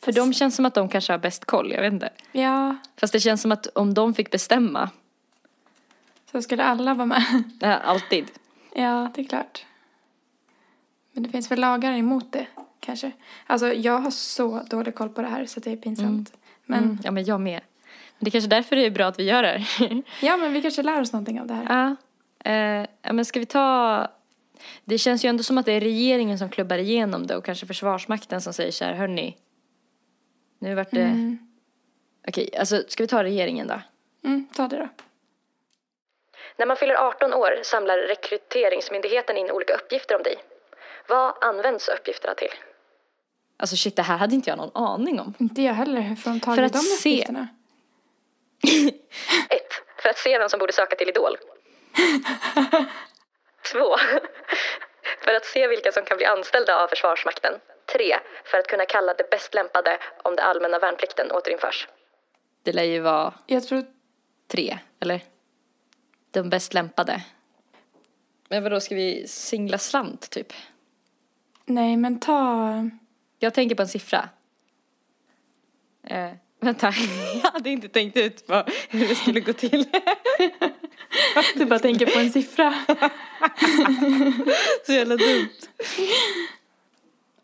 För 0.00 0.12
de 0.12 0.32
känns 0.32 0.56
som 0.56 0.66
att 0.66 0.74
de 0.74 0.88
kanske 0.88 1.12
har 1.12 1.18
bäst 1.18 1.44
koll, 1.44 1.72
jag 1.72 1.80
vet 1.82 1.92
inte. 1.92 2.10
Ja, 2.32 2.76
Fast 2.96 3.12
det 3.12 3.20
känns 3.20 3.42
som 3.42 3.52
att 3.52 3.66
om 3.66 3.94
de 3.94 4.14
fick 4.14 4.30
bestämma, 4.30 4.90
så 6.32 6.42
skulle 6.42 6.64
alla 6.64 6.94
vara 6.94 7.06
med. 7.06 7.22
äh, 7.62 7.88
alltid. 7.88 8.26
Ja, 8.74 9.10
det 9.14 9.20
är 9.20 9.24
klart. 9.26 9.64
Men 11.12 11.22
det 11.22 11.28
finns 11.28 11.50
väl 11.50 11.60
lagar 11.60 11.92
emot 11.92 12.32
det, 12.32 12.46
kanske. 12.86 13.12
Alltså, 13.46 13.72
jag 13.72 13.98
har 13.98 14.10
så 14.10 14.62
dålig 14.70 14.94
koll 14.94 15.08
på 15.08 15.22
det 15.22 15.28
här 15.28 15.46
så 15.46 15.60
det 15.60 15.72
är 15.72 15.76
pinsamt. 15.76 16.32
Men 16.64 16.84
Mm, 16.84 16.98
ja 17.04 17.10
men 17.10 17.24
jag 17.24 17.40
med. 17.40 17.60
Men 18.18 18.24
det 18.24 18.28
är 18.28 18.30
kanske 18.30 18.50
därför 18.50 18.76
det 18.76 18.86
är 18.86 18.90
bra 18.90 19.06
att 19.06 19.18
vi 19.18 19.24
gör 19.24 19.42
det 19.42 19.48
här. 19.48 20.02
ja, 20.22 20.36
men 20.36 20.52
vi 20.52 20.62
kanske 20.62 20.82
lär 20.82 21.00
oss 21.00 21.12
någonting 21.12 21.40
av 21.40 21.46
det 21.46 21.54
här. 21.54 21.66
Ja. 21.68 21.96
Eh, 22.50 22.86
ja, 23.02 23.12
men 23.12 23.24
ska 23.24 23.40
vi 23.40 23.46
ta... 23.46 24.08
Det 24.84 24.98
känns 24.98 25.24
ju 25.24 25.28
ändå 25.28 25.42
som 25.42 25.58
att 25.58 25.66
det 25.66 25.72
är 25.72 25.80
regeringen 25.80 26.38
som 26.38 26.48
klubbar 26.48 26.78
igenom 26.78 27.26
det 27.26 27.36
och 27.36 27.44
kanske 27.44 27.66
Försvarsmakten 27.66 28.40
som 28.40 28.52
säger 28.52 28.70
så 28.72 28.84
här, 28.84 28.94
hörni. 28.94 29.36
Nu 30.58 30.74
vart 30.74 30.90
det... 30.90 31.02
Mm. 31.02 31.38
Okej, 32.28 32.50
alltså 32.58 32.82
ska 32.88 33.02
vi 33.02 33.08
ta 33.08 33.22
regeringen 33.22 33.66
då? 33.66 33.80
Mm, 34.24 34.46
ta 34.54 34.68
det 34.68 34.76
då. 34.76 34.88
När 36.56 36.66
man 36.66 36.76
fyller 36.76 36.94
18 36.94 37.34
år 37.34 37.60
samlar 37.62 37.98
Rekryteringsmyndigheten 37.98 39.36
in 39.36 39.50
olika 39.50 39.74
uppgifter 39.74 40.16
om 40.16 40.22
dig. 40.22 40.36
Vad 41.08 41.44
används 41.44 41.88
uppgifterna 41.88 42.34
till? 42.34 42.52
Alltså 43.56 43.76
shit, 43.76 43.96
det 43.96 44.02
här 44.02 44.16
hade 44.16 44.34
inte 44.34 44.50
jag 44.50 44.56
någon 44.56 44.70
aning 44.74 45.20
om. 45.20 45.34
Inte 45.38 45.62
jag 45.62 45.74
heller. 45.74 46.00
Hur 46.00 46.16
får 46.16 46.30
de 46.30 46.40
tag 46.40 46.58
i 46.58 46.60
de 46.60 46.68
se. 46.78 47.10
uppgifterna? 47.10 47.48
1. 49.50 49.62
För 50.02 50.08
att 50.08 50.18
se 50.18 50.38
vem 50.38 50.48
som 50.48 50.58
borde 50.58 50.72
söka 50.72 50.96
till 50.96 51.08
Idol. 51.08 51.36
2. 53.72 53.78
För 55.24 55.34
att 55.34 55.44
se 55.44 55.66
vilka 55.68 55.92
som 55.92 56.04
kan 56.04 56.16
bli 56.16 56.26
anställda 56.26 56.82
av 56.82 56.88
Försvarsmakten. 56.88 57.52
3. 57.92 58.16
För 58.44 58.58
att 58.58 58.66
kunna 58.66 58.84
kalla 58.86 59.14
det 59.14 59.30
bäst 59.30 59.54
lämpade 59.54 59.98
om 60.24 60.36
det 60.36 60.42
allmänna 60.42 60.78
värnplikten 60.78 61.30
återinförs. 61.32 61.88
Det 62.62 62.72
lär 62.72 62.82
ju 62.82 63.00
vara 63.00 63.34
Jag 63.46 63.68
tror... 63.68 63.84
tre, 64.48 64.78
eller? 65.00 65.20
De 66.30 66.50
bäst 66.50 66.74
lämpade. 66.74 67.22
Men 68.48 68.62
vadå, 68.62 68.80
ska 68.80 68.94
vi 68.94 69.28
singla 69.28 69.78
slant 69.78 70.30
typ? 70.30 70.52
Nej, 71.64 71.96
men 71.96 72.20
ta... 72.20 72.72
Jag 73.38 73.54
tänker 73.54 73.74
på 73.74 73.82
en 73.82 73.88
siffra. 73.88 74.28
Eh, 76.06 76.30
vänta, 76.60 76.86
jag 77.42 77.50
hade 77.50 77.70
inte 77.70 77.88
tänkt 77.88 78.16
ut 78.16 78.44
vad, 78.46 78.70
hur 78.88 79.08
det 79.08 79.14
skulle 79.14 79.40
gå 79.40 79.52
till. 79.52 79.86
Du 81.54 81.64
bara 81.64 81.78
tänker 81.78 82.06
på 82.06 82.18
en 82.18 82.32
siffra. 82.32 82.74
Så 84.86 84.92
jävla 84.92 85.16
dumt. 85.16 85.48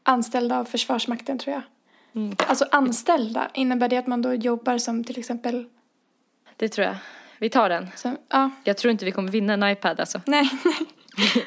Anställda 0.03 0.59
av 0.59 0.65
Försvarsmakten, 0.65 1.39
tror 1.39 1.55
jag. 1.55 1.63
Mm. 2.15 2.37
Alltså 2.47 2.67
anställda, 2.71 3.51
innebär 3.55 3.89
det 3.89 3.97
att 3.97 4.07
man 4.07 4.23
då 4.23 4.35
jobbar 4.35 4.79
som 4.79 5.05
till 5.05 5.19
exempel... 5.19 5.67
Det 6.57 6.69
tror 6.69 6.87
jag. 6.87 6.97
Vi 7.39 7.51
tar 7.51 7.69
den. 7.69 7.89
Som, 7.97 8.17
ja, 8.29 8.51
Jag 8.65 8.77
tror 8.77 8.91
inte 8.91 9.05
vi 9.05 9.13
kommer 9.13 9.31
vinna 9.31 9.53
en 9.53 9.63
iPad 9.63 10.01
alltså. 10.01 10.21
nej, 10.27 10.51
nej. 10.65 11.47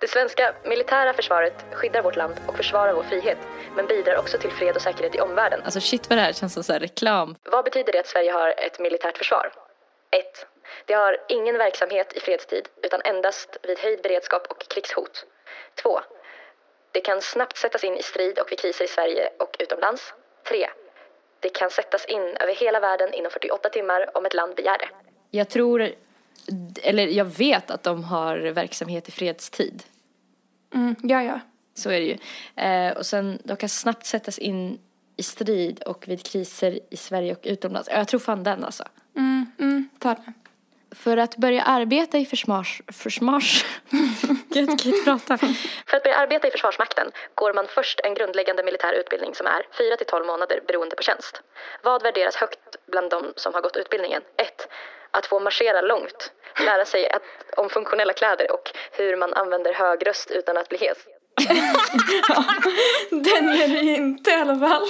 Det 0.00 0.08
svenska 0.08 0.54
militära 0.64 1.12
försvaret 1.12 1.54
skyddar 1.72 2.02
vårt 2.02 2.16
land 2.16 2.34
och 2.46 2.56
försvarar 2.56 2.92
vår 2.92 3.02
frihet, 3.02 3.38
men 3.76 3.86
bidrar 3.86 4.16
också 4.16 4.38
till 4.38 4.50
fred 4.50 4.76
och 4.76 4.82
säkerhet 4.82 5.14
i 5.14 5.20
omvärlden. 5.20 5.60
Alltså 5.64 5.80
shit 5.80 6.10
vad 6.10 6.18
det 6.18 6.22
här 6.22 6.32
känns 6.32 6.54
som 6.54 6.64
så 6.64 6.72
här 6.72 6.80
reklam. 6.80 7.36
Vad 7.44 7.64
betyder 7.64 7.92
det 7.92 8.00
att 8.00 8.06
Sverige 8.06 8.32
har 8.32 8.48
ett 8.48 8.78
militärt 8.78 9.18
försvar? 9.18 9.52
1. 10.10 10.46
Det 10.86 10.94
har 10.94 11.16
ingen 11.28 11.58
verksamhet 11.58 12.12
i 12.12 12.20
fredstid 12.20 12.68
utan 12.82 13.00
endast 13.04 13.56
vid 13.62 13.78
höjd 13.78 14.02
beredskap 14.02 14.46
och 14.46 14.68
krigshot. 14.68 15.26
2. 15.82 16.00
Det 16.92 17.00
kan 17.00 17.20
snabbt 17.20 17.56
sättas 17.56 17.84
in 17.84 17.96
i 17.96 18.02
strid 18.02 18.38
och 18.38 18.52
vid 18.52 18.58
kriser 18.58 18.84
i 18.84 18.88
Sverige 18.88 19.30
och 19.38 19.56
utomlands. 19.58 20.14
3. 20.48 20.66
Det 21.40 21.48
kan 21.48 21.70
sättas 21.70 22.04
in 22.04 22.36
över 22.40 22.54
hela 22.54 22.80
världen 22.80 23.14
inom 23.14 23.30
48 23.30 23.68
timmar 23.68 24.16
om 24.16 24.26
ett 24.26 24.34
land 24.34 24.54
begär 24.54 24.78
det. 24.78 24.88
Jag 25.30 25.48
tror, 25.48 25.88
eller 26.82 27.06
jag 27.06 27.24
vet 27.24 27.70
att 27.70 27.82
de 27.82 28.04
har 28.04 28.36
verksamhet 28.36 29.08
i 29.08 29.12
fredstid. 29.12 29.82
Mm, 30.74 30.96
ja, 31.02 31.22
ja. 31.22 31.40
Så 31.74 31.90
är 31.90 32.00
det 32.00 32.06
ju. 32.06 32.18
Eh, 32.64 32.96
och 32.96 33.06
sen, 33.06 33.38
de 33.44 33.56
kan 33.56 33.68
snabbt 33.68 34.06
sättas 34.06 34.38
in 34.38 34.78
i 35.16 35.22
strid 35.22 35.82
och 35.82 36.08
vid 36.08 36.26
kriser 36.26 36.78
i 36.90 36.96
Sverige 36.96 37.32
och 37.32 37.40
utomlands. 37.42 37.88
Jag 37.92 38.08
tror 38.08 38.20
fan 38.20 38.42
den 38.42 38.64
alltså. 38.64 38.84
Mm, 39.16 39.46
mm, 39.58 39.88
ta 39.98 40.14
den. 40.14 40.34
För 40.94 41.16
att 41.16 41.36
börja 41.36 41.62
arbeta 41.62 42.18
i 42.18 42.26
försvars... 42.26 42.82
Försvars... 42.92 43.64
Gud, 44.54 44.68
kan 44.68 44.92
inte 44.92 45.04
prata. 45.04 45.38
För 45.86 45.96
att 45.96 46.02
börja 46.02 46.16
arbeta 46.16 46.48
i 46.48 46.50
Försvarsmakten 46.50 47.10
går 47.34 47.54
man 47.54 47.66
först 47.68 48.00
en 48.00 48.14
grundläggande 48.14 48.62
militär 48.64 48.92
utbildning 48.92 49.34
som 49.34 49.46
är 49.46 49.62
4 49.78 49.96
till 49.96 50.06
12 50.06 50.26
månader 50.26 50.60
beroende 50.66 50.96
på 50.96 51.02
tjänst. 51.02 51.42
Vad 51.82 52.02
värderas 52.02 52.36
högt 52.36 52.76
bland 52.86 53.10
de 53.10 53.32
som 53.36 53.54
har 53.54 53.60
gått 53.60 53.76
utbildningen? 53.76 54.22
1. 54.36 54.68
Att 55.10 55.26
få 55.26 55.40
marschera 55.40 55.80
långt. 55.80 56.32
Lära 56.64 56.84
sig 56.84 57.10
att, 57.10 57.22
om 57.56 57.68
funktionella 57.70 58.12
kläder 58.12 58.52
och 58.52 58.70
hur 58.92 59.16
man 59.16 59.32
använder 59.32 59.74
hög 59.74 60.06
röst 60.06 60.30
utan 60.30 60.56
att 60.56 60.68
bli 60.68 60.78
hes. 60.78 60.98
Den 63.10 63.48
är 63.48 63.68
det 63.68 63.80
inte 63.80 64.30
i 64.30 64.34
alla 64.34 64.68
fall. 64.68 64.86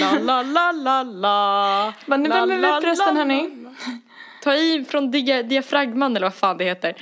La, 0.00 0.18
la, 0.20 0.42
la, 0.42 0.72
la, 0.72 1.02
la. 1.02 1.92
Men 2.06 2.22
nu 2.22 2.28
värmer 2.28 2.56
vi 2.56 2.68
upp 2.68 2.84
rösten 2.84 3.16
hörni. 3.16 3.66
Ta 4.42 4.54
i 4.54 4.84
från 4.90 5.10
dia, 5.10 5.42
diafragman 5.42 6.16
eller 6.16 6.26
vad 6.26 6.34
fan 6.34 6.58
det 6.58 6.64
heter. 6.64 6.96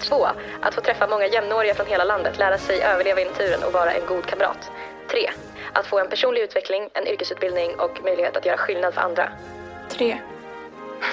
2. 0.00 0.26
Att 0.62 0.74
få 0.74 0.80
träffa 0.80 1.06
många 1.06 1.26
jämnåriga 1.26 1.74
från 1.74 1.86
hela 1.86 2.04
landet, 2.04 2.38
lära 2.38 2.58
sig 2.58 2.82
överleva 2.82 3.20
i 3.20 3.24
naturen 3.24 3.62
och 3.62 3.72
vara 3.72 3.92
en 3.92 4.06
god 4.06 4.26
kamrat. 4.26 4.70
3. 5.10 5.30
Att 5.72 5.86
få 5.86 5.98
en 5.98 6.08
personlig 6.08 6.40
utveckling, 6.40 6.88
en 6.94 7.06
yrkesutbildning 7.06 7.74
och 7.74 8.04
möjlighet 8.04 8.36
att 8.36 8.46
göra 8.46 8.56
skillnad 8.56 8.94
för 8.94 9.00
andra. 9.00 9.32
Tre. 9.96 10.18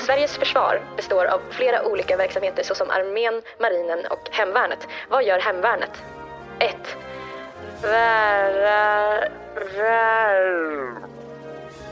Sveriges 0.05 0.37
försvar 0.37 0.81
består 0.95 1.25
av 1.25 1.41
flera 1.49 1.85
olika 1.85 2.17
verksamheter 2.17 2.63
såsom 2.63 2.89
armén, 2.89 3.41
marinen 3.59 4.05
och 4.05 4.29
hemvärnet. 4.31 4.87
Vad 5.09 5.23
gör 5.23 5.39
hemvärnet? 5.39 5.91
1. 6.59 6.75
Vära... 7.81 9.19
Vär... 9.77 10.93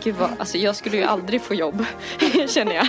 Gud 0.03 0.15
vad, 0.15 0.29
alltså 0.39 0.57
jag 0.57 0.75
skulle 0.75 0.97
ju 0.97 1.03
aldrig 1.03 1.41
få 1.41 1.53
jobb, 1.53 1.85
känner 2.47 2.75
jag. 2.75 2.87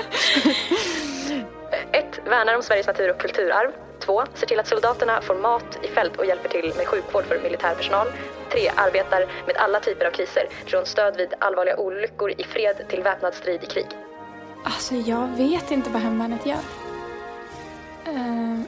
1. 1.93 2.21
Värnar 2.25 2.57
om 2.57 2.63
Sveriges 2.63 2.87
natur 2.87 3.11
och 3.11 3.19
kulturarv. 3.19 3.71
2. 4.01 4.25
Ser 4.35 4.47
till 4.47 4.61
att 4.61 4.67
soldaterna 4.67 5.21
får 5.21 5.35
mat 5.35 5.79
i 5.83 5.89
fält 5.89 6.17
och 6.17 6.27
hjälper 6.27 6.49
till 6.49 6.73
med 6.77 6.87
sjukvård 6.87 7.25
för 7.25 7.39
militär 7.39 7.75
personal. 7.75 8.09
3. 8.53 8.69
Arbetar 8.77 9.27
med 9.47 9.57
alla 9.57 9.81
typer 9.81 10.07
av 10.07 10.11
kriser, 10.11 10.47
från 10.67 10.87
stöd 10.87 11.17
vid 11.17 11.35
allvarliga 11.39 11.77
olyckor 11.77 12.31
i 12.39 12.45
fred 12.45 12.85
till 12.89 13.03
väpnad 13.03 13.35
strid 13.35 13.65
i 13.65 13.67
krig. 13.67 13.87
Alltså 14.65 14.95
jag 14.95 15.29
vet 15.37 15.71
inte 15.71 15.91
vad 15.91 16.03
hemvärnet 16.03 16.47
gör. 16.47 16.59
Eh, 18.05 18.61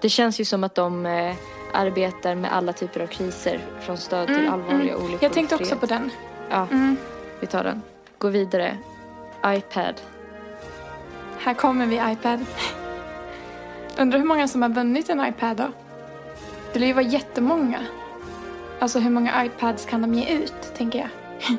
Det 0.00 0.08
känns 0.08 0.40
ju 0.40 0.44
som 0.44 0.64
att 0.64 0.74
de 0.74 1.06
eh, 1.06 1.34
arbetar 1.72 2.34
med 2.34 2.52
alla 2.52 2.72
typer 2.72 3.00
av 3.00 3.06
kriser, 3.06 3.60
från 3.80 3.96
stöd 3.96 4.26
till 4.26 4.48
allvarliga 4.48 4.96
olyckor. 4.96 5.06
Mm, 5.08 5.18
jag 5.20 5.32
tänkte 5.32 5.56
fred. 5.56 5.66
också 5.66 5.76
på 5.76 5.86
den. 5.86 6.10
Ja, 6.50 6.66
Mm. 6.70 6.96
vi 7.40 7.46
tar 7.46 7.64
den. 7.64 7.82
Gå 8.18 8.28
vidare. 8.28 8.76
iPad. 9.46 9.94
Här 11.38 11.54
kommer 11.54 11.86
vi 11.86 11.96
iPad. 12.12 12.44
Undrar 13.98 14.18
hur 14.18 14.26
många 14.26 14.48
som 14.48 14.62
har 14.62 14.68
vunnit 14.68 15.10
en 15.10 15.26
iPad 15.26 15.56
då? 15.56 15.64
Det 16.72 16.78
lär 16.78 16.86
ju 16.86 16.92
vara 16.92 17.04
jättemånga. 17.04 17.78
Alltså 18.80 18.98
hur 18.98 19.10
många 19.10 19.44
iPads 19.44 19.84
kan 19.86 20.02
de 20.02 20.14
ge 20.14 20.34
ut, 20.36 20.74
tänker 20.76 20.98
jag. 20.98 21.08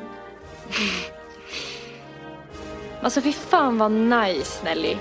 Alltså 3.02 3.20
fy 3.20 3.32
fan 3.32 3.78
vad 3.78 3.90
nice 3.92 4.64
Nelly. 4.64 4.96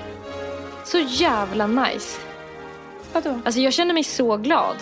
Så 0.85 0.99
jävla 0.99 1.67
nice. 1.67 2.19
Vadå? 3.13 3.39
Alltså 3.45 3.59
jag 3.61 3.73
känner 3.73 3.93
mig 3.93 4.03
så 4.03 4.37
glad. 4.37 4.75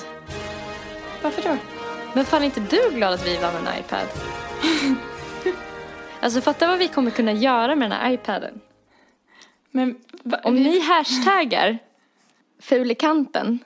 Varför 1.22 1.42
då? 1.42 1.58
Men 2.14 2.26
fan 2.26 2.42
är 2.42 2.46
inte 2.46 2.60
du 2.60 2.90
glad 2.96 3.14
att 3.14 3.28
vi 3.28 3.38
vann 3.38 3.56
en 3.56 3.80
iPad? 3.80 4.08
Alltså 6.22 6.42
fatta 6.42 6.68
vad 6.68 6.80
vi 6.80 6.88
kommer 6.88 7.12
kunna 7.12 7.32
göra 7.34 7.76
med 7.76 7.92
den 7.92 8.00
här 8.00 8.12
iPaden. 8.12 8.62
Men 9.72 9.96
va, 10.24 10.40
Om 10.44 10.56
vi- 10.56 10.64
ni 10.64 10.80
hashtaggar 10.80 11.78
fulikanten 12.62 13.60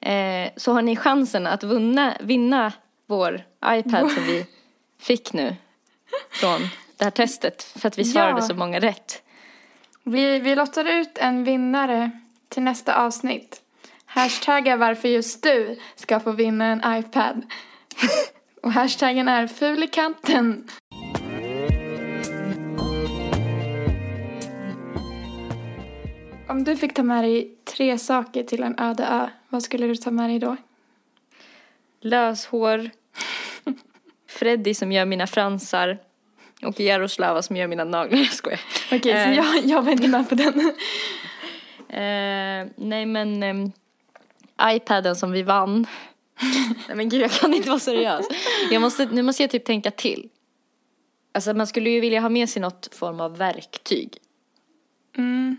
eh, 0.00 0.50
så 0.56 0.72
har 0.72 0.82
ni 0.82 0.96
chansen 0.96 1.46
att 1.46 1.62
vunna, 1.64 2.14
vinna 2.20 2.72
vår 3.16 3.42
iPad 3.66 4.10
som 4.10 4.24
vi 4.24 4.46
fick 4.98 5.32
nu 5.32 5.56
från 6.30 6.60
det 6.96 7.04
här 7.04 7.10
testet 7.10 7.62
för 7.62 7.88
att 7.88 7.98
vi 7.98 8.04
svarade 8.04 8.40
Ja. 8.40 8.46
så 8.46 8.54
många 8.54 8.78
rätt. 8.80 9.22
Vi, 10.02 10.38
vi 10.38 10.54
lottar 10.54 10.84
ut 10.84 11.18
en 11.18 11.44
vinnare 11.44 12.10
till 12.48 12.62
nästa 12.62 12.96
avsnitt. 12.96 13.62
Hashtagga 14.04 14.76
varför 14.76 15.08
just 15.08 15.42
du 15.42 15.78
ska 15.94 16.20
få 16.20 16.32
vinna 16.32 16.64
en 16.64 16.98
iPad. 16.98 17.42
Och 18.62 18.72
hashtaggen 18.72 19.28
är 19.28 19.46
fulikanten. 19.46 20.68
Om 26.48 26.64
du 26.64 26.76
fick 26.76 26.94
ta 26.94 27.02
med 27.02 27.24
dig 27.24 27.54
tre 27.64 27.98
saker 27.98 28.42
till 28.42 28.62
en 28.62 28.78
öde 28.78 29.04
ö, 29.06 29.28
vad 29.48 29.62
skulle 29.62 29.86
du 29.86 29.96
ta 29.96 30.10
med 30.10 30.30
dig 30.30 30.38
då? 30.38 30.56
Löshår, 32.00 32.90
Freddy 34.42 34.74
som 34.74 34.92
gör 34.92 35.04
mina 35.04 35.26
fransar 35.26 35.98
och 36.62 36.80
Jaroslava 36.80 37.42
som 37.42 37.56
gör 37.56 37.66
mina 37.66 37.84
naglar. 37.84 38.18
Jag 38.18 38.32
skojar. 38.32 38.60
Okej, 38.92 39.12
Eh. 39.12 39.24
så 39.28 39.32
jag, 39.34 39.64
jag 39.66 39.82
var 39.82 39.92
inte 39.92 40.08
med 40.08 40.28
på 40.28 40.34
den. 40.34 40.72
Eh, 41.88 42.66
nej 42.76 43.06
men 43.06 43.42
ehm, 43.42 43.72
iPaden 44.62 45.16
som 45.16 45.32
vi 45.32 45.42
vann. 45.42 45.86
nej 46.88 46.96
men 46.96 47.08
gud 47.08 47.20
jag 47.20 47.30
kan 47.30 47.54
inte 47.54 47.68
vara 47.68 47.78
seriös. 47.80 48.26
Jag 48.70 48.82
måste, 48.82 49.04
nu 49.06 49.22
måste 49.22 49.42
jag 49.42 49.50
typ 49.50 49.64
tänka 49.64 49.90
till. 49.90 50.28
Alltså 51.32 51.54
man 51.54 51.66
skulle 51.66 51.90
ju 51.90 52.00
vilja 52.00 52.20
ha 52.20 52.28
med 52.28 52.48
sig 52.48 52.62
något 52.62 52.94
form 52.94 53.20
av 53.20 53.36
verktyg. 53.36 54.16
Mm. 55.16 55.56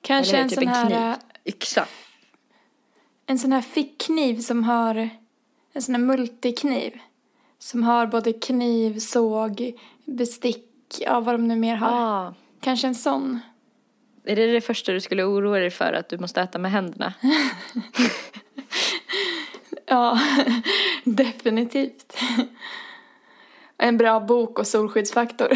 Kanske 0.00 0.32
Eller 0.36 0.42
en 0.42 0.48
typ 0.48 0.58
sån 0.58 0.68
en 0.68 0.74
här... 0.74 0.84
kniv. 0.86 0.98
äh, 0.98 1.14
Yxa. 1.54 1.86
En 3.26 3.38
sån 3.38 3.52
här 3.52 3.62
fickkniv 3.62 4.40
som 4.40 4.64
har 4.64 5.10
en 5.74 5.82
sån 5.82 5.94
här 5.94 6.02
multikniv. 6.02 6.98
Som 7.58 7.82
har 7.82 8.06
både 8.06 8.32
kniv, 8.32 8.98
såg, 8.98 9.72
bestick, 10.04 10.66
ja 11.00 11.20
vad 11.20 11.34
de 11.34 11.48
nu 11.48 11.56
mer 11.56 11.76
har. 11.76 11.88
Ah, 11.92 12.34
Kanske 12.60 12.86
en 12.86 12.94
sån. 12.94 13.40
är 14.24 14.36
det 14.36 14.52
det 14.52 14.60
första 14.60 14.92
du 14.92 15.00
skulle 15.00 15.24
oroa 15.24 15.58
dig 15.58 15.70
för 15.70 15.92
att 15.92 16.08
du 16.08 16.18
måste 16.18 16.40
äta 16.40 16.58
med 16.58 16.70
händerna? 16.70 17.14
Ja, 19.86 20.20
definitivt. 21.04 22.16
En 23.78 23.96
bra 23.96 24.20
bok 24.20 24.58
och 24.58 24.66
solskyddsfaktor. 24.66 25.48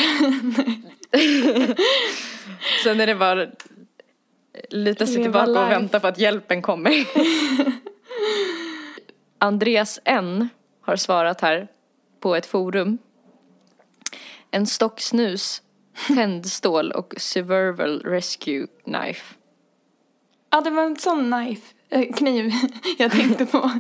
Sen 2.84 3.00
är 3.00 3.06
det 3.06 3.14
bara 3.14 3.46
lita 4.70 5.06
sig 5.06 5.16
Leva 5.16 5.24
tillbaka 5.24 5.64
och 5.64 5.70
vänta 5.70 6.00
på 6.00 6.06
att 6.06 6.18
hjälpen 6.18 6.62
kommer. 6.62 6.92
Andreas 9.38 9.98
N 10.04 10.48
har 10.80 10.96
svarat 10.96 11.40
här 11.40 11.68
på 12.20 12.36
ett 12.36 12.46
forum. 12.46 12.98
En 14.50 14.66
stock 14.66 15.00
snus, 15.00 15.62
tändstål 16.08 16.92
och 16.92 17.14
survival 17.16 18.00
rescue 18.04 18.66
knife. 18.84 19.34
Ja, 20.50 20.60
det 20.60 20.70
var 20.70 20.82
en 20.82 20.96
sån 20.96 21.32
knife, 21.32 21.74
äh, 21.88 22.12
kniv 22.14 22.52
jag 22.98 23.12
tänkte 23.12 23.46
på. 23.46 23.70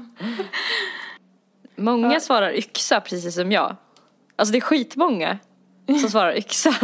Många 1.76 2.12
Ja. 2.12 2.20
svarar 2.20 2.52
yxa 2.52 3.00
precis 3.00 3.34
som 3.34 3.52
jag. 3.52 3.76
Alltså 4.36 4.52
det 4.52 4.58
är 4.58 4.60
skitmånga 4.60 5.38
som 6.00 6.10
svarar 6.10 6.36
yxa. 6.38 6.74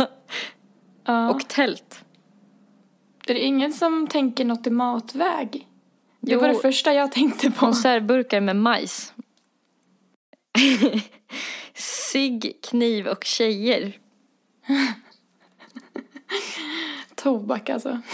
Ja. 1.05 1.31
Och 1.31 1.49
tält. 1.49 2.05
Det 3.27 3.33
är 3.33 3.47
ingen 3.47 3.73
som 3.73 4.07
tänker 4.09 4.45
något 4.45 4.67
i 4.67 4.71
matväg. 4.71 5.69
Det 6.27 6.37
var 6.37 6.49
det 6.49 6.55
första 6.55 6.95
jag 6.95 7.13
tänkte 7.13 7.51
på. 7.51 7.59
Konservburkar 7.59 8.41
med 8.41 8.57
majs. 8.57 9.13
Cigg, 11.75 12.59
kniv 12.63 13.07
och 13.07 13.25
tjejer. 13.25 13.99
Tobak 17.15 17.71
alltså. 17.71 18.01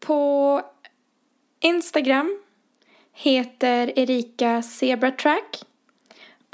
På 0.00 0.62
Instagram 1.60 2.38
heter 3.12 3.98
Erika 3.98 4.62
Zebratrack. 4.62 5.67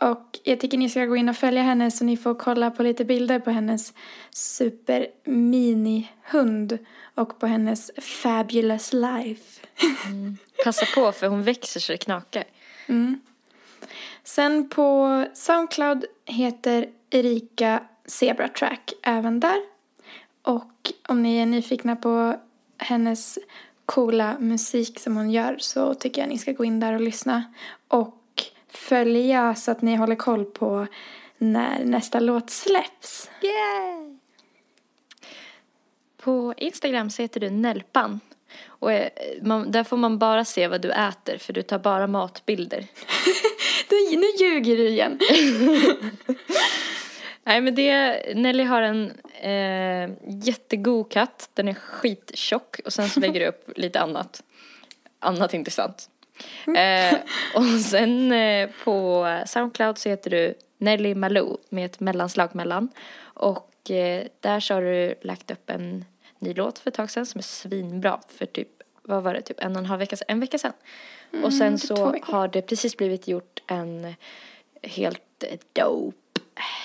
Och 0.05 0.39
jag 0.43 0.61
tycker 0.61 0.79
ni 0.79 0.89
ska 0.89 1.05
gå 1.05 1.17
in 1.17 1.29
och 1.29 1.37
följa 1.37 1.63
henne 1.63 1.91
så 1.91 2.05
ni 2.05 2.17
får 2.17 2.35
kolla 2.35 2.71
på 2.71 2.83
lite 2.83 3.05
bilder 3.05 3.39
på 3.39 3.51
hennes 3.51 3.93
super 4.31 5.07
mini 5.25 6.09
hund 6.23 6.79
och 7.15 7.39
på 7.39 7.47
hennes 7.47 7.91
fabulous 8.23 8.93
life. 8.93 9.67
Passa 10.65 10.87
på 10.95 11.13
för 11.13 11.27
hon 11.27 11.43
växer 11.43 11.81
så 11.81 11.93
det 11.93 11.99
knakar. 11.99 12.45
Mm. 12.87 13.21
Sen 14.25 14.69
på 14.69 15.25
Soundcloud 15.35 16.05
heter 16.25 16.89
Erika 17.11 17.83
Zebratrack 18.07 18.93
även 19.03 19.41
där. 19.41 19.63
Och 20.43 20.93
om 21.09 21.23
ni 21.23 21.37
är 21.37 21.47
nyfikna 21.47 21.97
på 21.97 22.41
hennes 22.79 23.39
coola 23.87 24.37
musik 24.39 25.01
som 25.01 25.17
hon 25.17 25.31
gör 25.31 25.57
så 25.59 25.95
tycker 25.95 26.21
jag 26.21 26.29
ni 26.29 26.39
ska 26.39 26.53
gå 26.53 26.65
in 26.65 26.81
där 26.81 26.93
och 26.93 27.01
lyssna. 27.01 27.45
Och 27.89 28.21
följa 28.77 29.55
så 29.55 29.71
att 29.71 29.83
ni 29.83 29.97
håller 29.97 30.17
koll 30.17 30.45
på 30.45 30.87
när 31.39 31.85
nästa 31.85 32.21
låt 32.21 32.51
släpps. 32.51 33.31
Yay! 33.43 34.19
På 36.17 36.55
Instagram 36.57 37.11
så 37.11 37.23
heter 37.23 37.41
du 37.41 37.51
Nelpan. 37.51 38.21
Och 38.67 38.93
eh, 38.93 39.11
man, 39.43 39.71
där 39.71 39.85
får 39.85 39.97
man 39.97 40.19
bara 40.19 40.45
se 40.45 40.69
vad 40.69 40.81
du 40.81 40.93
äter 40.93 41.39
för 41.39 41.53
du 41.53 41.63
tar 41.63 41.79
bara 41.79 42.07
matbilder. 42.07 42.87
Du, 43.89 44.17
nu 44.17 44.27
ljuger 44.41 44.77
du 44.77 44.89
igen. 44.89 45.19
Nej 47.45 47.61
men 47.61 47.75
det, 47.75 48.23
Nelly 48.35 48.65
har 48.65 48.83
en 48.83 49.13
eh, 49.41 50.17
jättegod 50.47 51.11
katt. 51.11 51.51
Den 51.55 51.69
är 51.69 51.75
skittjock 51.75 52.81
och 52.85 52.93
sen 52.93 53.09
så 53.09 53.21
lägger 53.21 53.41
du 53.41 53.47
upp 53.47 53.71
lite 53.77 54.01
annat. 54.01 54.43
Annat 55.21 55.55
intressant. 55.55 56.11
Eh, 56.77 57.19
och 57.55 57.81
sen 57.81 58.33
eh, 58.33 58.71
på 58.85 59.27
Soundcloud 59.47 59.99
så 59.99 60.09
heter 60.09 60.31
du 60.31 60.55
Nelly 60.79 61.15
Malou 61.15 61.57
med 61.69 61.85
ett 61.87 62.01
mellanslag 62.01 62.55
mellan. 62.55 62.89
Och 63.23 63.91
eh, 63.91 64.27
där 64.41 64.61
så 64.61 64.75
har 64.75 64.83
du 64.83 65.15
lagt 65.23 65.51
upp 65.51 65.71
en 65.71 66.05
ny 66.39 66.55
låt 66.55 66.79
för 66.79 66.91
ett 66.91 66.95
tag 66.95 67.11
sedan 67.11 67.27
som 67.27 67.39
är 67.39 67.43
svinbra 67.43 68.21
för 68.29 68.47
typ 68.47 68.69
vad 69.03 69.23
var 69.23 69.35
det, 69.35 69.41
typ 69.43 69.61
en 69.61 69.73
och 69.73 69.79
en 69.79 69.87
halv 69.87 69.99
vecka 69.99 70.17
sedan, 70.17 70.27
en 70.29 70.41
vecka 70.41 70.59
sedan. 70.59 70.73
Mm, 71.33 71.45
och 71.45 71.53
sen 71.55 71.79
typ 71.79 71.87
så 71.89 72.17
har 72.23 72.49
det 72.49 72.63
precis 72.63 72.97
blivit 72.97 73.29
gjort 73.29 73.63
en 73.67 74.15
helt 74.83 75.45
dope 75.73 76.41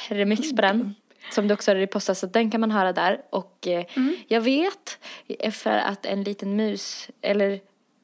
remix 0.10 0.56
på 0.56 0.62
den. 0.62 0.96
Som 1.32 1.48
det 1.48 1.54
också 1.54 1.72
har 1.72 1.76
repostats, 1.76 2.20
så 2.20 2.28
den 2.28 2.52
kan 2.52 2.62
man 2.62 2.72
höra 2.72 2.94
där. 2.94 3.22
Och 3.30 3.68
eh, 3.68 3.86
Mm. 3.96 4.16
jag 4.28 4.42
vet 4.42 5.00
eh, 5.28 5.52
för 5.52 5.78
att 5.78 6.06
en 6.06 6.24
liten 6.24 6.56
mus, 6.56 7.10
eller 7.22 7.60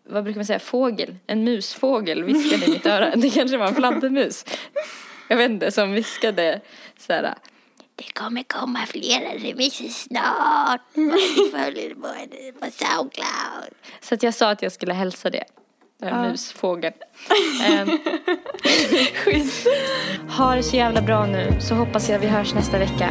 vad 0.06 0.24
brukar 0.24 0.40
man 0.40 0.46
säga, 0.46 0.60
fågel, 0.60 1.16
en 1.28 1.44
musfågel 1.44 2.24
viskade 2.24 2.66
i 2.66 2.70
mitt 2.70 2.86
öra. 2.86 3.16
Det 3.16 3.30
kanske 3.30 3.58
var 3.58 3.68
en 3.68 3.76
fladdermus. 3.76 4.46
Jag 5.28 5.38
vet 5.38 5.52
inte, 5.52 5.72
som 5.72 5.92
viskade 5.92 6.62
så 7.00 7.14
här. 7.14 7.34
Det 7.96 8.14
kommer 8.14 8.44
komma 8.44 8.80
flera 8.88 9.30
remixer 9.34 9.88
snart. 9.88 10.82
Följ 11.52 11.96
på, 11.96 12.02
på 12.60 12.72
Soundcloud. 12.72 13.74
Så 14.02 14.16
att 14.16 14.24
jag 14.24 14.34
sa 14.34 14.50
att 14.50 14.62
jag 14.62 14.72
skulle 14.72 14.94
hälsa 14.94 15.30
det. 15.30 15.44
En 16.02 16.08
Ja. 16.08 16.30
musfågel. 16.30 16.94
Ehm, 17.64 17.90
Ha 20.38 20.56
det 20.56 20.64
så 20.64 20.76
jävla 20.76 21.02
bra 21.02 21.26
nu 21.26 21.50
så 21.62 21.76
hoppas 21.76 22.10
jag 22.10 22.20
vi 22.20 22.28
hörs 22.28 22.54
nästa 22.54 22.78
vecka. 22.80 23.10